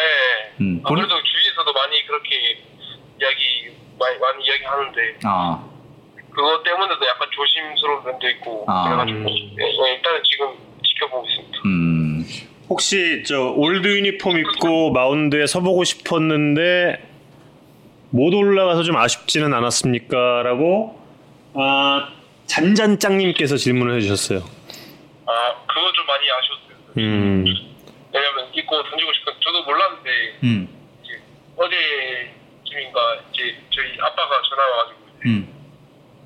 음, 0.62 0.82
아무래도 0.84 1.10
주위에서도 1.22 1.72
많이 1.74 2.04
그렇게 2.08 2.64
이야기 3.20 3.76
많이 4.00 4.18
많이 4.20 4.46
이야기하는데 4.46 5.20
아, 5.24 5.64
그것 6.32 6.64
때문에도 6.64 7.06
약간 7.08 7.28
조심스러운 7.32 8.04
면도 8.04 8.30
있고 8.30 8.66
아. 8.68 8.84
그래가지고 8.86 9.20
네, 9.20 9.56
네, 9.58 9.94
일단은 9.96 10.22
지금 10.24 10.54
지켜보고 10.84 11.28
있습니다. 11.28 11.60
음, 11.66 12.26
혹시 12.70 13.24
저 13.26 13.52
old 13.56 13.88
유니폼 13.88 14.38
입고 14.40 14.92
마운드에 14.92 15.48
서보고 15.48 15.84
싶었는데 15.84 17.04
못 18.12 18.34
올라가서 18.34 18.84
좀 18.84 18.96
아쉽지는 18.98 19.54
않았습니까? 19.54 20.44
라고 20.44 21.00
아, 21.54 22.10
잔잔짱님께서 22.46 23.58
질문을 23.58 23.98
해주셨어요. 23.98 24.40
아 25.26 25.56
그거 25.68 25.92
좀 25.94 26.06
많이 26.06 26.26
아쉬웠어요. 26.32 26.78
음, 27.00 27.46
왜냐면 28.14 28.48
입고 28.54 28.84
던지고 28.84 29.14
싶은 29.14 29.34
저도 29.44 29.64
몰랐는데 29.64 30.10
음, 30.44 30.70
이제 31.04 32.37
어제쯤인가 32.78 33.16
이제 33.34 33.58
저희 33.74 33.98
아빠가 34.02 34.42
전화 34.48 34.64
와가지고 34.70 35.00
음, 35.26 35.54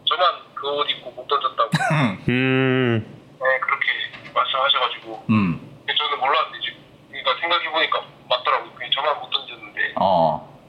저만 0.06 0.26
그 0.54 0.68
옷 0.68 0.90
입고 0.92 1.10
못 1.12 1.28
던졌다고 1.28 1.70
음, 2.30 3.02
네, 3.40 3.60
그렇게 3.60 3.88
말씀하셔가지고 4.34 5.26
음, 5.30 5.60
근데 5.80 5.94
저는 5.98 6.20
몰랐는데 6.20 6.60
이제 6.60 6.76
그러니까 7.10 7.36
생각해보니까 7.40 8.04
맞더라고요. 8.30 8.72
그냥 8.74 8.92
저만 8.94 9.20
못 9.20 9.30
던졌는데 9.32 9.94
어, 10.00 10.60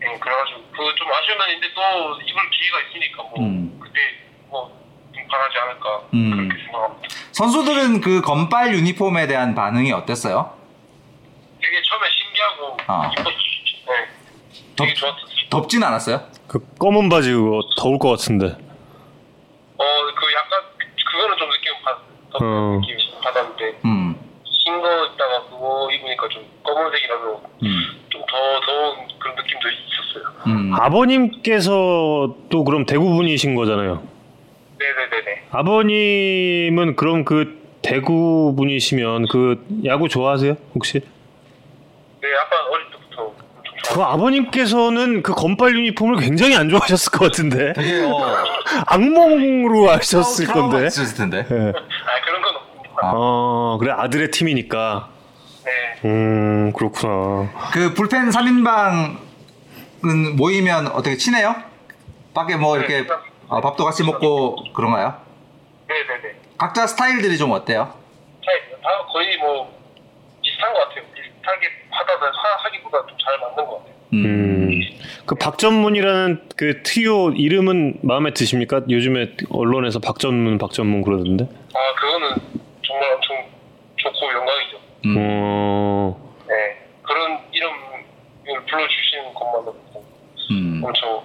네, 0.00 0.18
그래가지고 0.18 0.62
그 0.72 0.94
좀 0.96 1.12
아쉬운 1.12 1.38
면인데 1.38 1.68
또 1.74 1.80
입을 2.20 2.50
기회가 2.50 2.80
있으니까 2.88 3.22
뭐 3.22 3.34
음. 3.38 3.78
그때 3.80 4.00
뭐좀 4.48 5.28
강하지 5.30 5.58
않을까 5.58 6.00
음. 6.14 6.30
그렇게 6.48 6.62
생각합니다. 6.64 7.08
선수들은 7.32 8.00
그 8.00 8.20
건빨 8.20 8.72
유니폼에 8.74 9.26
대한 9.26 9.54
반응이 9.54 9.92
어땠어요? 9.92 10.56
되게 11.60 11.80
처음에 11.82 12.06
신기하고 12.10 12.76
아. 12.86 13.10
이뻤 13.16 13.24
네, 13.86 14.08
되게 14.76 14.94
덥- 14.94 15.00
좋았었어요. 15.00 15.48
덥진 15.50 15.82
않았어요? 15.82 16.20
그 16.48 16.58
검은 16.78 17.08
바지 17.08 17.32
그거 17.32 17.60
더울 17.76 17.98
것 17.98 18.10
같은데. 18.10 18.46
어, 18.46 19.84
그 20.16 20.32
약간 20.34 20.60
그- 20.78 21.04
그거는 21.12 21.36
좀 21.38 21.48
느낌 21.50 21.72
받, 21.84 21.98
더 22.32 22.38
어. 22.44 22.80
느낌 22.80 22.96
받았는데 23.22 23.80
음, 23.84 24.16
흰거 24.44 25.06
있다가 25.06 25.44
그거 25.50 25.88
입으니까 25.92 26.28
좀 26.28 26.44
검은색이라서 26.62 27.42
음, 27.62 27.76
좀더 28.10 28.26
더운 28.66 29.08
그런 29.18 29.36
느낌도 29.36 29.68
있었어요. 29.68 30.34
음. 30.46 30.72
아버님께서 30.74 32.36
또 32.50 32.64
그럼 32.64 32.86
대구 32.86 33.10
분이신 33.14 33.54
거잖아요. 33.54 34.02
네네네네. 34.78 35.44
아버님은 35.50 36.96
그럼 36.96 37.24
그 37.24 37.62
대구 37.82 38.54
분이시면 38.56 39.28
그 39.28 39.64
야구 39.84 40.08
좋아하세요 40.08 40.56
혹시? 40.74 41.00
네, 41.00 42.28
약간 42.32 42.58
어릴 42.70 42.90
그. 43.92 44.02
아버님께서는 44.02 45.22
그 45.22 45.32
건빨 45.34 45.74
유니폼을 45.76 46.16
굉장히 46.16 46.56
안 46.56 46.68
좋아하셨을 46.68 47.12
것 47.12 47.26
같은데 47.26 47.72
되게 47.74 48.02
어, 48.04 48.20
악몽으로 48.86 49.90
하셨을 49.90 50.46
건데. 50.46 50.86
있을 50.86 51.14
텐데. 51.16 51.38
예. 51.38 51.42
아 51.42 52.24
그런 52.24 52.42
건 52.42 52.56
없습니다. 52.56 52.92
아. 53.02 53.12
어 53.14 53.76
그래 53.80 53.92
아들의 53.92 54.30
팀이니까. 54.30 55.08
네. 55.64 56.08
음 56.08 56.72
그렇구나. 56.72 57.50
그 57.72 57.94
불펜 57.94 58.28
3인방은 58.30 59.16
모이면 60.36 60.88
어떻게 60.88 61.16
친해요? 61.16 61.54
밖에 62.34 62.56
뭐 62.56 62.76
이렇게 62.76 63.02
네, 63.02 63.08
어, 63.48 63.60
밥도 63.60 63.84
같이 63.84 64.02
먹고 64.04 64.56
그런가요? 64.74 65.14
네네네. 65.88 66.34
각자 66.58 66.86
스타일들이 66.86 67.38
좀 67.38 67.52
어때요? 67.52 67.94
네, 68.40 68.76
다 68.82 68.88
거의 69.12 69.38
뭐 69.38 69.72
비슷한 70.42 70.72
것 70.72 70.80
같아요. 70.88 71.04
비슷하게 71.14 71.68
하다가 71.94 72.26
하, 72.26 72.64
하기보다 72.64 72.98
좀 73.06 73.16
잘 73.24 73.38
맞는 73.38 73.56
것 73.56 73.78
같아요. 73.78 73.94
음. 74.12 74.80
그 75.26 75.34
박전문이라는 75.36 76.48
그 76.56 76.82
트리오 76.82 77.30
이름은 77.30 78.00
마음에 78.02 78.32
드십니까? 78.34 78.82
요즘에 78.88 79.32
언론에서 79.50 79.98
박전문 79.98 80.58
박전문 80.58 81.02
그러던데. 81.02 81.44
아 81.74 81.94
그거는 82.00 82.36
정말 82.86 83.12
엄청 83.14 83.36
좋고 83.96 84.32
영광이죠. 84.32 84.76
음. 85.06 85.14
어. 85.18 86.34
네. 86.48 86.54
그런 87.02 87.38
이름을 87.52 88.64
불러주시는 88.68 89.34
것만으로도 89.34 90.04
음. 90.50 90.82
엄청 90.84 91.22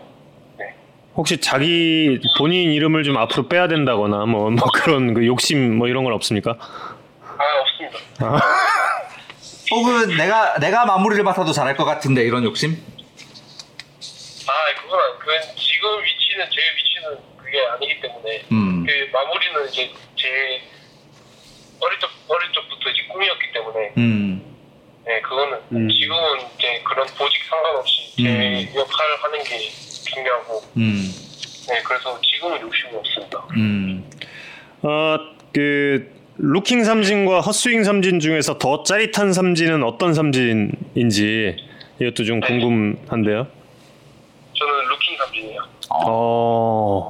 네. 0.57 0.73
혹시 1.15 1.39
자기 1.41 2.19
본인 2.37 2.71
이름을 2.71 3.03
좀 3.03 3.17
앞으로 3.17 3.47
빼야 3.49 3.67
된다거나 3.67 4.25
뭐, 4.25 4.49
뭐 4.49 4.67
그런 4.73 5.13
그 5.13 5.25
욕심 5.27 5.77
뭐 5.77 5.87
이런 5.89 6.05
건 6.05 6.13
없습니까? 6.13 6.51
아 6.57 7.43
없습니다. 7.61 7.99
혹은 9.71 10.17
내가 10.17 10.57
내가 10.59 10.85
마무리를 10.85 11.23
맡아도 11.23 11.51
잘할 11.51 11.75
것 11.75 11.85
같은데 11.85 12.23
이런 12.23 12.43
욕심? 12.43 12.71
아 14.47 14.81
그건 14.81 15.19
그건 15.19 15.35
지금 15.55 16.03
위치는 16.03 16.45
제 16.49 16.61
위치는 16.75 17.17
그게 17.37 17.65
아니기 17.67 18.01
때문에 18.01 18.45
음. 18.51 18.85
그 18.85 19.09
마무리는 19.13 19.69
이제 19.69 19.91
제 20.15 20.61
어릴 21.79 21.99
적 21.99 22.09
어릴 22.27 22.51
적부터 22.51 22.89
이제 22.89 23.03
꿈이었기 23.11 23.51
때문에 23.53 23.93
음. 23.97 24.57
네 25.05 25.21
그거는 25.21 25.59
음. 25.71 25.89
지금은 25.89 26.39
이제 26.57 26.81
그런 26.83 27.07
보직 27.17 27.43
상관없이 27.45 28.15
제 28.17 28.27
음. 28.27 28.75
역할을 28.75 29.23
하는 29.23 29.43
게 29.43 29.57
중요하고 29.59 30.63
음. 30.77 31.11
네 31.67 31.81
그래서 31.83 32.19
지금은 32.21 32.61
욕심이 32.61 32.95
없습니다. 32.95 33.45
음. 33.55 34.09
어그 34.81 36.18
루킹 36.41 36.85
삼진과 36.85 37.41
헛스윙 37.41 37.83
삼진 37.83 38.21
중에서 38.21 38.57
더 38.57 38.83
짜릿한 38.83 39.33
삼진은 39.33 39.83
어떤 39.83 40.13
삼진인지 40.13 41.57
이것도 41.99 42.23
좀 42.23 42.39
궁금한데요. 42.39 43.45
저는 44.53 44.87
루킹 44.87 45.17
삼진이에요. 45.17 45.61
어. 45.89 47.09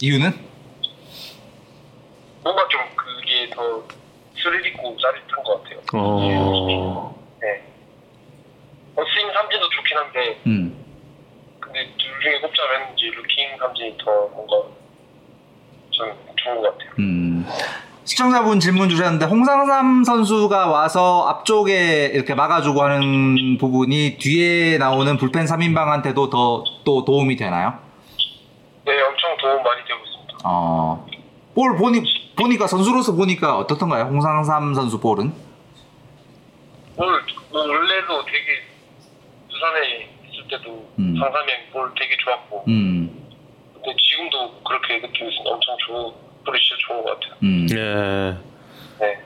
이유는? 0.00 0.30
뭔가 2.44 2.68
좀 2.68 2.80
그게 2.94 3.50
더 3.50 3.82
스릴 4.36 4.64
있고 4.66 4.96
짜릿한 4.96 5.42
것 5.42 5.64
같아요. 5.64 5.80
어. 5.92 7.16
네. 7.42 7.60
어, 8.94 9.02
스윙 9.04 9.32
삼진도 9.32 9.68
좋긴 9.68 9.98
한데 9.98 10.40
음. 10.46 10.84
근데 11.58 11.88
둘 11.98 12.20
중에 12.22 12.40
꼽자면 12.40 12.96
이제 12.96 13.06
루킹 13.16 13.58
삼진이 13.58 13.98
더 13.98 14.28
뭔가 14.28 14.62
좀 16.00 16.34
좋은 16.36 16.60
것 16.62 16.72
같아요. 16.78 16.90
음. 16.98 17.46
시청자분 18.04 18.58
질문 18.58 18.88
주셨는데 18.88 19.26
홍상삼 19.26 20.02
선수가 20.04 20.66
와서 20.66 21.26
앞쪽에 21.28 22.06
이렇게 22.12 22.34
막아주고 22.34 22.82
하는 22.82 23.58
부분이 23.58 24.16
뒤에 24.18 24.78
나오는 24.78 25.16
불펜 25.16 25.44
3인방한테도 25.44 26.30
더 26.30 26.64
또 26.84 27.04
도움이 27.04 27.36
되나요? 27.36 27.78
네, 28.84 29.00
엄청 29.02 29.36
도움 29.40 29.62
많이 29.62 29.82
되고 29.86 30.00
있습니다. 30.04 30.38
어. 30.44 31.06
볼 31.54 31.76
보니 31.76 32.02
보니까 32.36 32.66
선수로서 32.66 33.12
보니까 33.12 33.58
어떻던가요? 33.58 34.04
홍상삼 34.04 34.74
선수 34.74 34.98
볼은? 34.98 35.32
볼 36.96 37.06
뭐, 37.52 37.60
원래도 37.60 38.24
되게 38.24 38.62
부산에 39.50 40.08
있을 40.32 40.48
때도 40.48 40.90
음. 40.98 41.16
상삼행 41.18 41.70
볼 41.72 41.92
되게 41.98 42.16
좋았고 42.24 42.64
음. 42.68 43.19
근데 43.82 43.96
지금도 43.98 44.62
그렇게 44.62 44.98
느끼고 44.98 45.30
있으면 45.30 45.54
엄청 45.54 45.76
좋은 45.86 46.12
볼이 46.44 46.58
진짜 46.60 46.76
좋은 46.86 47.02
것 47.02 47.20
같아요. 47.20 47.34
음. 47.42 47.66
예. 47.70 49.04
네. 49.04 49.18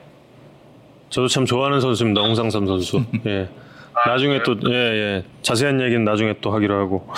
저도 1.11 1.29
참 1.29 1.45
좋아하는 1.45 1.81
선수입니다. 1.81 2.21
홍상삼 2.23 2.67
선수. 2.67 3.05
예. 3.27 3.49
아, 3.95 4.09
나중에 4.11 4.39
그래요? 4.39 4.59
또, 4.61 4.73
예, 4.73 4.75
예. 4.75 5.25
자세한 5.43 5.81
얘기는 5.81 6.05
나중에 6.05 6.35
또 6.41 6.53
하기로 6.53 6.75
하고. 6.81 7.09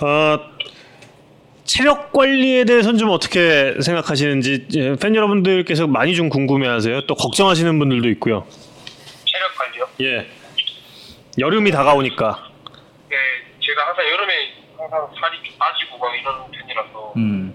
어, 0.00 0.38
체력 1.64 2.12
관리에 2.12 2.64
대해서는 2.64 2.98
좀 2.98 3.10
어떻게 3.10 3.74
생각하시는지, 3.80 4.66
예, 4.74 4.94
팬 4.96 5.14
여러분들께서 5.14 5.86
많이 5.86 6.14
좀 6.14 6.28
궁금해 6.28 6.68
하세요. 6.68 7.00
또 7.06 7.14
걱정하시는 7.14 7.78
분들도 7.78 8.08
있고요. 8.10 8.46
체력 9.24 9.54
관리요? 9.56 9.88
예. 10.02 10.26
여름이 11.38 11.70
다가오니까. 11.70 12.50
네, 13.08 13.16
제가 13.60 13.86
항상 13.86 14.04
여름에 14.10 14.32
항상 14.78 15.08
살이 15.20 15.36
좀 15.44 15.54
빠지고 15.58 15.98
막 15.98 16.14
이런 16.14 16.57
음. 17.18 17.52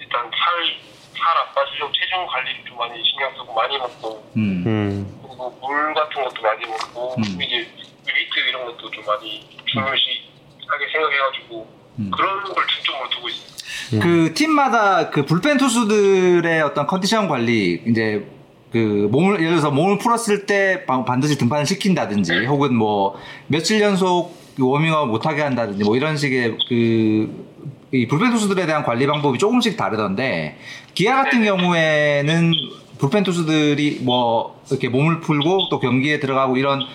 일단 0.00 0.22
살 0.30 0.82
살 1.14 1.36
안 1.38 1.54
빠지려고 1.54 1.92
체중 1.92 2.26
관리를 2.26 2.64
좀 2.66 2.76
많이 2.78 2.94
신경 3.04 3.30
쓰고 3.36 3.54
많이 3.54 3.78
먹고 3.78 4.32
음. 4.36 4.64
음. 4.66 5.20
그리고 5.22 5.50
물 5.62 5.94
같은 5.94 6.24
것도 6.24 6.42
많이 6.42 6.66
먹고 6.66 7.14
음. 7.18 7.22
이제 7.22 7.56
웨이트 7.58 8.48
이런 8.48 8.64
것도 8.66 8.90
좀 8.90 9.04
많이 9.06 9.46
중요시하게 9.66 10.82
생각해가지고 10.92 11.68
음. 12.00 12.10
그런 12.10 12.42
걸 12.42 12.66
중점으로 12.66 13.08
두고 13.10 13.28
있어요. 13.28 14.00
그 14.02 14.32
팀마다 14.34 15.10
그 15.10 15.24
불펜 15.26 15.58
투수들의 15.58 16.62
어떤 16.62 16.86
컨디션 16.88 17.28
관리 17.28 17.82
이제 17.86 18.26
그 18.72 19.06
몸을 19.12 19.34
예를 19.36 19.50
들어서 19.50 19.70
몸을 19.70 19.98
풀었을 19.98 20.46
때 20.46 20.84
바- 20.86 21.04
반드시 21.04 21.36
등판을 21.38 21.66
시킨다든지 21.66 22.46
혹은 22.46 22.74
뭐 22.74 23.20
며칠 23.46 23.80
연속 23.82 24.34
워밍업 24.58 25.08
못하게 25.08 25.42
한다든지 25.42 25.84
뭐 25.84 25.94
이런 25.94 26.16
식의 26.16 26.56
그 26.68 27.52
이 27.92 28.06
불펜 28.06 28.30
투수들에 28.30 28.64
대한 28.66 28.82
관리 28.82 29.06
방법이 29.06 29.38
조금씩 29.38 29.76
다르던데 29.76 30.56
기아 30.94 31.16
같은 31.24 31.44
경우에는 31.44 32.52
불펜 32.98 33.22
투수들이 33.22 34.00
뭐 34.02 34.62
이렇게 34.70 34.88
몸을 34.88 35.20
풀고 35.20 35.68
또 35.70 35.78
경기에 35.78 36.18
들어가고 36.18 36.56
이런 36.56 36.86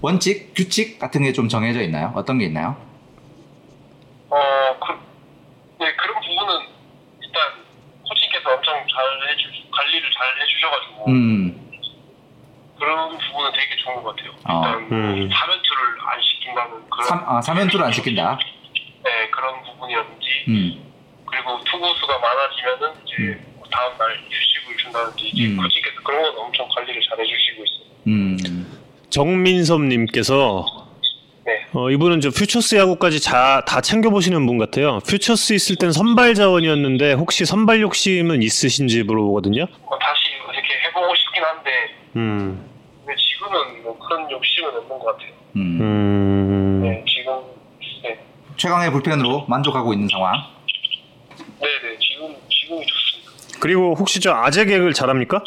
원칙 0.00 0.52
규칙 0.54 0.98
같은 1.00 1.22
게 1.22 1.32
좀 1.32 1.48
정해져 1.48 1.80
있나요? 1.82 2.12
어떤 2.14 2.38
게 2.38 2.44
있나요? 2.44 2.76
어, 4.30 4.36
그, 4.78 4.92
네, 5.82 5.92
그런 5.96 6.14
부분은 6.20 6.66
일단 7.22 7.42
코치께서 8.08 8.50
엄청 8.54 8.74
잘 8.74 9.30
해주, 9.30 9.48
관리를 9.72 10.10
잘 10.12 10.42
해주셔가지고 10.42 11.10
음, 11.10 11.70
그런 12.78 13.10
부분은 13.18 13.50
되게 13.52 13.76
좋은 13.82 14.02
것 14.04 14.14
같아요. 14.14 14.30
어. 14.44 14.62
일단 14.62 14.92
음. 14.92 15.30
사면투를 15.32 15.82
안 16.06 16.20
시킨다는 16.22 16.88
그런 16.90 17.08
삼, 17.08 17.24
아, 17.26 17.40
3연투를 17.40 17.82
안 17.82 17.92
시킨다. 17.92 18.38
네, 19.04 19.30
그런 19.30 19.62
부분이었는지 19.62 20.26
음, 20.48 20.84
그리고 21.26 21.62
투구수가 21.64 22.18
많아지면은 22.18 22.88
이제 23.04 23.40
다음 23.70 23.98
날 23.98 24.16
휴식을 24.30 24.76
준다든지 24.78 25.28
이제 25.28 25.46
음. 25.48 25.56
코치께서 25.56 25.96
그런 26.02 26.22
건 26.22 26.44
엄청 26.44 26.68
관리를 26.74 27.00
잘 27.08 27.18
해주시고 27.20 27.64
있어요. 27.64 27.84
음. 28.06 28.36
음, 28.46 28.78
정민섭님께서 29.10 30.64
네. 31.46 31.66
어, 31.74 31.90
이분은 31.90 32.20
저 32.22 32.30
퓨처스 32.30 32.76
야구까지 32.76 33.20
자, 33.20 33.62
다 33.66 33.80
챙겨보시는 33.82 34.46
분 34.46 34.56
같아요. 34.56 35.00
퓨처스 35.06 35.52
있을 35.52 35.76
땐 35.76 35.92
선발 35.92 36.34
자원이었는데 36.34 37.12
혹시 37.14 37.44
선발 37.44 37.82
욕심은 37.82 38.42
있으신지 38.42 39.02
물어보거든요. 39.02 39.66
뭐 39.82 39.98
다시 39.98 40.20
이렇게 40.52 40.68
해보고 40.86 41.14
싶긴 41.14 41.44
한데 41.44 41.70
음. 42.16 42.70
근데 43.04 43.14
지금은 43.20 43.82
뭐 43.82 43.98
그런 43.98 44.30
욕심은 44.30 44.70
없는 44.70 44.88
것 44.88 45.04
같아요. 45.04 45.30
음. 45.56 45.78
최강의 48.56 48.92
불펜으로 48.92 49.46
만족하고 49.48 49.92
있는 49.92 50.08
상황. 50.10 50.34
네, 51.60 51.66
네, 51.82 51.98
지금 52.00 52.34
지금이 52.48 52.86
좋습니다. 52.86 53.58
그리고 53.60 53.94
혹시 53.94 54.20
저 54.20 54.32
아재 54.32 54.64
개그를 54.64 54.92
잘합니까? 54.92 55.42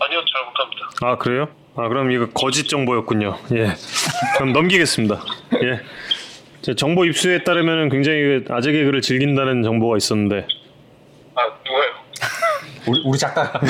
아니요, 0.00 0.20
잘 0.32 0.44
못합니다. 0.46 0.90
아 1.02 1.16
그래요? 1.18 1.48
아 1.76 1.88
그럼 1.88 2.10
이거 2.10 2.28
거짓 2.30 2.68
정보였군요. 2.68 3.38
예. 3.54 3.72
그럼 4.36 4.52
넘기겠습니다. 4.52 5.20
예. 5.62 5.80
제 6.60 6.74
정보 6.74 7.04
입수에 7.04 7.44
따르면 7.44 7.88
굉장히 7.88 8.18
그 8.20 8.44
아재 8.50 8.72
개그를 8.72 9.00
즐긴다는 9.00 9.62
정보가 9.62 9.96
있었는데 9.96 10.46
아 11.34 11.42
누가요? 11.64 11.92
우리, 12.88 13.02
우리 13.04 13.18
작가가. 13.18 13.60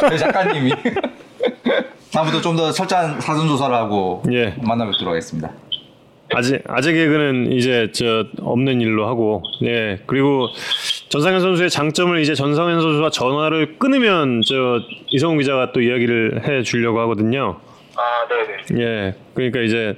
저희 0.00 0.18
작가님이. 0.18 0.72
다음부터 2.12 2.40
좀더 2.40 2.72
철저한 2.72 3.20
사전 3.20 3.46
조사를 3.46 3.74
하고 3.74 4.22
예. 4.32 4.54
만나뵙도록 4.62 5.08
하겠습니다. 5.12 5.50
아재 6.34 6.60
아재 6.66 6.92
개그는 6.92 7.52
이제 7.52 7.90
저 7.92 8.26
없는 8.40 8.80
일로 8.80 9.06
하고 9.06 9.42
예 9.64 10.00
그리고 10.06 10.48
전상현 11.08 11.40
선수의 11.40 11.70
장점을 11.70 12.18
이제 12.20 12.34
전상현 12.34 12.80
선수와 12.80 13.10
전화를 13.10 13.78
끊으면 13.78 14.42
저 14.46 14.80
이성훈 15.08 15.38
기자가 15.38 15.72
또 15.72 15.80
이야기를 15.80 16.48
해 16.48 16.62
주려고 16.62 17.00
하거든요. 17.00 17.60
아, 17.96 18.26
네, 18.28 18.74
네. 18.74 18.82
예 18.82 19.14
그러니까 19.34 19.60
이제 19.60 19.96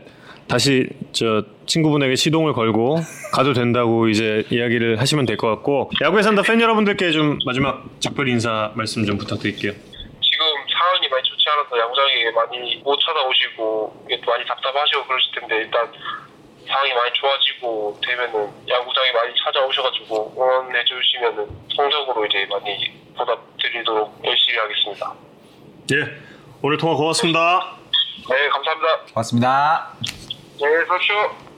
다시 0.48 0.88
저 1.12 1.44
친구분에게 1.66 2.14
시동을 2.14 2.52
걸고 2.52 2.96
가도 3.32 3.52
된다고 3.52 4.08
이제 4.08 4.44
이야기를 4.50 5.00
하시면 5.00 5.26
될 5.26 5.36
것 5.36 5.48
같고 5.48 5.90
야구에 6.02 6.22
산다 6.22 6.42
팬 6.42 6.60
여러분들께 6.60 7.10
좀 7.10 7.38
마지막 7.46 7.84
작별 8.00 8.28
인사 8.28 8.70
말씀 8.74 9.04
좀 9.04 9.18
부탁드릴게요. 9.18 9.72
좋지 11.48 11.50
않아서 11.50 11.78
야구장에 11.78 12.30
많이 12.34 12.76
못 12.84 12.98
찾아오시고 13.00 14.04
이게 14.06 14.20
또 14.20 14.30
많이 14.30 14.44
답답하시고 14.46 15.04
그러실 15.04 15.32
텐데 15.40 15.56
일단 15.56 15.90
상황이 16.66 16.92
많이 16.92 17.10
좋아지고 17.14 17.98
되면은 18.04 18.68
야구장에 18.68 19.12
많이 19.12 19.32
찾아오셔가지고 19.42 20.34
응원해 20.36 20.84
주시면은 20.84 21.48
성적으로 21.74 22.26
이제 22.26 22.46
많이 22.50 22.92
보답드리도록 23.16 24.20
열심히 24.24 24.58
하겠습니다. 24.58 25.14
예 25.92 25.96
오늘 26.62 26.76
통화 26.76 26.94
고맙습니다. 26.94 27.76
네, 28.28 28.48
감사합니다. 28.50 28.98
고맙습니다. 29.14 29.92
네, 30.60 30.66
서쇼. 30.86 31.48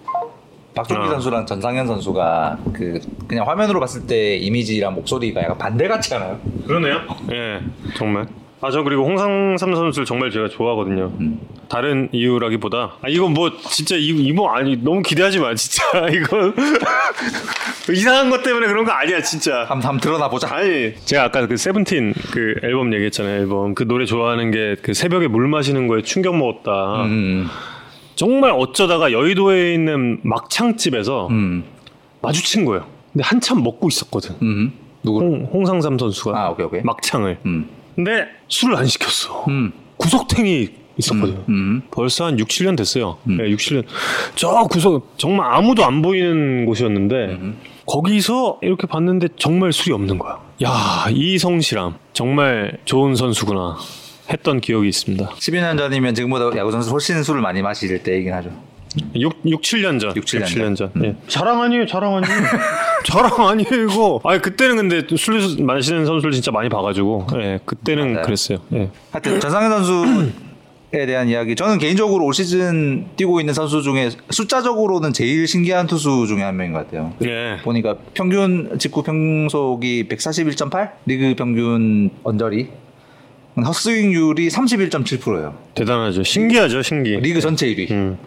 박종기 0.72 1.09
어. 1.09 1.11
선수랑 1.11 1.47
전상현 1.47 1.88
선수가 1.88 2.59
그 2.72 3.01
그냥 3.26 3.49
화면으로 3.49 3.80
봤을 3.80 4.07
때 4.07 4.36
이미지랑 4.36 4.95
목소리가 4.95 5.43
약간 5.43 5.59
반대 5.59 5.88
같지 5.88 6.14
않아요? 6.14 6.38
그러네요. 6.64 7.01
예, 7.32 7.61
정말. 7.97 8.28
아, 8.63 8.71
저 8.71 8.83
그리고 8.83 9.05
홍상삼 9.07 9.75
선수를 9.75 10.05
정말 10.05 10.31
제가 10.31 10.49
좋아하거든요. 10.49 11.11
음. 11.19 11.41
다른 11.69 12.09
이유라기보다 12.13 12.97
아 13.01 13.09
이거 13.09 13.29
뭐 13.29 13.51
진짜 13.71 13.97
이 13.97 14.09
이거 14.09 14.51
아니 14.51 14.77
너무 14.77 15.03
기대하지 15.03 15.39
마 15.39 15.55
진짜 15.55 15.83
이거 16.13 16.53
이상한 17.93 18.29
것 18.29 18.43
때문에 18.43 18.67
그런 18.67 18.85
거 18.85 18.93
아니야 18.93 19.23
진짜. 19.23 19.61
한번 19.61 19.81
한번 19.83 20.01
드러나 20.01 20.29
보자. 20.29 20.55
아니 20.55 20.95
제가 21.05 21.25
아까 21.25 21.47
그 21.47 21.57
세븐틴 21.57 22.13
그 22.33 22.55
앨범 22.63 22.93
얘기했잖아요 22.93 23.41
앨범 23.43 23.75
그 23.75 23.87
노래 23.87 24.05
좋아하는 24.05 24.51
게 24.51 24.77
그 24.83 24.95
새벽에 24.95 25.27
물 25.29 25.49
마시는 25.49 25.87
거에 25.89 26.03
충격 26.03 26.37
먹었다 26.37 27.05
음, 27.05 27.47
정말 28.15 28.51
어쩌다가 28.53 29.11
여의도에 29.13 29.75
있는 29.75 30.21
막창집에서 30.23 31.29
음, 31.29 31.65
마주친 32.23 32.65
거예요 32.65 32.87
근데 33.13 33.25
한참 33.25 33.63
먹고 33.63 33.89
있었거든 33.89 34.37
음. 34.43 34.73
누구? 35.03 35.21
홍, 35.21 35.49
홍상삼 35.53 35.99
선수가 35.99 36.39
아, 36.39 36.51
오케이, 36.51 36.67
오케이. 36.67 36.83
막창을 36.83 37.39
음, 37.47 37.69
근데 38.01 38.29
술을 38.49 38.77
안 38.77 38.87
시켰어. 38.87 39.45
음, 39.49 39.73
구석탱이 39.99 40.69
있었거든요. 40.97 41.45
음. 41.51 41.83
벌써 41.91 42.25
한 42.27 42.39
6, 42.39 42.49
7년 42.49 42.77
됐어요. 42.77 43.19
네, 43.25 43.51
6, 43.51 43.59
7년. 43.59 43.85
저 44.37 44.65
구석 44.71 45.15
정말 45.19 45.53
아무도 45.53 45.85
안 45.85 46.01
보이는 46.01 46.65
곳이었는데 46.65 47.15
음. 47.15 47.59
거기서 47.87 48.61
이렇게 48.63 48.87
봤는데 48.87 49.29
정말 49.37 49.73
술이 49.73 49.93
없는 49.93 50.19
거야. 50.19 50.41
야, 50.63 51.07
이 51.11 51.37
성실함 51.39 51.97
정말 52.15 52.79
좋은 52.87 53.15
선수구나 53.17 53.77
했던 54.31 54.61
기억이 54.61 54.89
있습니다. 54.89 55.29
12년 55.29 55.77
전이면 55.77 56.15
지금보다 56.15 56.57
야구 56.57 56.71
선수 56.73 56.91
훨씬 56.91 57.23
술을 57.23 57.43
많이 57.43 57.61
마실 57.61 58.03
때이긴 58.03 58.33
하죠. 58.33 58.51
6, 59.14 59.41
6 59.47 59.61
7년 59.62 60.01
전. 60.01 60.14
6, 60.16 60.24
7년 60.24 60.45
7년 60.45 60.76
전. 60.76 60.91
예. 61.05 61.14
자랑 61.28 61.62
아니에요, 61.62 61.86
자랑 61.86 62.16
아니에요. 62.16 62.41
자랑 63.07 63.49
아니에요, 63.49 63.84
이거. 63.88 64.20
아니, 64.24 64.41
그때는 64.43 64.76
근데 64.76 65.03
술 65.16 65.41
마시는 65.62 66.07
선수를 66.07 66.32
진짜 66.32 66.51
많이 66.51 66.68
봐가지고, 66.68 67.26
예, 67.36 67.61
그때는 67.64 68.14
맞아요. 68.14 68.24
그랬어요. 68.26 68.59
예. 68.72 68.91
하여튼 69.12 69.38
전상현 69.38 69.70
선수에 69.84 71.07
대한 71.07 71.28
이야기. 71.28 71.55
저는 71.55 71.78
개인적으로 71.78 72.24
올 72.24 72.34
시즌 72.34 73.07
뛰고 73.16 73.38
있는 73.41 73.55
선수 73.55 73.82
중에 73.82 74.11
숫자적으로는 74.30 75.12
제일 75.12 75.47
신기한 75.47 75.86
투수 75.86 76.26
중에 76.26 76.43
한 76.43 76.57
명인 76.57 76.72
것 76.72 76.84
같아요. 76.86 77.12
예. 77.22 77.59
보니까 77.62 77.97
평균 78.14 78.76
직구 78.78 79.05
평속이 79.05 80.09
141.8, 80.09 80.91
리그 81.07 81.34
평균 81.36 82.11
언저리, 82.24 82.68
헛스윙률이 83.57 84.49
31.7%예요. 84.49 85.55
대단하죠. 85.74 86.22
신기하죠, 86.24 86.82
신기. 86.82 87.16
리그 87.16 87.41
전체 87.41 87.66
1위. 87.66 87.91
음. 87.93 88.18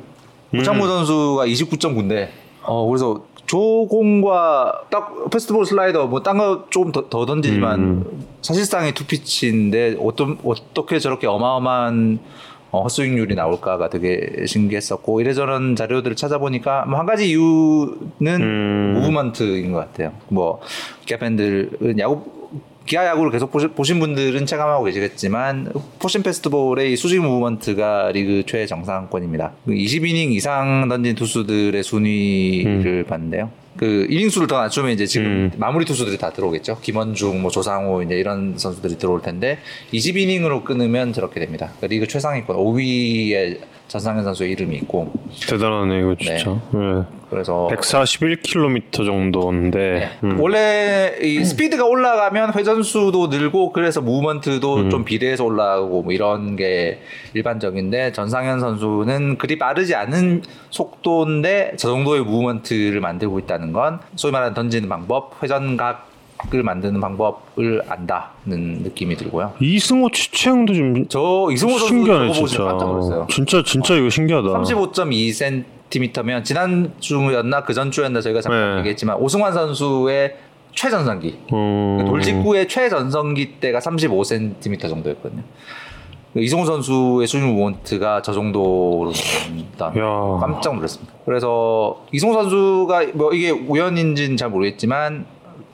우창모 0.54 0.86
선수가 0.88 1.46
29.9인데, 1.48 2.30
어 2.64 2.88
그래서 2.88 3.24
조공과 3.46 4.84
딱 4.90 5.30
페스티벌 5.30 5.66
슬라이더 5.66 6.08
뭐 6.08 6.22
딴 6.24 6.38
거 6.38 6.66
조금 6.70 6.92
더, 6.92 7.10
더 7.10 7.26
던지지만 7.26 7.80
음. 7.80 8.26
사실상의 8.42 8.94
투피치인데 8.94 9.98
어떤 10.00 10.38
어떻게 10.44 11.00
저렇게 11.00 11.28
어마어마한 11.28 12.20
어, 12.72 12.82
헛스윙률이 12.84 13.36
나올까가 13.36 13.90
되게 13.90 14.46
신기했었고 14.48 15.22
이래저런 15.22 15.76
자료들을 15.76 16.16
찾아보니까 16.16 16.86
뭐 16.86 16.98
한 17.00 17.06
가지 17.06 17.30
이유는 17.30 18.42
음. 18.42 18.94
무브먼트인 18.96 19.72
것 19.72 19.80
같아요. 19.80 20.14
뭐 20.30 20.60
기아 21.06 21.18
팬들은 21.18 22.00
야구 22.00 22.43
기아 22.86 23.06
야구를 23.06 23.32
계속 23.32 23.52
보신 23.76 24.00
분들은 24.00 24.46
체감하고 24.46 24.84
계시겠지만 24.86 25.72
포신 26.00 26.22
페스티벌의 26.22 26.94
이 26.94 26.96
수직 26.96 27.22
무브먼트가 27.22 28.12
리그 28.12 28.44
최정상권입니다. 28.46 29.54
20이닝 29.68 30.34
이상 30.34 30.88
던진 30.90 31.16
투수들의 31.16 31.82
순위를 31.82 33.06
봤는데요. 33.06 33.50
그 33.78 34.06
이닝 34.10 34.30
수를 34.30 34.48
더 34.48 34.60
낮추면 34.60 34.92
이제 34.92 35.06
지금 35.06 35.26
음. 35.26 35.52
마무리 35.58 35.86
투수들이 35.86 36.18
다 36.18 36.32
들어오겠죠. 36.32 36.80
김원중, 36.82 37.42
뭐 37.42 37.50
조상호 37.50 38.04
이제 38.04 38.16
이런 38.16 38.58
선수들이 38.58 38.98
들어올 38.98 39.22
텐데 39.22 39.58
20이닝으로 39.94 40.64
끊으면 40.64 41.14
저렇게 41.14 41.40
됩니다. 41.40 41.72
그러니까 41.78 41.88
리그 41.88 42.08
최상위권 42.08 42.56
5위에 42.56 43.60
전상현 43.88 44.24
선수의 44.24 44.52
이름이 44.52 44.76
있고 44.78 45.12
대단하네 45.48 46.00
이거 46.00 46.16
진짜. 46.16 46.52
예. 46.52 47.04
그래서 47.30 47.68
141km 47.72 48.92
정도인데. 49.06 50.10
음. 50.24 50.40
원래 50.40 51.16
이 51.22 51.44
스피드가 51.44 51.86
올라가면 51.86 52.54
회전수도 52.54 53.28
늘고 53.28 53.72
그래서 53.72 54.02
무브먼트도 54.02 54.76
음. 54.76 54.90
좀 54.90 55.04
비례해서 55.04 55.44
올라가고 55.44 56.04
뭐 56.04 56.14
이런 56.14 56.56
게 56.56 57.02
일반적인데 57.34 58.12
전상현 58.14 58.60
선수는 58.60 59.38
그리 59.38 59.58
빠르지 59.58 59.96
않은 59.96 60.44
속도인데 60.70 61.74
저 61.78 61.90
정도의 61.90 62.22
무브먼트를 62.22 63.00
만들고 63.00 63.40
있다는 63.40 63.74
건 63.74 64.00
소위 64.16 64.32
말하는 64.32 64.54
던지는 64.54 64.88
방법, 64.90 65.42
회전각 65.42 66.13
을 66.54 66.62
만드는 66.62 67.00
방법을 67.00 67.82
안다는 67.88 68.84
느낌이 68.84 69.16
들고요. 69.16 69.54
이승호 69.60 70.10
취체형도 70.12 70.74
좀 70.74 71.06
저 71.10 71.48
이승호 71.52 71.72
선수 71.74 71.88
신기하네 71.88 72.28
저거 72.28 72.34
보고 72.36 72.48
진짜. 72.48 72.64
깜짝 72.66 72.86
놀랐어요. 72.88 73.28
진짜 73.30 73.64
진짜 73.66 73.96
이거 73.96 74.10
신기하다. 74.10 74.50
35.2cm면 74.50 76.44
지난 76.44 76.94
주였나 77.00 77.64
그 77.64 77.74
전 77.74 77.92
주였나 77.92 78.22
저희가 78.22 78.42
잠깐 78.42 78.74
네. 78.74 78.80
얘기했지만 78.80 79.18
오승환 79.18 79.54
선수의 79.54 80.36
최전성기 80.76 81.38
음. 81.54 82.06
돌직구의 82.08 82.68
최전성기 82.68 83.54
때가 83.60 83.80
35cm 83.80 84.90
정도였거든요. 84.90 85.44
이승호 86.36 86.66
선수의 86.66 87.28
수직 87.28 87.54
movement가 87.56 88.22
저 88.24 88.34
정도로. 88.34 89.12
야. 89.82 90.40
깜짝 90.40 90.74
놀랐습니다. 90.76 91.14
그래서 91.26 92.04
이승호 92.12 92.34
선수가 92.34 93.02
뭐 93.14 93.32
이게 93.34 93.52
우연인지는 93.52 94.36
잘 94.38 94.50
모르겠지만 94.50 95.26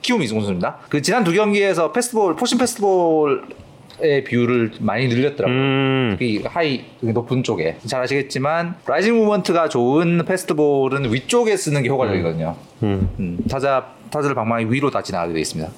키움 0.02 0.22
이승호 0.22 0.40
선수입니다. 0.40 0.78
그 0.88 1.02
지난 1.02 1.24
두 1.24 1.32
경기에서 1.32 1.92
패스트볼 1.92 2.34
포심 2.36 2.58
패스트볼의 2.58 4.24
비율을 4.26 4.72
많이 4.80 5.08
늘렸더라고요. 5.08 5.56
음. 5.58 6.16
이 6.20 6.42
high 6.44 6.84
높은 7.00 7.42
쪽에 7.42 7.76
잘 7.86 8.02
아시겠지만 8.02 8.76
rising 8.86 9.16
movement가 9.16 9.68
좋은 9.68 10.24
패스트볼은 10.24 11.12
위쪽에 11.12 11.56
쓰는 11.56 11.82
게 11.82 11.88
효과적이거든요. 11.88 12.56
음. 12.82 13.10
음, 13.18 13.38
타자 13.50 13.86
타자를 14.10 14.34
방망이 14.34 14.66
위로 14.70 14.90
다 14.90 15.02
지나가게 15.02 15.32
되어 15.34 15.40
있습니다. 15.40 15.70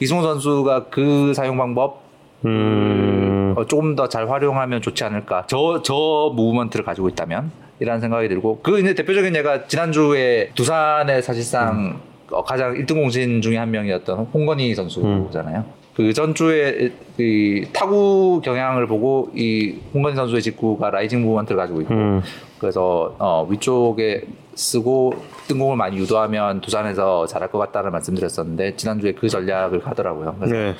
이승호 0.00 0.22
선수가 0.22 0.86
그 0.90 1.32
사용 1.34 1.56
방법 1.56 2.02
음. 2.44 3.54
어, 3.56 3.66
조금 3.66 3.94
더 3.96 4.08
잘 4.08 4.30
활용하면 4.30 4.82
좋지 4.82 5.04
않을까. 5.04 5.46
저저 5.46 6.32
movement를 6.34 6.84
가지고 6.84 7.08
있다면 7.08 7.50
이라는 7.80 8.00
생각이 8.00 8.28
들고 8.28 8.60
그 8.62 8.80
이제 8.80 8.94
대표적인 8.94 9.34
예가 9.36 9.66
지난주에 9.66 10.50
두산의 10.54 11.22
사실상 11.22 11.96
어, 11.96 12.15
가장 12.44 12.74
1등 12.74 12.94
공신 12.94 13.40
중에 13.40 13.56
한 13.56 13.70
명이었던 13.70 14.28
홍건희 14.32 14.74
선수잖아요. 14.74 15.64
그 15.94 16.12
전주에 16.12 16.92
이 17.18 17.66
타구 17.72 18.42
경향을 18.44 18.86
보고 18.86 19.30
이 19.34 19.76
홍건희 19.94 20.14
선수의 20.14 20.42
직구가 20.42 20.90
rising 20.90 21.22
movement를 21.22 21.56
가지고 21.56 21.80
있고 21.82 21.94
음. 21.94 22.22
그래서 22.58 23.14
어, 23.18 23.46
위쪽에 23.48 24.24
쓰고 24.54 25.14
뜬공을 25.48 25.76
많이 25.76 25.96
유도하면 25.96 26.60
두산에서 26.60 27.26
잘할 27.26 27.50
것 27.50 27.58
같다는 27.58 27.92
말씀드렸었는데 27.92 28.76
지난주에 28.76 29.12
그 29.12 29.28
전략을 29.28 29.80
가더라고요. 29.80 30.36
그래서 30.38 30.54
네. 30.54 30.74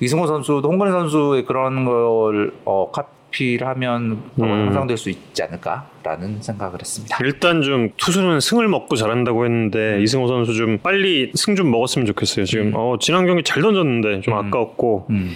이승호 0.00 0.26
선수도 0.26 0.68
홍건희 0.68 0.92
선수의 0.92 1.44
그런 1.44 1.84
걸 1.84 2.52
어, 2.64 2.90
카 2.90 3.04
피를 3.30 3.66
하면 3.68 4.22
더 4.38 4.44
음. 4.44 4.66
향상될 4.66 4.96
수 4.96 5.10
있지 5.10 5.42
않을까라는 5.42 6.40
생각을 6.40 6.80
했습니다. 6.80 7.18
일단 7.22 7.60
좀 7.62 7.90
투수는 7.96 8.40
승을 8.40 8.68
먹고 8.68 8.96
잘한다고 8.96 9.44
했는데 9.44 9.96
음. 9.96 10.00
이승호 10.02 10.26
선수 10.28 10.54
좀 10.54 10.78
빨리 10.78 11.30
승 11.34 11.54
좀 11.54 11.70
먹었으면 11.70 12.06
좋겠어요. 12.06 12.46
지금 12.46 12.72
어, 12.74 12.96
지난 13.00 13.26
경기 13.26 13.42
잘 13.42 13.62
던졌는데 13.62 14.22
좀 14.22 14.34
아까웠고 14.34 15.06
음. 15.10 15.32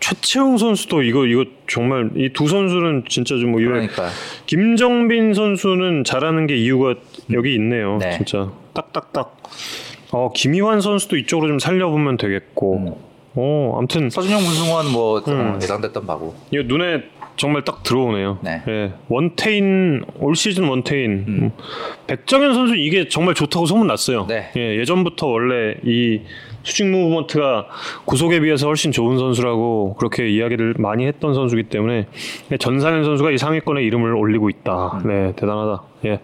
최채용 0.00 0.58
선수도 0.58 1.02
이거 1.02 1.24
이거 1.26 1.44
정말 1.68 2.10
이 2.16 2.30
두 2.32 2.48
선수는 2.48 3.04
진짜 3.08 3.36
좀뭐 3.36 3.60
이외 3.60 3.70
그러니까 3.70 4.08
김정빈 4.46 5.34
선수는 5.34 6.04
잘하는 6.04 6.46
게 6.46 6.56
이유가 6.56 6.94
여기 7.32 7.54
있네요. 7.54 7.98
네. 7.98 8.16
진짜 8.16 8.50
딱딱딱. 8.74 9.36
어 10.12 10.30
김희환 10.34 10.80
선수도 10.80 11.16
이쪽으로 11.16 11.48
좀 11.48 11.58
살려보면 11.58 12.16
되겠고. 12.16 12.76
음. 12.78 12.92
어 13.38 13.74
아무튼 13.76 14.08
서준영 14.08 14.42
문승원 14.42 14.92
뭐 14.92 15.18
음. 15.28 15.58
예상됐던 15.60 16.06
바고 16.06 16.34
이거 16.50 16.62
눈에 16.64 17.02
정말 17.36 17.62
딱 17.64 17.82
들어오네요. 17.82 18.38
네. 18.42 18.62
예. 18.68 18.92
원태인 19.08 20.04
올 20.18 20.34
시즌 20.34 20.68
원태인 20.68 21.24
음. 21.28 21.50
백정현 22.06 22.54
선수 22.54 22.76
이게 22.76 23.08
정말 23.08 23.34
좋다고 23.34 23.66
소문 23.66 23.86
났어요. 23.86 24.26
네. 24.26 24.50
예, 24.56 24.76
예전부터 24.78 25.26
원래 25.26 25.74
이 25.84 26.22
수직 26.62 26.86
무브먼트가 26.86 27.66
구속에 28.06 28.40
비해서 28.40 28.66
훨씬 28.66 28.90
좋은 28.90 29.18
선수라고 29.18 29.94
그렇게 29.94 30.28
이야기를 30.28 30.74
많이 30.78 31.06
했던 31.06 31.34
선수기 31.34 31.64
때문에 31.64 32.06
전상현 32.58 33.04
선수가 33.04 33.30
이 33.30 33.38
상위권에 33.38 33.82
이름을 33.82 34.14
올리고 34.14 34.50
있다. 34.50 35.00
음. 35.04 35.08
네, 35.08 35.32
대단하다. 35.36 35.82
예. 36.06 36.20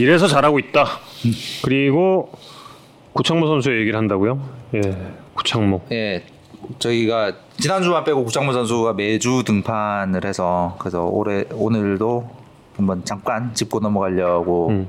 이래서 0.00 0.26
잘하고 0.26 0.58
있다. 0.58 0.84
음. 1.26 1.32
그리고 1.64 2.32
구창모 3.12 3.46
선수의 3.46 3.80
얘기를 3.80 3.98
한다고요? 3.98 4.40
예, 4.74 4.80
구창모. 5.34 5.82
예, 5.92 6.22
저희가 6.78 7.32
지난주만 7.58 8.04
빼고 8.04 8.24
구창모 8.24 8.52
선수가 8.52 8.94
매주 8.94 9.42
등판을 9.46 10.24
해서 10.24 10.76
그래서 10.78 11.04
올해 11.04 11.44
오늘도 11.52 12.30
한번 12.76 13.04
잠깐 13.04 13.54
짚고 13.54 13.80
넘어가려고 13.80 14.68
음. 14.68 14.86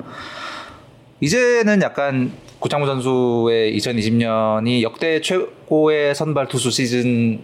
이제는 1.19 1.81
약간 1.81 2.31
구창모 2.59 2.85
선수의 2.85 3.77
2020년이 3.77 4.81
역대 4.81 5.21
최고의 5.21 6.15
선발 6.15 6.47
투수 6.47 6.71
시즌 6.71 7.39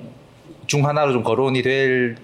중 0.66 0.86
하나로 0.88 1.12
좀 1.12 1.24
거론이 1.24 1.62
될 1.62 2.16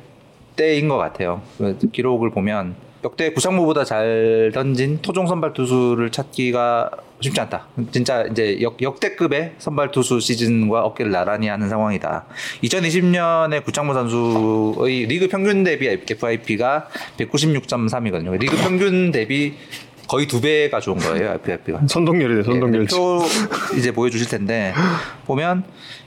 때인 0.56 0.88
것 0.88 0.98
같아요. 0.98 1.42
그 1.58 1.78
기록을 1.92 2.30
보면 2.30 2.76
역대 3.04 3.32
구창모보다 3.32 3.84
잘 3.84 4.52
던진 4.54 5.00
토종 5.02 5.28
선발 5.28 5.54
투수를 5.54 6.12
찾기가 6.12 6.90
쉽지 7.22 7.40
않다. 7.42 7.68
진짜 7.92 8.24
이제 8.24 8.60
역, 8.62 8.82
역대급의 8.82 9.56
선발 9.58 9.92
투수 9.92 10.20
시즌과 10.20 10.84
어깨를 10.84 11.12
나란히 11.12 11.48
하는 11.48 11.70
상황이다. 11.70 12.26
2020년에 12.64 13.64
구창모 13.64 13.94
선수의 13.94 15.06
리그 15.06 15.28
평균 15.28 15.64
대비 15.64 15.88
FIP가 15.88 16.88
196.3이거든요. 17.18 18.38
리그 18.38 18.56
평균 18.58 19.12
대비 19.12 19.56
거의 20.08 20.28
두 20.28 20.40
배가 20.40 20.80
좋은 20.80 20.98
거예요, 20.98 21.34
FIP가. 21.44 21.88
선동열이네, 21.88 22.44
선동열. 22.44 22.84
예, 22.84 22.86
표 22.86 23.22
이제 23.76 23.92
보여주실 23.92 24.28
텐데 24.28 24.74
보면 25.26 25.64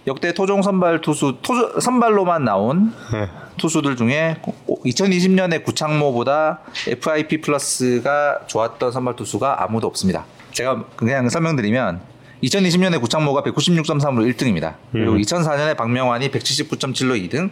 역대 0.07 0.33
토종 0.33 0.63
선발 0.63 1.01
투수 1.01 1.39
토 1.43 1.81
선발로만 1.81 2.45
나온 2.45 2.93
네. 3.13 3.29
투수들 3.57 3.97
중에 3.97 4.37
2020년에 4.69 5.65
구창모보다 5.65 6.61
FIP 6.87 7.41
플러스가 7.41 8.47
좋았던 8.47 8.93
선발 8.93 9.17
투수가 9.17 9.65
아무도 9.65 9.89
없습니다. 9.89 10.25
제가 10.59 10.85
그냥 10.97 11.29
설명드리면 11.29 12.01
2020년에 12.43 13.01
구창모가 13.01 13.43
196.3으로 13.43 14.33
1등입니다. 14.33 14.75
그리고 14.91 15.17
2004년에 15.17 15.77
박명환이 15.77 16.31
179.7로 16.31 17.31
2등, 17.31 17.51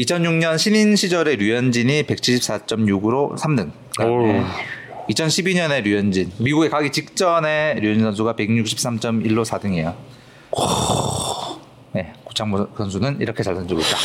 2006년 0.00 0.58
신인 0.58 0.96
시절에 0.96 1.36
류현진이 1.36 2.04
174.6으로 2.04 3.36
3등. 3.36 3.70
오우. 4.02 4.44
2012년에 5.10 5.82
류현진 5.82 6.32
미국에 6.38 6.68
가기 6.68 6.90
직전에 6.90 7.74
류현진 7.74 8.04
선수가 8.04 8.34
163.1로 8.34 9.44
4등이에요. 9.44 9.94
네, 11.92 12.12
구창모 12.24 12.68
선수는 12.76 13.20
이렇게 13.20 13.44
잘 13.44 13.54
던지고 13.54 13.80
있다. 13.80 13.96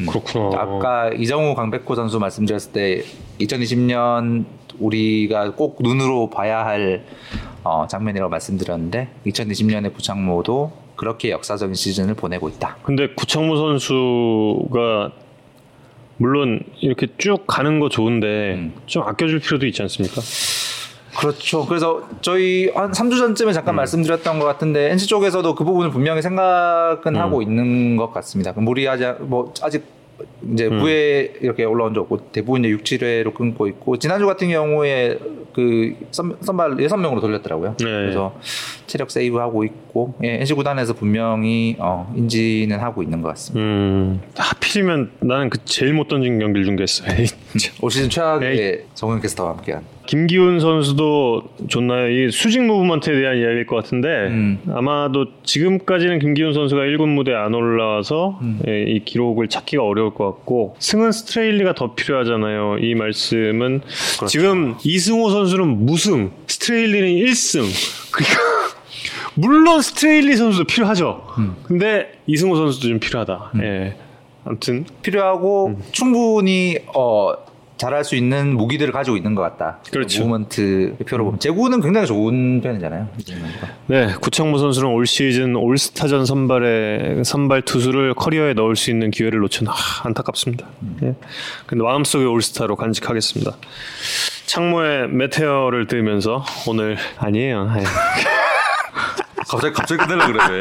음. 0.00 0.06
그렇구나. 0.06 0.60
아까 0.60 1.10
이정우 1.10 1.54
강백호 1.54 1.94
선수 1.94 2.18
말씀드렸을 2.18 2.72
때 2.72 3.04
2020년 3.40 4.44
우리가 4.78 5.52
꼭 5.52 5.78
눈으로 5.80 6.30
봐야 6.30 6.64
할 6.64 7.04
어, 7.62 7.86
장면이라고 7.88 8.30
말씀드렸는데 8.30 9.08
2020년에 9.26 9.94
구창모도 9.94 10.72
그렇게 10.96 11.30
역사적인 11.30 11.74
시즌을 11.74 12.14
보내고 12.14 12.48
있다. 12.48 12.76
근데 12.82 13.08
구창모 13.14 13.56
선수가 13.56 15.12
물론 16.18 16.60
이렇게 16.80 17.08
쭉 17.18 17.46
가는 17.46 17.80
거 17.80 17.88
좋은데 17.88 18.54
음. 18.54 18.72
좀 18.86 19.02
아껴줄 19.02 19.40
필요도 19.40 19.66
있지 19.66 19.82
않습니까? 19.82 20.20
그렇죠. 21.18 21.64
그래서 21.66 22.02
저희 22.20 22.68
한 22.74 22.90
3주 22.92 23.18
전쯤에 23.18 23.52
잠깐 23.52 23.76
말씀드렸던 23.76 24.38
것 24.40 24.44
같은데 24.46 24.90
NC 24.90 25.06
쪽에서도 25.06 25.54
그 25.54 25.64
부분을 25.64 25.90
분명히 25.90 26.22
생각은 26.22 27.16
하고 27.16 27.40
있는 27.42 27.96
것 27.96 28.12
같습니다. 28.12 28.52
무리하지 28.52 29.04
않- 29.04 29.16
뭐 29.28 29.52
아직 29.62 29.84
이제 30.52 30.68
9회 30.68 31.42
이렇게 31.42 31.64
올라온 31.64 31.94
적 31.94 32.02
없고 32.02 32.30
대부분 32.32 32.64
이제 32.64 32.70
6, 32.70 32.84
7회로 32.84 33.34
끊고 33.34 33.66
있고 33.66 33.98
지난주 33.98 34.26
같은 34.26 34.48
경우에 34.48 35.18
그 35.52 35.94
선, 36.10 36.36
선발 36.40 36.72
6명으로 36.76 37.20
돌렸더라고요. 37.20 37.76
네. 37.78 37.84
그래서 37.84 38.38
체력 38.86 39.10
세이브 39.10 39.38
하고 39.38 39.64
있고 39.64 40.14
예, 40.22 40.40
NC 40.40 40.54
구단에서 40.54 40.94
분명히 40.94 41.76
어, 41.78 42.12
인지는 42.16 42.80
하고 42.80 43.02
있는 43.02 43.22
것 43.22 43.28
같습니다. 43.28 43.64
음, 43.64 44.20
하필이면 44.36 45.12
나는 45.20 45.50
그 45.50 45.64
제일 45.64 45.94
못 45.94 46.08
던진 46.08 46.38
경기를 46.38 46.64
중계했어요. 46.64 47.16
에이, 47.16 47.26
참. 47.58 47.74
올 47.80 47.90
시즌 47.90 48.10
최악의 48.10 48.56
네. 48.56 48.84
정현 48.94 49.20
캐스터와 49.20 49.50
함께한 49.52 49.84
김기훈 50.06 50.60
선수도 50.60 51.42
좋나요? 51.68 52.08
이 52.10 52.30
수직 52.30 52.62
movement에 52.62 53.14
대한 53.14 53.38
이야기일 53.38 53.66
것 53.66 53.76
같은데 53.76 54.08
음. 54.28 54.58
아마도 54.72 55.26
지금까지는 55.42 56.18
김기훈 56.18 56.52
선수가 56.52 56.82
1군 56.82 57.08
무대에 57.08 57.34
안 57.34 57.54
올라와서 57.54 58.38
음. 58.42 58.60
예, 58.68 58.82
이 58.82 59.04
기록을 59.04 59.48
찾기가 59.48 59.82
어려울 59.82 60.14
것 60.14 60.24
같고 60.26 60.76
승은 60.78 61.12
스트레일리가 61.12 61.74
더 61.74 61.94
필요하잖아요. 61.94 62.78
이 62.80 62.94
말씀은 62.94 63.80
그렇죠. 63.80 64.26
지금 64.26 64.74
이승호 64.84 65.30
선수는 65.30 65.86
무승, 65.86 66.30
스트레일리는 66.46 67.08
1승. 67.26 67.64
그러니까 68.12 68.40
물론 69.34 69.80
스트레일리 69.82 70.36
선수도 70.36 70.64
필요하죠. 70.64 71.26
음. 71.38 71.56
근데 71.64 72.12
이승호 72.26 72.56
선수도 72.56 72.88
좀 72.88 72.98
필요하다. 72.98 73.52
예. 73.62 73.96
아무튼 74.44 74.84
필요하고 75.02 75.68
음. 75.68 75.82
충분히 75.92 76.78
어 76.94 77.32
잘할 77.76 78.04
수 78.04 78.14
있는 78.14 78.56
무기들을 78.56 78.92
가지고 78.92 79.16
있는 79.16 79.34
것 79.34 79.42
같다. 79.42 79.78
그렇죠. 79.90 80.22
무브먼트 80.22 80.96
표로 81.08 81.24
보면 81.24 81.40
제구는 81.40 81.80
굉장히 81.80 82.06
좋은 82.06 82.60
편이잖아요. 82.60 83.08
네, 83.86 84.14
구창모 84.20 84.58
선수는 84.58 84.88
올 84.90 85.06
시즌 85.06 85.56
올스타전 85.56 86.24
선발에 86.24 87.22
선발 87.24 87.62
투수를 87.62 88.14
커리어에 88.14 88.54
넣을 88.54 88.76
수 88.76 88.90
있는 88.90 89.10
기회를 89.10 89.40
놓친 89.40 89.66
아, 89.68 89.74
안타깝습니다. 90.04 90.66
예. 91.02 91.14
근데 91.66 91.82
마음속에 91.84 92.24
올스타로 92.24 92.76
간직하겠습니다. 92.76 93.52
창모의 94.46 95.08
메테어를 95.08 95.86
들으면서 95.86 96.44
오늘 96.68 96.96
아니에요. 97.18 97.72
예. 97.78 97.84
갑자기 99.48 99.74
갑자기 99.74 99.98
끝내려 100.06 100.26
그래. 100.26 100.60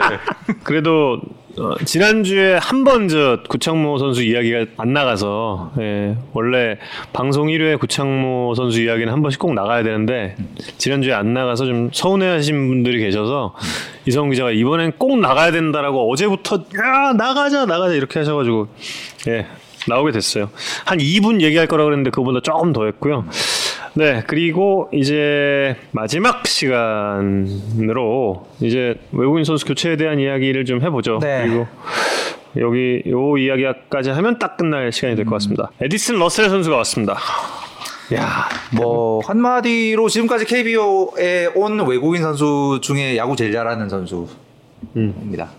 그래도 0.63 1.21
어, 1.59 1.75
지난주에 1.85 2.55
한 2.55 2.83
번 2.83 3.07
저 3.07 3.39
구창모 3.47 3.99
선수 3.99 4.23
이야기가 4.23 4.65
안 4.77 4.93
나가서 4.93 5.73
예, 5.79 6.17
원래 6.33 6.77
방송 7.11 7.47
1회 7.47 7.79
구창모 7.79 8.55
선수 8.55 8.81
이야기는 8.81 9.11
한 9.13 9.21
번씩 9.21 9.39
꼭 9.39 9.53
나가야 9.53 9.83
되는데 9.83 10.35
지난주에 10.77 11.13
안 11.13 11.33
나가서 11.33 11.65
좀 11.65 11.89
서운해하신 11.93 12.69
분들이 12.69 12.99
계셔서 12.99 13.53
이성 14.07 14.29
기자가 14.31 14.51
이번엔 14.51 14.93
꼭 14.97 15.19
나가야 15.19 15.51
된다라고 15.51 16.11
어제부터 16.11 16.55
야 16.55 17.13
나가자 17.13 17.65
나가자 17.65 17.93
이렇게 17.93 18.19
하셔가지고 18.19 18.67
예 19.27 19.45
나오게 19.87 20.11
됐어요. 20.11 20.49
한 20.85 20.97
2분 20.97 21.41
얘기할 21.41 21.67
거라 21.67 21.83
그랬는데 21.83 22.09
그보다 22.09 22.39
조금 22.39 22.73
더 22.73 22.85
했고요. 22.85 23.25
네, 23.95 24.23
그리고 24.25 24.89
이제 24.91 25.75
마지막 25.91 26.47
시간으로 26.47 28.47
이제 28.59 28.95
외국인 29.11 29.43
선수 29.43 29.65
교체에 29.65 29.97
대한 29.97 30.19
이야기를 30.19 30.65
좀 30.65 30.81
해보죠. 30.81 31.19
네. 31.19 31.43
그리고 31.47 31.67
여기 32.57 33.03
요 33.07 33.37
이야기까지 33.37 34.09
하면 34.11 34.39
딱 34.39 34.57
끝날 34.57 34.91
시간이 34.91 35.15
될 35.15 35.25
것 35.25 35.31
같습니다. 35.35 35.71
에디슨 35.81 36.17
러셀 36.17 36.49
선수가 36.49 36.75
왔습니다. 36.77 37.17
야, 38.15 38.47
뭐 38.75 39.21
한마디로 39.25 40.09
지금까지 40.09 40.45
KBO에 40.45 41.47
온 41.55 41.79
외국인 41.87 42.21
선수 42.21 42.79
중에 42.81 43.15
야구 43.17 43.35
제일 43.35 43.51
잘하는 43.51 43.89
선수입니다. 43.89 45.49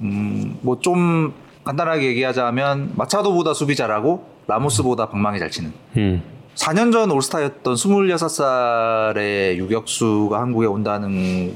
음, 0.00 0.56
뭐 0.62 0.78
좀 0.80 1.32
간단하게 1.62 2.06
얘기하자면 2.06 2.92
마차도보다 2.96 3.52
수비 3.52 3.76
잘하고 3.76 4.24
라모스보다 4.46 5.10
방망이 5.10 5.38
잘 5.38 5.50
치는. 5.50 5.72
음, 5.98 6.22
4년 6.60 6.92
전 6.92 7.10
올스타였던 7.10 7.74
26살의 7.74 9.56
유격수가 9.56 10.38
한국에 10.38 10.66
온다는 10.66 11.54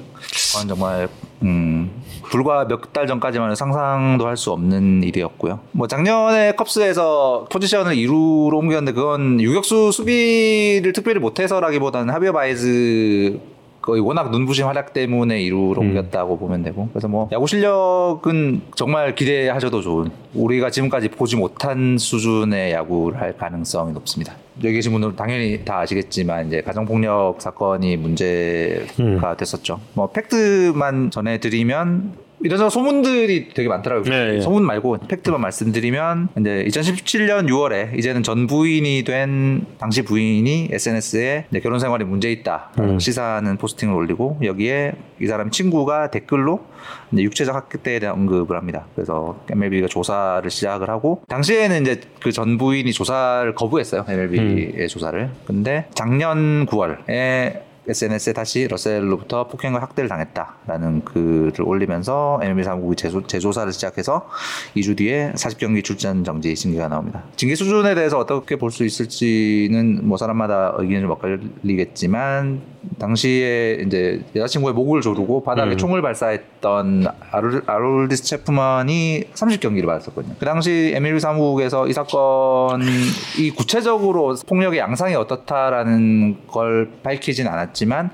건 0.54 0.68
정말 0.68 1.08
음, 1.42 1.90
불과 2.30 2.64
몇 2.66 2.80
달 2.94 3.06
전까지만 3.06 3.48
해도 3.50 3.54
상상도 3.54 4.26
할 4.26 4.36
수 4.38 4.50
없는 4.52 5.02
일이었고요. 5.02 5.60
뭐 5.72 5.86
작년에 5.88 6.52
컵스에서 6.52 7.46
포지션을 7.50 7.96
2루로 7.96 8.54
옮겼는데 8.54 8.92
그건 8.92 9.40
유격수 9.40 9.92
수비를 9.92 10.92
특별히 10.94 11.20
못해서라기보다는 11.20 12.12
하비어 12.14 12.32
바에즈의 12.32 14.00
워낙 14.00 14.30
눈부신 14.30 14.64
활약 14.64 14.94
때문에 14.94 15.38
2루로 15.42 15.76
옮겼다고 15.78 16.38
보면 16.38 16.62
되고 16.62 16.88
그래서 16.92 17.08
뭐 17.08 17.28
야구 17.32 17.46
실력은 17.46 18.62
정말 18.74 19.14
기대하셔도 19.14 19.82
좋은 19.82 20.10
우리가 20.32 20.70
지금까지 20.70 21.08
보지 21.10 21.36
못한 21.36 21.98
수준의 21.98 22.72
야구를 22.72 23.20
할 23.20 23.36
가능성이 23.36 23.92
높습니다. 23.92 24.34
여기 24.62 24.74
계신 24.74 24.92
분들은 24.92 25.16
당연히 25.16 25.64
다 25.64 25.80
아시겠지만 25.80 26.46
이제 26.46 26.62
가정폭력 26.62 27.40
사건이 27.40 27.96
문제가 27.96 29.36
됐었죠. 29.36 29.80
뭐 29.94 30.10
팩트만 30.10 31.10
전해드리면 31.10 32.23
이런 32.44 32.68
소문들이 32.68 33.48
되게 33.54 33.68
많더라고요. 33.68 34.10
네, 34.10 34.36
예. 34.36 34.40
소문 34.40 34.64
말고 34.64 34.98
팩트만 35.08 35.40
말씀드리면 35.40 36.28
이제 36.38 36.64
2017년 36.68 37.48
6월에 37.48 37.98
이제는 37.98 38.22
전 38.22 38.46
부인이 38.46 39.02
된 39.04 39.64
당시 39.78 40.02
부인이 40.02 40.68
SNS에 40.70 41.46
결혼 41.62 41.80
생활에 41.80 42.04
문제 42.04 42.30
있다 42.30 42.70
음. 42.78 42.98
시사하는 42.98 43.56
포스팅을 43.56 43.94
올리고 43.94 44.38
여기에 44.42 44.92
이 45.22 45.26
사람 45.26 45.50
친구가 45.50 46.10
댓글로 46.10 46.60
이제 47.12 47.22
육체적 47.22 47.54
학대에 47.54 47.98
대한 47.98 48.16
언급을 48.16 48.56
합니다. 48.58 48.84
그래서 48.94 49.40
MLB가 49.50 49.86
조사를 49.88 50.48
시작을 50.50 50.90
하고 50.90 51.22
당시에는 51.28 51.80
이제 51.82 52.00
그 52.22 52.34
전 52.34 52.58
부인이 52.58 52.92
조사를 52.92 53.54
거부했어요. 53.54 54.04
MLB의 54.08 54.88
조사를. 54.88 55.30
근데 55.46 55.86
작년 55.94 56.66
9월에 56.66 57.60
SNS에 57.88 58.32
다시 58.32 58.66
러셀로부터 58.68 59.46
폭행과 59.48 59.80
학대를 59.82 60.08
당했다라는 60.08 61.04
글을 61.04 61.52
올리면서 61.62 62.40
MLB 62.42 62.64
사무국이 62.64 62.96
재조, 62.96 63.26
재조사를 63.26 63.72
시작해서 63.72 64.28
2주 64.76 64.96
뒤에 64.96 65.32
40경기 65.36 65.82
출전 65.84 66.24
정지 66.24 66.54
징계가 66.54 66.88
나옵니다. 66.88 67.22
징계 67.36 67.54
수준에 67.54 67.94
대해서 67.94 68.18
어떻게 68.18 68.56
볼 68.56 68.74
수 68.74 68.84
있을지는 68.84 70.00
뭐 70.02 70.16
사람마다 70.16 70.74
의견이 70.78 71.02
좀 71.02 71.10
엇갈리겠지만 71.12 72.60
당시에 72.98 73.82
이제 73.86 74.22
여자친구의 74.34 74.74
목을 74.74 75.00
조르고 75.00 75.42
바닥에 75.44 75.76
총을 75.76 76.02
발사했던 76.02 77.06
아롤, 77.30 77.62
아롤디스 77.66 78.24
체프먼이 78.24 79.24
30경기를 79.34 79.86
받았었거든요. 79.86 80.34
그 80.38 80.44
당시 80.44 80.92
MLB 80.94 81.20
사무국에서 81.20 81.86
이 81.86 81.92
사건이 81.92 83.50
구체적으로 83.56 84.34
폭력의 84.46 84.80
양상이 84.80 85.14
어떻다라는 85.14 86.46
걸 86.48 86.90
밝히진 87.02 87.46
않았 87.46 87.73
지만 87.74 88.10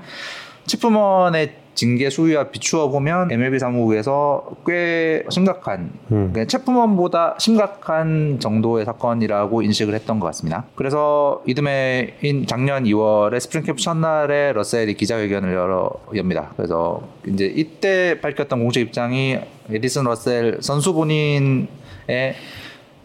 체프먼의 0.65 1.55
징계 1.73 2.09
수위와 2.09 2.49
비추어 2.49 2.89
보면 2.89 3.31
MLB 3.31 3.57
사무국에서 3.57 4.51
꽤 4.67 5.23
심각한 5.29 5.91
그러니까 6.09 6.45
체프먼보다 6.45 7.35
심각한 7.39 8.39
정도의 8.39 8.85
사건이라고 8.85 9.61
인식을 9.61 9.93
했던 9.95 10.19
것 10.19 10.27
같습니다. 10.27 10.65
그래서 10.75 11.41
이듬해인 11.47 12.45
작년 12.45 12.83
2월에 12.83 13.39
스프링 13.39 13.63
캠프 13.63 13.81
첫날에 13.81 14.51
러셀이 14.53 14.95
기자회견을 14.95 15.53
열어 15.53 15.91
엽니다. 16.15 16.51
그래서 16.57 17.01
이제 17.25 17.45
이때 17.45 18.19
밝혔던 18.21 18.59
공식 18.61 18.81
입장이 18.81 19.39
에디슨 19.71 20.03
러셀 20.03 20.57
선수 20.61 20.93
본인의 20.93 22.35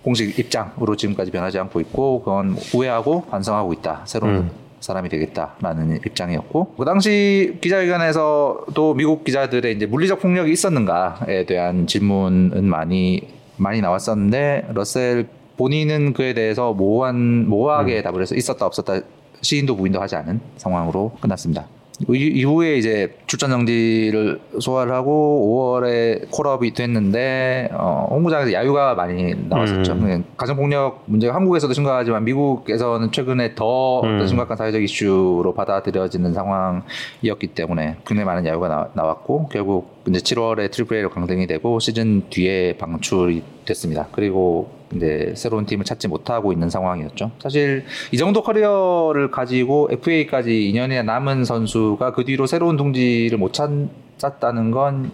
공식 0.02 0.38
입장으로 0.38 0.96
지금까지 0.96 1.30
변하지 1.30 1.58
않고 1.60 1.80
있고 1.80 2.18
그건 2.20 2.52
후회하고 2.52 3.26
반성하고 3.26 3.72
있다. 3.74 4.02
새로운 4.04 4.50
사람이 4.80 5.08
되겠다라는 5.08 6.00
입장이었고 6.06 6.74
그 6.76 6.84
당시 6.84 7.58
기자회견에서도 7.60 8.94
미국 8.94 9.24
기자들의 9.24 9.74
이제 9.74 9.86
물리적 9.86 10.20
폭력이 10.20 10.52
있었는가에 10.52 11.46
대한 11.46 11.86
질문은 11.86 12.64
많이 12.64 13.28
많이 13.56 13.80
나왔었는데 13.80 14.68
러셀 14.74 15.28
본인은 15.56 16.12
그에 16.12 16.34
대해서 16.34 16.72
모호한 16.74 17.48
모호하게 17.48 18.02
답을 18.02 18.20
해서 18.20 18.34
있었다 18.34 18.66
없었다 18.66 19.00
시인도 19.40 19.76
부인도 19.76 20.00
하지 20.00 20.16
않은 20.16 20.40
상황으로 20.56 21.12
끝났습니다. 21.20 21.66
이- 22.10 22.32
이후에 22.40 22.76
이제 22.76 23.16
출전 23.26 23.50
정지를 23.50 24.40
소화를 24.60 24.92
하고 24.92 25.80
5월에 25.80 26.30
콜업이 26.30 26.74
됐는데 26.74 27.70
어, 27.72 28.06
홈구장에서 28.10 28.52
야유가 28.52 28.94
많이 28.94 29.34
나왔었죠. 29.48 29.92
음. 29.92 30.24
가정폭력 30.36 31.04
문제가 31.06 31.34
한국에서도 31.34 31.72
심각하지만 31.72 32.24
미국에서는 32.24 33.10
최근에 33.12 33.54
더 33.54 34.02
음. 34.02 34.26
심각한 34.26 34.56
사회적 34.56 34.82
이슈로 34.82 35.54
받아들여지는 35.54 36.34
상황이었기 36.34 37.46
때문에 37.54 37.96
굉장히 38.06 38.26
많은 38.26 38.46
야유가 38.46 38.68
나, 38.68 38.88
나왔고 38.92 39.48
결국 39.50 39.96
이제 40.08 40.18
7월에 40.20 40.70
트리플 40.70 40.96
A로 40.98 41.10
강등이 41.10 41.46
되고 41.46 41.78
시즌 41.80 42.22
뒤에 42.28 42.76
방출이 42.76 43.42
됐습니다. 43.64 44.06
그리고 44.12 44.68
이제 44.94 45.32
새로운 45.36 45.66
팀을 45.66 45.84
찾지 45.84 46.08
못하고 46.08 46.52
있는 46.52 46.70
상황이었죠. 46.70 47.32
사실 47.40 47.84
이 48.12 48.16
정도 48.16 48.42
커리어를 48.42 49.30
가지고 49.30 49.88
FA까지 49.90 50.50
2년이나 50.72 51.04
남은 51.04 51.44
선수가 51.44 52.12
그 52.12 52.24
뒤로 52.24 52.46
새로운 52.46 52.76
둥지를 52.76 53.38
못 53.38 53.52
찾았다는 53.52 54.70
건 54.70 55.10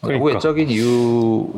그러니까. 0.00 0.26
외적인 0.26 0.68
이유 0.70 1.52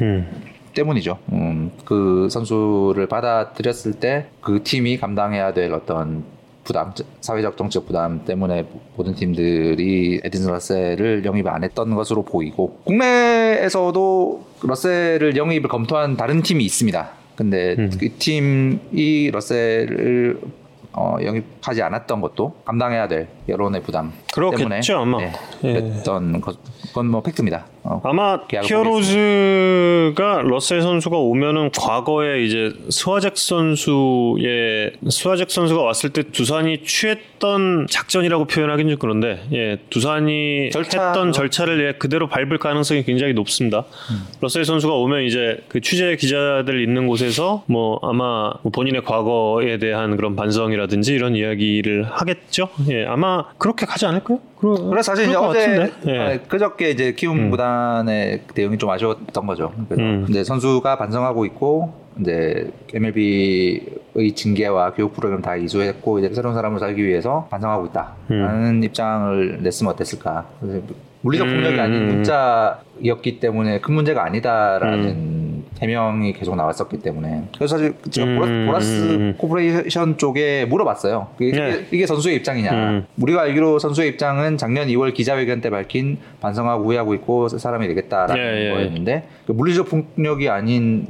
음, 0.00 0.30
때문이죠. 0.74 1.18
음, 1.32 1.70
그 1.84 2.28
선수를 2.30 3.06
받아들였을 3.06 3.94
때 3.94 4.26
그 4.40 4.62
팀이 4.62 4.96
감당해야 4.98 5.52
될 5.52 5.72
어떤 5.72 6.24
부담, 6.64 6.92
사회적 7.20 7.56
정치적 7.56 7.86
부담 7.86 8.24
때문에 8.24 8.66
모든 8.96 9.14
팀들이 9.14 10.20
에딘슨 10.24 10.50
러셀을 10.52 11.24
영입 11.24 11.46
안 11.46 11.64
했던 11.64 11.94
것으로 11.94 12.22
보이고 12.22 12.78
국내에서도 12.84 14.44
러셀을 14.62 15.36
영입을 15.36 15.68
검토한 15.68 16.16
다른 16.16 16.42
팀이 16.42 16.64
있습니다. 16.64 17.10
근데 17.36 17.74
음. 17.78 17.90
그 17.98 18.10
팀이 18.18 19.30
러셀을 19.32 20.40
어, 20.92 21.16
영입하지 21.22 21.82
않았던 21.82 22.20
것도 22.20 22.62
감당해야 22.64 23.08
될 23.08 23.28
여론의 23.50 23.82
부담 23.82 24.12
그렇겠죠, 24.32 24.68
때문에 24.68 24.80
아마. 24.94 25.18
네, 25.18 25.32
예. 25.64 25.72
그랬던 25.72 26.40
것, 26.40 26.56
그건 26.88 27.06
뭐 27.06 27.22
팩트입니다. 27.22 27.66
어, 27.82 28.00
아마 28.04 28.38
히어로즈가 28.62 30.42
러셀 30.42 30.82
선수가 30.82 31.16
오면은 31.16 31.70
과거에 31.70 32.42
이제 32.42 32.72
스와잭 32.90 33.38
선수의 33.38 34.92
스와잭 35.08 35.50
선수가 35.50 35.80
왔을 35.80 36.10
때 36.10 36.24
두산이 36.24 36.84
취했던 36.84 37.86
작전이라고 37.88 38.44
표현하긴 38.44 38.90
좀 38.90 38.98
그런데 38.98 39.40
예 39.52 39.78
두산이 39.88 40.70
절차, 40.70 41.06
했던 41.06 41.28
뭐. 41.28 41.32
절차를 41.32 41.86
예, 41.86 41.92
그대로 41.92 42.28
밟을 42.28 42.58
가능성이 42.58 43.02
굉장히 43.02 43.32
높습니다. 43.32 43.84
러셀 44.42 44.66
선수가 44.66 44.92
오면 44.94 45.22
이제 45.24 45.62
그 45.68 45.80
취재 45.80 46.16
기자들 46.16 46.82
있는 46.82 47.06
곳에서 47.06 47.64
뭐 47.66 47.98
아마 48.02 48.52
뭐 48.62 48.72
본인의 48.72 49.04
과거에 49.04 49.78
대한 49.78 50.16
그런 50.16 50.36
반성이라든지 50.36 51.14
이런 51.14 51.34
이야기를 51.34 52.04
하겠죠. 52.10 52.68
예 52.90 53.06
아마 53.06 53.39
그렇게 53.58 53.86
가지 53.86 54.06
않을까요? 54.06 54.38
그러, 54.58 54.74
그래 54.74 55.02
사실 55.02 55.28
이제 55.28 55.36
어제. 55.36 55.92
예. 56.06 56.18
아, 56.18 56.38
그저께 56.48 56.90
이제 56.90 57.12
키움 57.12 57.50
구단의 57.50 58.42
대응이 58.54 58.78
좀 58.78 58.90
아쉬웠던 58.90 59.46
거죠. 59.46 59.72
그래서 59.88 60.02
음. 60.02 60.26
이제 60.28 60.44
선수가 60.44 60.96
반성하고 60.96 61.44
있고 61.46 61.94
이제 62.20 62.70
MLB의 62.92 64.32
징계와 64.34 64.92
교육 64.92 65.14
프로그램 65.14 65.40
다 65.42 65.56
이수했고 65.56 66.18
이제 66.18 66.32
새로운 66.34 66.54
사람을 66.54 66.78
살기 66.78 67.02
위해서 67.04 67.46
반성하고 67.50 67.86
있다라는 67.86 68.82
입장을 68.82 69.62
냈으면 69.62 69.92
어땠을까? 69.94 70.46
그래서 70.60 70.82
물리적 71.22 71.46
폭력이 71.46 71.74
음. 71.74 71.80
아닌 71.80 72.06
문자였기 72.06 73.40
때문에 73.40 73.80
큰 73.80 73.94
문제가 73.94 74.24
아니다라는 74.24 75.59
해명이 75.80 76.34
계속 76.34 76.56
나왔었기 76.56 76.98
때문에 76.98 77.44
그래서 77.54 77.76
사실 77.78 77.94
제가 78.10 78.26
음. 78.26 78.36
보라스, 78.36 78.66
보라스 78.66 79.34
코퍼레이션 79.38 80.18
쪽에 80.18 80.66
물어봤어요. 80.66 81.28
이게, 81.40 81.58
네. 81.58 81.86
이게 81.90 82.06
선수의 82.06 82.36
입장이냐? 82.36 82.70
음. 82.72 83.06
우리가 83.18 83.42
알기로 83.42 83.78
선수의 83.78 84.10
입장은 84.10 84.58
작년 84.58 84.88
2월 84.88 85.14
기자회견 85.14 85.60
때 85.60 85.70
밝힌 85.70 86.18
반성하고 86.40 86.84
후회하고 86.84 87.14
있고 87.14 87.48
사람이 87.48 87.88
되겠다라는 87.88 88.42
예, 88.42 88.66
예. 88.66 88.70
거였는데 88.70 89.28
그 89.46 89.52
물리적 89.52 89.88
폭력이 89.88 90.48
아닌 90.48 91.06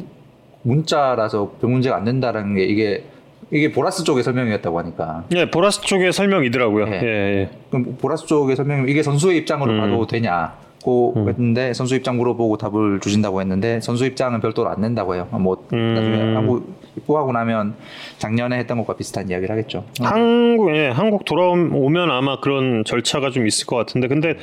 문자라서 0.62 1.56
별 1.60 1.70
문제가 1.70 1.96
안 1.96 2.04
된다라는 2.04 2.54
게 2.54 2.64
이게 2.64 3.04
이게 3.52 3.72
보라스 3.72 4.04
쪽의 4.04 4.22
설명이었다고 4.22 4.78
하니까 4.78 5.24
예, 5.34 5.50
보라스 5.50 5.80
쪽의 5.80 6.12
설명이더라고요. 6.12 6.86
예. 6.86 7.00
예, 7.02 7.06
예. 7.06 7.50
그럼 7.70 7.96
보라스 8.00 8.26
쪽의 8.26 8.54
설명 8.54 8.88
이게 8.88 9.02
선수의 9.02 9.38
입장으로 9.38 9.72
음. 9.72 9.80
봐도 9.80 10.06
되냐 10.06 10.54
고 10.82 11.12
음. 11.16 11.28
했는데 11.28 11.74
선수 11.74 11.94
입장 11.94 12.16
물어보고 12.16 12.56
답을 12.56 13.00
주신다고 13.00 13.40
했는데 13.40 13.80
선수 13.80 14.06
입장은 14.06 14.40
별도로 14.40 14.70
안 14.70 14.80
낸다고 14.80 15.14
해요. 15.14 15.28
뭐 15.30 15.66
음. 15.72 15.94
나중에 15.94 16.34
한국 16.34 16.74
입국하고 16.96 17.32
나면 17.32 17.74
작년에 18.18 18.58
했던 18.58 18.78
것과 18.78 18.96
비슷한 18.96 19.28
이야기를 19.28 19.50
하겠죠. 19.54 19.84
한국 20.00 20.74
예, 20.74 20.88
한국 20.88 21.24
돌아오면 21.24 22.10
아마 22.10 22.40
그런 22.40 22.84
절차가 22.84 23.30
좀 23.30 23.46
있을 23.46 23.66
것 23.66 23.76
같은데 23.76 24.08
근데 24.08 24.36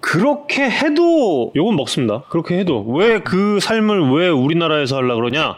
그렇게 0.00 0.68
해도 0.70 1.52
욕은 1.56 1.74
먹습니다. 1.74 2.22
그렇게 2.28 2.58
해도 2.58 2.84
왜 2.86 3.18
그 3.18 3.58
삶을 3.60 4.12
왜 4.12 4.28
우리나라에서 4.28 4.96
하려 4.96 5.16
그러냐? 5.16 5.56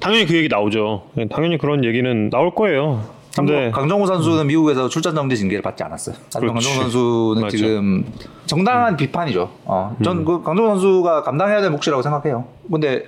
당연히 0.00 0.24
그 0.26 0.34
얘기 0.36 0.48
나오죠. 0.48 1.02
예, 1.18 1.26
당연히 1.28 1.58
그런 1.58 1.84
얘기는 1.84 2.30
나올 2.30 2.54
거예요. 2.54 3.02
한국- 3.36 3.72
강정호 3.72 4.06
선수는 4.06 4.46
미국에서 4.46 4.88
출전 4.88 5.14
정지 5.14 5.36
징계를 5.36 5.62
받지 5.62 5.82
않았어요. 5.82 6.14
하지만 6.34 6.50
그렇지. 6.54 6.68
강정호 6.68 6.82
선수는 6.90 7.42
맞죠. 7.42 7.56
지금 7.56 8.04
정당한 8.46 8.96
비판이죠. 8.96 9.50
어, 9.64 9.96
전그 10.04 10.42
강정호 10.42 10.70
선수가 10.70 11.22
감당해야 11.22 11.60
될 11.62 11.70
몫이라고 11.70 12.02
생각해요. 12.02 12.44
근데 12.70 13.06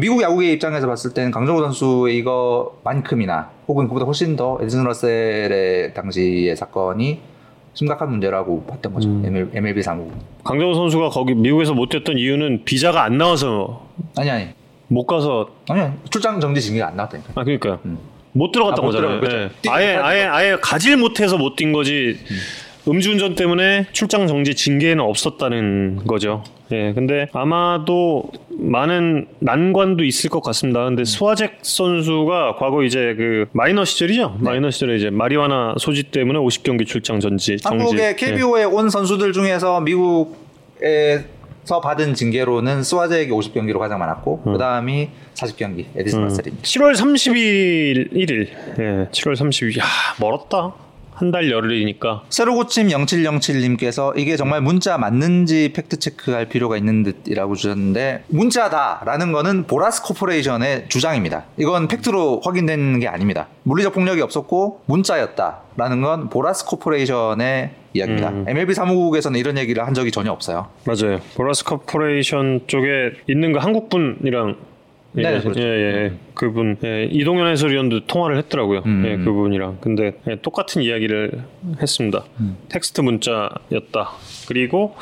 미국 0.00 0.20
야구의 0.22 0.54
입장에서 0.54 0.86
봤을 0.86 1.12
때는 1.14 1.30
강정호 1.30 1.60
선수의 1.62 2.16
이거만큼이나 2.18 3.50
혹은 3.68 3.86
그보다 3.86 4.04
훨씬 4.06 4.34
더 4.34 4.58
에디슨 4.62 4.84
러셀의 4.84 5.94
당시의 5.94 6.56
사건이 6.56 7.20
심각한 7.74 8.10
문제라고 8.10 8.64
봤던 8.64 8.94
거죠. 8.94 9.08
ML, 9.08 9.50
MLB 9.52 9.82
사무. 9.82 10.10
강정호 10.44 10.74
선수가 10.74 11.10
거기 11.10 11.34
미국에서 11.34 11.74
못 11.74 11.90
됐던 11.90 12.16
이유는 12.18 12.64
비자가 12.64 13.04
안 13.04 13.18
나와서 13.18 13.86
아니 14.16 14.30
아니 14.30 14.48
못 14.88 15.06
가서 15.06 15.48
아니. 15.68 15.82
출장 16.10 16.40
정지 16.40 16.60
징계가 16.62 16.88
안 16.88 16.96
나왔다니까. 16.96 17.32
아 17.34 17.44
그러니까 17.44 17.78
음. 17.84 17.98
못 18.36 18.52
들어갔던 18.52 18.84
아, 18.84 18.86
못 18.86 18.92
거잖아요. 18.92 19.20
예. 19.24 19.48
뛰- 19.62 19.68
아예 19.70 19.92
뛰- 19.94 19.98
아예 20.02 20.22
아예 20.24 20.56
가질 20.60 20.96
못해서 20.96 21.36
못 21.38 21.56
뛴 21.56 21.72
거지. 21.72 22.18
음 22.88 23.00
주운전 23.00 23.34
때문에 23.34 23.86
출장 23.92 24.28
정지 24.28 24.54
징계는 24.54 25.00
없었다는 25.02 26.02
거죠. 26.06 26.44
예, 26.70 26.92
근데 26.94 27.26
아마도 27.32 28.30
많은 28.50 29.26
난관도 29.40 30.04
있을 30.04 30.30
것 30.30 30.40
같습니다. 30.42 30.84
근데 30.84 31.04
스와잭 31.04 31.58
선수가 31.62 32.56
과거 32.56 32.84
이제 32.84 33.14
그 33.16 33.46
마이너 33.52 33.84
시절이죠. 33.84 34.36
네. 34.40 34.50
마이너 34.50 34.70
시절에 34.70 34.96
이제 34.96 35.10
마리화나 35.10 35.74
소지 35.78 36.04
때문에 36.04 36.38
50경기 36.38 36.86
출장 36.86 37.18
전지 37.18 37.58
정지. 37.58 37.68
한국의 37.68 38.04
예. 38.10 38.14
KBO에 38.14 38.64
온 38.64 38.88
선수들 38.88 39.32
중에서 39.32 39.80
미국 39.80 40.36
에 40.82 41.24
서 41.66 41.80
받은 41.80 42.14
징계로는 42.14 42.84
스와제에게 42.84 43.32
50경기로 43.32 43.80
가장 43.80 43.98
많았고 43.98 44.42
그 44.42 44.56
다음이 44.56 45.10
40경기 45.34 45.86
에디슨 45.96 46.22
러셀입니다. 46.22 46.62
7월 46.62 46.94
30일 46.94 48.12
1일. 48.12 48.48
예, 48.78 49.08
7월 49.10 49.34
30일. 49.34 49.80
야, 49.80 49.84
멀었다. 50.20 50.74
한 51.16 51.30
달 51.30 51.50
열흘이니까. 51.50 52.22
새로 52.28 52.54
고침 52.54 52.88
0707님께서 52.88 54.16
이게 54.18 54.36
정말 54.36 54.60
문자 54.60 54.96
맞는지 54.98 55.72
팩트 55.74 55.98
체크할 55.98 56.46
필요가 56.48 56.76
있는 56.76 57.02
듯이라고 57.02 57.54
주셨는데 57.56 58.24
문자다라는 58.28 59.32
거는 59.32 59.66
보라스 59.66 60.02
코퍼레이션의 60.02 60.86
주장입니다. 60.88 61.44
이건 61.56 61.88
팩트로 61.88 62.42
확인된 62.44 63.00
게 63.00 63.08
아닙니다. 63.08 63.48
물리적 63.64 63.94
폭력이 63.94 64.20
없었고 64.20 64.82
문자였다라는 64.86 66.00
건 66.02 66.28
보라스 66.30 66.64
코퍼레이션의 66.66 67.70
이야기입니다. 67.94 68.28
음. 68.28 68.44
MLB 68.46 68.74
사무국에서는 68.74 69.40
이런 69.40 69.56
얘기를 69.58 69.86
한 69.86 69.94
적이 69.94 70.10
전혀 70.10 70.30
없어요. 70.30 70.68
맞아요. 70.84 71.20
보라스 71.34 71.64
코퍼레이션 71.64 72.62
쪽에 72.66 73.12
있는 73.28 73.52
그 73.52 73.58
한국분이랑 73.58 74.56
네, 75.22 75.36
예, 75.36 75.40
그렇죠. 75.40 75.60
예, 75.60 75.64
예, 75.64 76.12
그분 76.34 76.76
예, 76.84 77.08
이동현 77.10 77.46
해설위원도 77.46 78.06
통화를 78.06 78.36
했더라고요. 78.38 78.82
음. 78.84 79.04
예, 79.06 79.16
그분이랑 79.24 79.78
근데 79.80 80.12
예, 80.28 80.36
똑같은 80.42 80.82
이야기를 80.82 81.42
했습니다. 81.80 82.24
음. 82.40 82.56
텍스트 82.68 83.00
문자였다. 83.00 84.10
그리고 84.46 84.96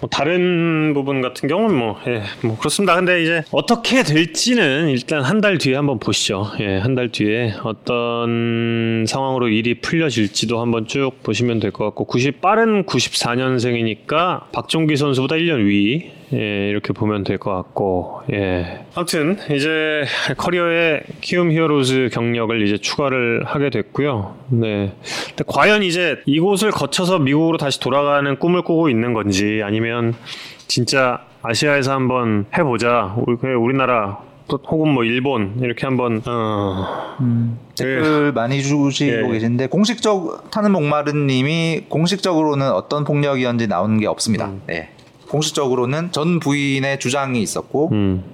뭐 0.00 0.08
다른 0.10 0.92
부분 0.94 1.20
같은 1.20 1.48
경우는 1.48 1.76
뭐, 1.76 1.96
예, 2.06 2.22
뭐 2.42 2.56
그렇습니다. 2.58 2.94
근데 2.96 3.22
이제 3.22 3.42
어떻게 3.50 4.02
될지는 4.02 4.88
일단 4.88 5.22
한 5.22 5.38
달 5.40 5.56
뒤에 5.58 5.76
한번 5.76 5.98
보시죠. 6.00 6.50
예, 6.60 6.78
한 6.78 6.94
달 6.94 7.10
뒤에 7.10 7.54
어떤 7.62 9.04
상황으로 9.06 9.48
일이 9.48 9.80
풀려질지도 9.80 10.60
한번 10.60 10.86
쭉 10.86 11.12
보시면 11.22 11.60
될 11.60 11.70
것 11.70 11.84
같고 11.84 12.06
90 12.06 12.40
빠른 12.40 12.84
94년생이니까 12.86 14.50
박종기 14.52 14.96
선수보다 14.96 15.36
1년 15.36 15.66
위 15.66 16.10
예, 16.32 16.68
이렇게 16.68 16.92
보면 16.92 17.24
될 17.24 17.38
것 17.38 17.54
같고 17.54 18.20
예. 18.32 18.80
아무튼 18.94 19.38
이제 19.50 20.04
커리어에 20.36 21.00
키움 21.22 21.50
히어로즈 21.52 22.10
경력을 22.12 22.60
이제 22.66 22.76
추가를 22.76 23.44
하게 23.46 23.70
됐고요. 23.70 24.36
네. 24.50 24.92
근데 25.28 25.44
과연 25.46 25.82
이제 25.82 26.18
이곳을 26.26 26.70
거쳐서 26.70 27.18
미국으로 27.18 27.56
다시 27.58 27.80
돌아가는 27.80 28.38
꿈을 28.38 28.62
꾸고 28.62 28.77
있는 28.88 29.12
건지 29.14 29.62
아니면 29.64 30.14
진짜 30.68 31.24
아시아에서 31.42 31.92
한번 31.92 32.46
해보자. 32.56 33.16
우리 33.26 33.54
우리나라 33.54 34.18
또 34.48 34.58
혹은 34.66 34.88
뭐 34.88 35.04
일본 35.04 35.58
이렇게 35.60 35.86
한번 35.86 36.22
어, 36.26 37.16
댓글 37.76 38.32
많이 38.32 38.62
주시고 38.62 38.90
예. 39.06 39.32
계신데 39.32 39.68
공식적 39.68 40.50
타는 40.50 40.72
목마른님이 40.72 41.84
공식적으로는 41.88 42.70
어떤 42.72 43.04
폭력이었는지 43.04 43.68
나오는 43.68 43.98
게 43.98 44.06
없습니다. 44.06 44.46
음. 44.46 44.62
네. 44.66 44.90
공식적으로는 45.28 46.12
전 46.12 46.40
부인의 46.40 46.98
주장이 46.98 47.42
있었고 47.42 47.90
음, 47.92 48.24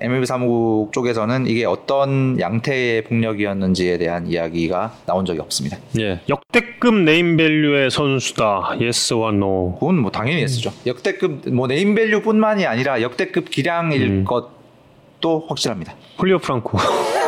MLB 0.00 0.26
사무국 0.26 0.92
쪽에서는 0.92 1.46
이게 1.46 1.64
어떤 1.64 2.38
양태의 2.40 3.04
폭력이었는지에 3.04 3.98
대한 3.98 4.26
이야기가 4.26 4.94
나온 5.06 5.24
적이 5.24 5.40
없습니다. 5.40 5.78
예. 5.98 6.20
역대급 6.28 6.94
네임밸류의 6.94 7.90
선수다. 7.90 8.76
Yes와 8.80 9.30
No. 9.30 9.74
그건 9.74 9.98
뭐 9.98 10.10
당연히 10.10 10.42
했었죠. 10.42 10.72
역대급 10.86 11.48
뭐 11.50 11.66
네임밸류뿐만이 11.66 12.66
아니라 12.66 13.02
역대급 13.02 13.50
기량일 13.50 14.02
음. 14.02 14.24
것도 14.24 15.46
확실합니다. 15.48 15.94
훌리오 16.16 16.38
프랑코. 16.38 16.78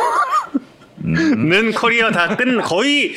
음. 1.15 1.49
는 1.49 1.71
커리어 1.71 2.11
다 2.11 2.35
끝 2.35 2.45
거의 2.63 3.13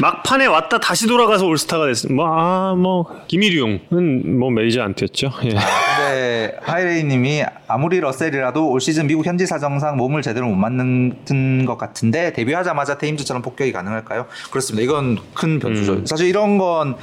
막판에 0.00 0.46
왔다 0.46 0.78
다시 0.78 1.06
돌아가서 1.06 1.46
올스타가 1.46 1.86
됐어. 1.86 2.08
뭐아 2.12 2.74
뭐 2.74 3.06
김일융은 3.28 4.38
뭐 4.38 4.50
메이저 4.50 4.82
안 4.82 4.94
뛰었죠. 4.94 5.32
예. 5.44 5.48
근데 5.50 6.56
하이레이님이 6.62 7.44
아무리 7.68 8.00
러셀이라도 8.00 8.70
올 8.70 8.80
시즌 8.80 9.06
미국 9.06 9.26
현지 9.26 9.46
사정상 9.46 9.96
몸을 9.96 10.22
제대로 10.22 10.46
못 10.46 10.54
맞는 10.54 11.64
것 11.66 11.76
같은데 11.78 12.32
데뷔하자마자 12.32 12.98
테임즈처럼 12.98 13.42
폭격이 13.42 13.72
가능할까요? 13.72 14.26
그렇습니다. 14.50 14.84
이건 14.84 15.18
큰 15.34 15.58
변수죠. 15.58 15.92
음. 15.94 16.06
사실 16.06 16.26
이런 16.28 16.58
건 16.58 16.96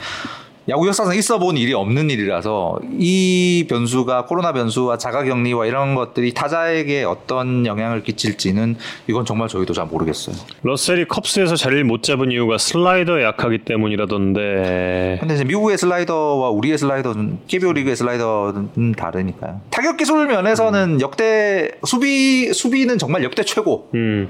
야구 0.69 0.87
역사상 0.87 1.15
있어 1.15 1.39
본 1.39 1.57
일이 1.57 1.73
없는 1.73 2.09
일이라서 2.11 2.79
이 2.99 3.65
변수가 3.67 4.25
코로나 4.25 4.53
변수와 4.53 4.97
자가 4.97 5.23
격리와 5.23 5.65
이런 5.65 5.95
것들이 5.95 6.33
타자에게 6.33 7.03
어떤 7.03 7.65
영향을 7.65 8.03
끼칠지는 8.03 8.77
이건 9.07 9.25
정말 9.25 9.47
저희도 9.47 9.73
잘 9.73 9.87
모르겠어요. 9.87 10.35
러셀이 10.61 11.05
컵스에서 11.05 11.55
자리를 11.55 11.83
못 11.85 12.03
잡은 12.03 12.31
이유가 12.31 12.57
슬라이더에 12.57 13.23
약하기 13.23 13.59
때문이라던데. 13.59 15.17
근데 15.19 15.33
이제 15.33 15.43
미국의 15.43 15.77
슬라이더와 15.77 16.49
우리의 16.51 16.77
슬라이더는 16.77 17.39
KBO 17.47 17.73
리그의 17.73 17.95
슬라이더는 17.95 18.91
다르니까요. 18.95 19.61
타격 19.71 19.97
기술 19.97 20.27
면에서는 20.27 21.01
역대 21.01 21.71
수비 21.85 22.53
수비는 22.53 22.97
정말 22.99 23.23
역대 23.23 23.43
최고. 23.43 23.89
음. 23.95 24.29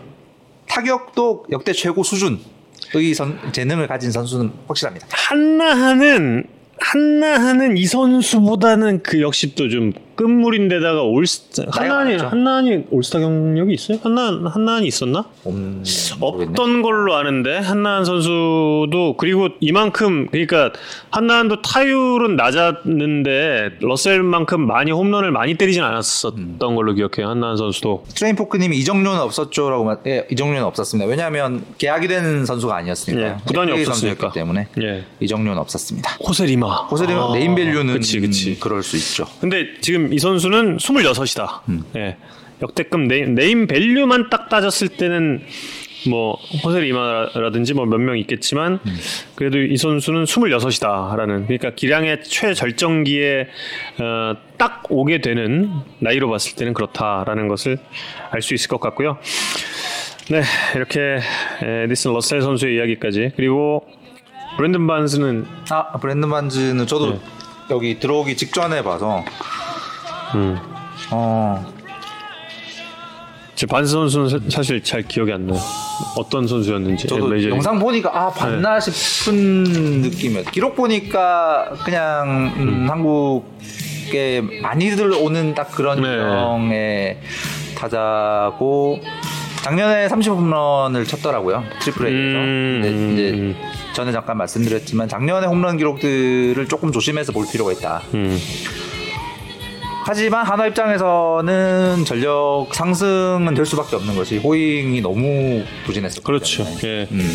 타격도 0.68 1.46
역대 1.52 1.74
최고 1.74 2.04
수준 2.04 2.40
의 2.96 3.14
선, 3.14 3.38
재능을 3.52 3.88
가진 3.88 4.12
선수는 4.12 4.52
확실합니다. 4.68 5.08
한나하는 5.12 6.46
한나하는 6.80 7.78
이 7.78 7.86
선수보다는 7.86 9.04
그 9.04 9.22
역시 9.22 9.54
또 9.56 9.68
좀 9.70 9.92
끝물인데다가 10.20 11.04
올스타 11.04 11.64
한나한이 11.72 12.18
많았죠. 12.18 12.28
한나한이 12.28 12.84
올스타 12.92 13.20
경력이 13.20 13.74
있어요? 13.74 14.00
한나한 14.04 14.48
한나한이 14.48 14.86
있었나? 14.86 15.24
음, 15.48 15.82
모르겠네. 16.20 16.50
없던 16.52 16.82
걸로 16.82 17.16
아는데 17.16 17.58
한나한 17.58 18.04
선수도 18.04 19.16
그리고 19.18 19.48
이만큼 19.62 20.28
그러니까 20.30 20.74
한나한도 21.12 21.62
타율은 21.62 22.36
낮았는데 22.36 23.78
러셀만큼 23.80 24.68
많이 24.68 24.92
홈런을 24.92 25.32
많이 25.32 25.54
때리진 25.56 25.84
않았었던 25.84 26.60
걸로 26.60 26.94
기억해요. 26.94 27.30
한나한 27.30 27.56
선수도 27.56 28.04
트레인 28.14 28.36
포크님이 28.36 28.78
이적료는 28.78 29.22
없었죠라고 29.22 29.86
말, 29.86 30.00
예, 30.06 30.28
이적료는 30.30 30.66
없었습니다. 30.66 31.10
왜냐하면 31.10 31.64
계약이 31.78 32.10
된 32.10 32.46
선수가 32.46 32.76
아니었으니까 32.76 33.22
예, 33.22 33.36
구단이 33.46 33.72
없었으니까. 33.72 34.34
때문에 34.34 34.68
예. 34.82 35.06
이적료는 35.22 35.58
없었습니다. 35.60 36.18
호세리마 36.28 36.88
호세리마 36.88 37.30
아, 37.30 37.34
네임밸류는 37.36 37.94
그치 37.94 38.20
그치 38.20 38.60
그럴 38.60 38.84
수 38.84 38.98
있죠. 38.98 39.26
근데 39.40 39.66
지금 39.80 40.09
이 40.12 40.20
선수는 40.20 40.78
26이다. 40.78 41.62
음. 41.70 41.84
예. 41.96 42.18
역대급 42.62 43.02
네임, 43.02 43.36
네임 43.36 43.68
밸류만 43.68 44.30
딱 44.30 44.50
따졌을 44.50 44.90
때는 44.90 45.42
뭐 46.10 46.38
호세 46.64 46.80
리마라든지 46.82 47.74
뭐 47.74 47.86
몇 47.86 48.00
명 48.00 48.18
있겠지만 48.20 48.80
음. 48.86 48.98
그래도 49.36 49.60
이 49.62 49.76
선수는 49.78 50.24
26이다라는 50.26 51.46
그러니까 51.48 51.72
기량의 51.76 52.24
최절정기에 52.24 53.48
어, 54.00 54.34
딱 54.58 54.84
오게 54.90 55.20
되는 55.22 55.72
나이로 56.00 56.30
봤을 56.30 56.56
때는 56.56 56.74
그렇다라는 56.74 57.48
것을 57.48 57.78
알 58.32 58.42
수 58.42 58.54
있을 58.54 58.68
것 58.70 58.80
같고요. 58.80 59.18
네 60.30 60.42
이렇게 60.76 61.20
에디슨 61.64 62.14
러셀 62.14 62.42
선수의 62.42 62.76
이야기까지 62.78 63.32
그리고 63.36 63.86
브랜든 64.58 64.86
반스는 64.86 65.46
아 65.70 65.98
브랜든 65.98 66.30
반즈는 66.30 66.88
저도 66.88 67.12
네. 67.14 67.20
여기 67.72 68.00
들어오기 68.00 68.36
직전에 68.38 68.84
봐서 68.84 69.24
음, 70.36 70.58
어 71.12 71.66
제 73.56 73.66
반스 73.68 73.92
선수는 73.92 74.30
사- 74.30 74.40
사실 74.50 74.82
잘 74.82 75.02
기억이 75.02 75.34
안 75.34 75.46
나요. 75.48 75.60
어떤 76.18 76.48
선수였는지. 76.48 77.08
저도 77.08 77.30
리그. 77.30 77.50
영상 77.50 77.78
보니까 77.78 78.10
아 78.14 78.30
봤나 78.30 78.80
싶은 78.80 80.02
느낌이었. 80.02 80.50
기록 80.52 80.78
보니까 80.78 81.72
그냥 81.84 82.54
음, 82.56 82.88
한국에 82.90 84.42
많이들 84.62 85.12
오는 85.12 85.54
딱 85.56 85.72
그런 85.72 86.02
네. 86.02 86.08
유형의 86.08 87.18
타자고 87.78 89.02
작년에 89.62 90.08
30홈런을 90.08 91.06
쳤더라고요 91.06 91.62
트리플 91.82 92.08
A에서. 92.08 92.40
음. 92.40 93.12
이제 93.14 93.56
전에 93.92 94.14
잠깐 94.14 94.38
말씀드렸지만 94.38 95.10
작년에 95.10 95.48
홈런 95.48 95.76
기록들을 95.76 96.66
조금 96.70 96.94
조심해서 96.94 97.34
볼 97.34 97.46
필요가 97.52 97.74
있다. 97.74 98.04
음, 100.10 100.12
하지만 100.12 100.44
한화 100.46 100.68
입장에서는 100.68 102.04
전력 102.06 102.68
상승은 102.74 103.54
될 103.54 103.66
수밖에 103.66 103.96
없는 103.96 104.16
것이 104.16 104.38
호잉이 104.38 105.02
너무 105.02 105.64
부진했었기 105.86 106.24
그렇죠. 106.24 106.64
때문에. 106.64 106.82
예. 106.84 107.08
음. 107.12 107.30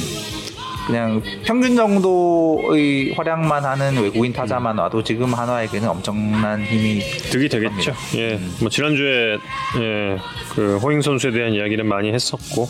그냥 0.87 1.23
평균 1.47 1.77
정도의 1.77 3.15
활약만 3.15 3.65
하는 3.65 4.03
외국인 4.03 4.35
타자만 4.35 4.77
와도 4.77 5.03
지금 5.03 5.33
한화에게는 5.33 5.89
엄청난 5.89 6.63
힘이 6.63 7.01
득이 7.31 7.49
되겠죠. 7.49 7.93
합니다. 7.93 7.97
예. 8.17 8.39
뭐 8.61 8.69
지난주에 8.69 9.39
예, 9.79 10.19
그 10.55 10.77
호잉 10.83 11.01
선수에 11.01 11.31
대한 11.31 11.55
이야기는 11.55 11.87
많이 11.87 12.13
했었고 12.13 12.69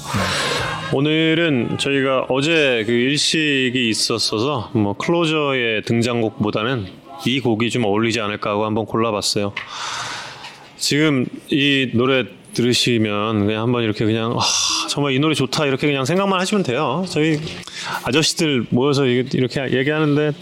오늘은 0.93 1.78
저희가 1.78 2.26
어제 2.28 2.85
그 2.86 2.93
일식이 2.93 3.89
있었어서 3.89 4.70
뭐 4.74 4.93
클로저의 4.93 5.82
등장곡보다는 5.82 7.03
이 7.27 7.41
곡이 7.41 7.70
좀 7.70 7.85
어울리지 7.85 8.20
않을까 8.20 8.51
하고 8.51 8.65
한번 8.65 8.86
골라봤어요. 8.86 9.53
지금 10.77 11.27
이 11.51 11.91
노래 11.95 12.24
들으시면 12.55 13.47
그냥 13.47 13.62
한번 13.62 13.82
이렇게 13.82 14.05
그냥 14.05 14.36
아, 14.39 14.43
정말 14.89 15.12
이 15.12 15.19
노래 15.19 15.35
좋다 15.35 15.66
이렇게 15.66 15.86
그냥 15.86 16.05
생각만 16.05 16.41
하시면 16.41 16.62
돼요. 16.62 17.05
저희 17.09 17.41
아저씨들 18.05 18.66
모여서 18.70 19.07
이렇게 19.07 19.77
얘기하는데 19.77 20.32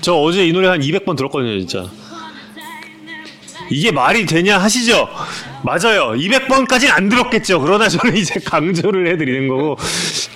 저 0.00 0.14
어제 0.14 0.46
이 0.46 0.52
노래 0.52 0.68
한 0.68 0.80
200번 0.80 1.16
들었거든요, 1.16 1.58
진짜. 1.58 1.90
이게 3.74 3.90
말이 3.90 4.24
되냐 4.24 4.58
하시죠? 4.58 5.08
맞아요. 5.64 6.12
200번까지는 6.12 6.90
안 6.92 7.08
들었겠죠. 7.08 7.60
그러나 7.60 7.88
저는 7.88 8.16
이제 8.16 8.38
강조를 8.38 9.08
해드리는 9.08 9.48
거고 9.48 9.76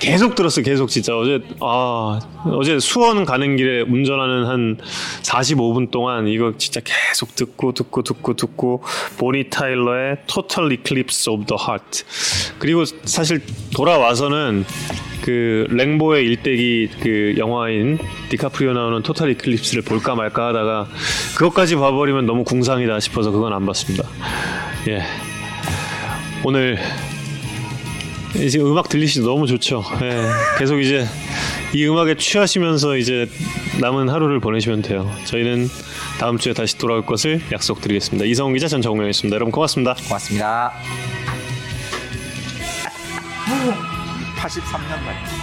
계속 0.01 0.35
들었어요. 0.35 0.65
계속 0.65 0.89
진짜 0.89 1.17
어제 1.17 1.41
아 1.61 2.19
어제 2.47 2.79
수원 2.81 3.25
가는 3.25 3.57
길에 3.57 3.83
운전하는 3.83 4.47
한 4.47 4.79
45분 5.23 5.91
동안 5.91 6.27
이거 6.29 6.55
진짜 6.59 6.81
계속 6.83 7.37
듣고 7.37 7.73
듣고 7.75 8.03
듣고 8.03 8.35
듣고 8.35 8.83
보니 9.19 9.51
타일러의 9.51 10.17
Total 10.27 10.73
Eclipse 10.73 11.33
of 11.33 11.45
the 11.47 11.59
Heart 11.61 12.05
그리고 12.59 12.85
사실 13.05 13.43
돌아와서는 13.75 14.65
그 15.29 15.67
랭보의 15.69 16.25
일대기 16.25 16.89
그 17.03 17.35
영화인 17.37 17.99
디카프리오 18.31 18.73
나오는 18.73 19.03
토탈 19.03 19.29
이클립스를 19.33 19.83
볼까 19.83 20.15
말까 20.15 20.47
하다가 20.47 20.89
그것까지 21.37 21.77
봐버리면 21.77 22.25
너무 22.25 22.45
궁상이다 22.45 22.99
싶어서 23.01 23.31
그건 23.31 23.53
안 23.53 23.67
봤습니다. 23.67 24.09
예. 24.89 25.03
오늘 26.45 26.79
이제 28.37 28.59
음악 28.59 28.89
들리시죠? 28.89 29.27
너무 29.27 29.47
좋죠. 29.47 29.85
예. 30.01 30.23
계속 30.59 30.81
이제 30.81 31.05
이 31.75 31.87
음악에 31.87 32.15
취하시면서 32.15 32.97
이제 32.97 33.29
남은 33.83 34.09
하루를 34.09 34.41
보내시면 34.41 34.81
돼요. 34.81 35.15
저희는 35.27 35.69
다음 36.19 36.39
주에 36.39 36.55
다시 36.55 36.79
돌아올 36.79 37.05
것을 37.05 37.43
약속드리겠습니다. 37.53 38.25
이성훈 38.25 38.55
기자 38.55 38.67
전정명이었습니다. 38.67 39.35
여러분 39.35 39.53
고맙습니다. 39.53 39.93
고맙습니다. 39.93 40.73
83년 44.39 45.05
말. 45.05 45.38